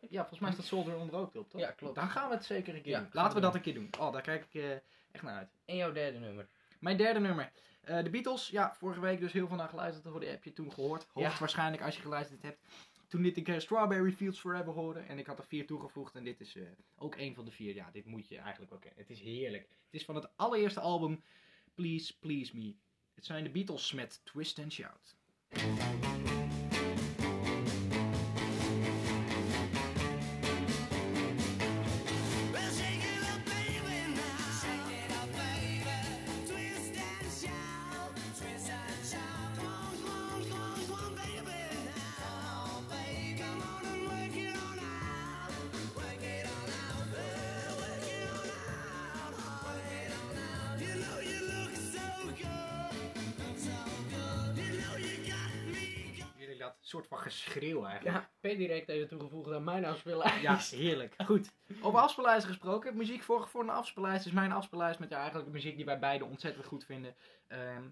Ja, 0.09 0.19
volgens 0.21 0.41
mij 0.41 0.53
staat 0.53 0.65
Soldier 0.65 0.97
onder 0.97 1.15
ook 1.15 1.35
op, 1.35 1.51
toch? 1.51 1.61
Ja, 1.61 1.71
klopt. 1.71 1.95
Dan 1.95 2.09
gaan 2.11 2.29
we 2.29 2.35
het 2.35 2.45
zeker 2.45 2.75
een 2.75 2.83
keer 2.83 2.99
doen. 2.99 3.09
Laten 3.13 3.35
we 3.35 3.41
dat 3.41 3.55
een 3.55 3.61
keer 3.61 3.75
doen. 3.75 3.91
Oh, 3.99 4.13
daar 4.13 4.23
kijk 4.23 4.47
ik 4.51 4.83
echt 5.11 5.25
naar 5.25 5.37
uit. 5.37 5.51
En 5.65 5.77
jouw 5.77 5.93
derde 5.93 6.19
nummer. 6.19 6.49
Mijn 6.81 6.97
derde 6.97 7.21
nummer. 7.21 7.53
Eh, 7.81 8.03
de 8.03 8.11
Beatles. 8.11 8.49
Ja, 8.49 8.75
vorige 8.75 9.01
week 9.01 9.21
dus 9.21 9.33
heel 9.33 9.47
veel 9.47 9.57
naar 9.57 9.69
geluisterd. 9.69 10.07
Hoorde, 10.07 10.27
heb 10.27 10.45
je 10.45 10.53
toen 10.53 10.73
gehoord. 10.73 11.07
Hoogstwaarschijnlijk 11.13 11.83
als 11.83 11.97
je 11.97 12.03
geluisterd 12.03 12.43
hebt. 12.43 12.59
Toen 13.09 13.21
liet 13.21 13.37
ik 13.37 13.49
eh, 13.49 13.59
Strawberry 13.59 14.13
Fields 14.13 14.41
Forever 14.41 14.73
horen. 14.73 15.09
En 15.09 15.19
ik 15.19 15.27
had 15.27 15.39
er 15.39 15.45
vier 15.45 15.67
toegevoegd. 15.67 16.15
En 16.15 16.25
dit 16.25 16.41
is 16.41 16.57
eh, 16.57 16.63
ook 16.97 17.17
een 17.17 17.35
van 17.35 17.45
de 17.45 17.51
vier. 17.51 17.75
Ja, 17.75 17.91
dit 17.93 18.07
moet 18.07 18.29
je 18.29 18.39
eigenlijk 18.39 18.73
ook 18.73 18.81
kennen. 18.81 19.01
Het 19.01 19.11
is 19.11 19.21
heerlijk. 19.21 19.63
Het 19.63 20.01
is 20.01 20.05
van 20.05 20.15
het 20.15 20.29
allereerste 20.37 20.81
album 20.81 21.23
Please 21.75 22.19
Please 22.19 22.57
Me. 22.57 22.75
Het 23.15 23.25
zijn 23.25 23.45
de 23.45 23.51
Beatles 23.51 23.93
met 23.93 24.21
Twist 24.25 24.59
and 24.59 24.73
Shout. 24.73 25.17
Soort 56.91 57.07
van 57.07 57.19
geschreeuw 57.19 57.85
eigenlijk. 57.85 58.17
Ja, 58.17 58.31
per 58.41 58.57
direct 58.57 58.89
even 58.89 59.09
toegevoegd 59.09 59.53
aan 59.53 59.65
mijn 59.65 59.85
afspeellijst. 59.85 60.41
Ja, 60.71 60.79
heerlijk. 60.79 61.15
Goed. 61.25 61.53
Over 61.83 62.01
afspeellijsten 62.01 62.49
gesproken. 62.49 62.97
Muziek 62.97 63.23
voor, 63.23 63.49
voor 63.49 63.63
een 63.63 63.71
afspeellijst 63.71 64.27
is 64.27 64.33
mijn 64.33 64.53
afspeellijst 64.53 64.99
met 64.99 65.11
ja, 65.11 65.17
eigenlijk 65.17 65.47
de 65.47 65.53
muziek 65.53 65.77
die 65.77 65.85
wij 65.85 65.99
beiden 65.99 66.29
ontzettend 66.29 66.67
goed 66.67 66.85
vinden. 66.85 67.15
Ehm, 67.47 67.89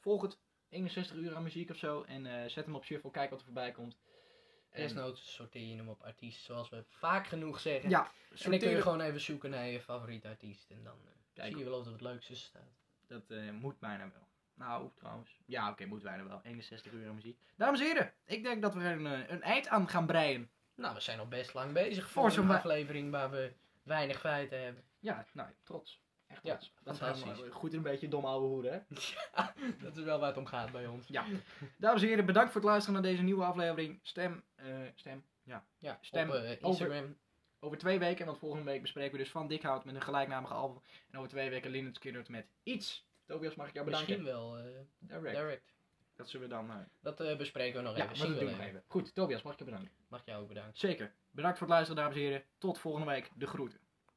volg 0.00 0.22
het. 0.22 0.38
61 0.68 1.16
uur 1.16 1.36
aan 1.36 1.42
muziek 1.42 1.70
of 1.70 1.76
zo. 1.76 2.02
En 2.02 2.26
eh, 2.26 2.48
zet 2.48 2.64
hem 2.64 2.74
op 2.74 2.84
shuffle. 2.84 3.10
Kijk 3.10 3.30
wat 3.30 3.38
er 3.38 3.44
voorbij 3.44 3.72
komt. 3.72 3.96
Desnoods 4.76 5.34
sorteer 5.34 5.68
je 5.68 5.76
hem 5.76 5.88
op 5.88 6.02
artiest, 6.02 6.44
zoals 6.44 6.68
we 6.68 6.84
vaak 6.88 7.26
genoeg 7.26 7.60
zeggen. 7.60 7.90
Ja, 7.90 8.00
en 8.00 8.08
dan 8.08 8.38
kun 8.38 8.52
sorteer 8.52 8.70
je 8.70 8.82
gewoon 8.82 9.00
even 9.00 9.20
zoeken 9.20 9.50
naar 9.50 9.66
je 9.66 9.80
favoriete 9.80 10.28
artiest. 10.28 10.70
En 10.70 10.82
dan 10.82 10.98
eh, 11.34 11.44
zie 11.44 11.56
je 11.56 11.64
wel 11.64 11.78
of 11.78 11.86
er 11.86 11.92
het 11.92 12.00
leukste 12.00 12.36
staat. 12.36 12.62
Dat 13.06 13.30
eh, 13.30 13.50
moet 13.50 13.78
bijna 13.78 14.10
wel. 14.12 14.25
Nou, 14.56 14.88
trouwens. 14.94 15.38
Ja, 15.46 15.70
oké, 15.70 15.86
moet 15.86 16.02
bijna 16.02 16.24
wel. 16.24 16.40
61 16.42 16.92
uur 16.92 17.14
muziek. 17.14 17.38
Dames 17.56 17.80
en 17.80 17.86
heren, 17.86 18.12
ik 18.24 18.42
denk 18.42 18.62
dat 18.62 18.74
we 18.74 18.80
er 18.80 18.92
een, 18.92 19.06
eh, 19.06 19.30
een 19.30 19.42
eind 19.42 19.68
aan 19.68 19.88
gaan 19.88 20.06
breien. 20.06 20.50
Nou, 20.74 20.94
we 20.94 21.00
zijn 21.00 21.18
al 21.18 21.28
best 21.28 21.54
lang 21.54 21.72
bezig 21.72 22.10
Voor 22.10 22.30
zo'n 22.30 22.50
aflevering 22.50 23.10
waar 23.10 23.30
we 23.30 23.52
weinig 23.82 24.20
feiten 24.20 24.62
hebben. 24.62 24.84
Ja, 24.98 25.26
nou, 25.32 25.48
trots. 25.62 26.00
Echt 26.26 26.40
Ja, 26.42 26.56
trots. 26.56 26.72
Dat 26.82 26.94
is 26.94 27.00
fantastisch. 27.00 27.52
goed 27.52 27.72
een 27.74 27.82
beetje 27.82 28.08
dom 28.08 28.24
ouwe 28.24 28.46
hoeden, 28.46 28.72
hè? 28.72 28.78
Dat 29.84 29.96
is 29.96 30.04
wel 30.04 30.18
waar 30.18 30.28
het 30.28 30.36
om 30.36 30.46
gaat 30.46 30.72
bij 30.72 30.86
ons. 30.86 31.06
Ja. 31.08 31.24
Dames 31.78 32.02
en 32.02 32.08
heren, 32.08 32.26
bedankt 32.26 32.52
voor 32.52 32.60
het 32.60 32.70
luisteren 32.70 33.00
naar 33.00 33.10
deze 33.10 33.22
nieuwe 33.22 33.44
aflevering. 33.44 33.98
Stem, 34.02 34.44
eh, 34.54 34.66
stem, 34.94 35.24
ja. 35.42 35.66
Ja, 35.78 35.98
Stem 36.00 36.28
op 36.28 36.34
eh, 36.34 36.60
Instagram. 36.60 37.16
Over 37.60 37.78
twee 37.78 37.98
weken, 37.98 38.26
want 38.26 38.38
volgende 38.38 38.64
week 38.64 38.82
bespreken 38.82 39.12
we 39.12 39.18
dus 39.18 39.30
Van 39.30 39.48
Dikhout 39.48 39.84
met 39.84 39.94
een 39.94 40.02
gelijknamige 40.02 40.54
album. 40.54 40.82
En 41.10 41.18
over 41.18 41.30
twee 41.30 41.50
weken 41.50 41.70
Lynyrd 41.70 41.96
Skynyrd 41.96 42.28
met 42.28 42.46
iets. 42.62 43.05
Tobias, 43.26 43.54
mag 43.54 43.66
ik 43.68 43.72
jou 43.74 43.84
bedanken? 43.86 44.08
Misschien 44.10 44.32
wel 44.34 44.56
eh, 44.58 44.64
Direct. 44.98 45.36
direct. 45.36 45.74
Dat 46.16 46.28
zullen 46.28 46.48
we 46.48 46.54
dan... 46.54 46.70
eh, 46.70 46.76
Dat 47.00 47.20
eh, 47.20 47.36
bespreken 47.36 47.76
we 47.82 47.88
nog 47.88 47.96
ja, 47.96 48.02
even. 48.04 48.18
dat 48.18 48.26
doen 48.26 48.36
we 48.38 48.56
wel 48.56 48.66
even. 48.66 48.82
Goed, 48.86 49.14
Tobias, 49.14 49.42
mag 49.42 49.52
ik 49.52 49.58
je 49.58 49.64
bedanken? 49.64 49.90
Mag 50.08 50.22
jou 50.24 50.42
ook 50.42 50.48
bedanken. 50.48 50.78
Zeker. 50.78 51.14
Bedankt 51.30 51.58
voor 51.58 51.66
het 51.66 51.76
luisteren, 51.76 52.02
dames 52.02 52.16
en 52.18 52.22
heren. 52.22 52.44
Tot 52.58 52.78
volgende 52.78 53.06
week. 53.06 53.30
De 53.34 53.46
groeten. 53.46 53.78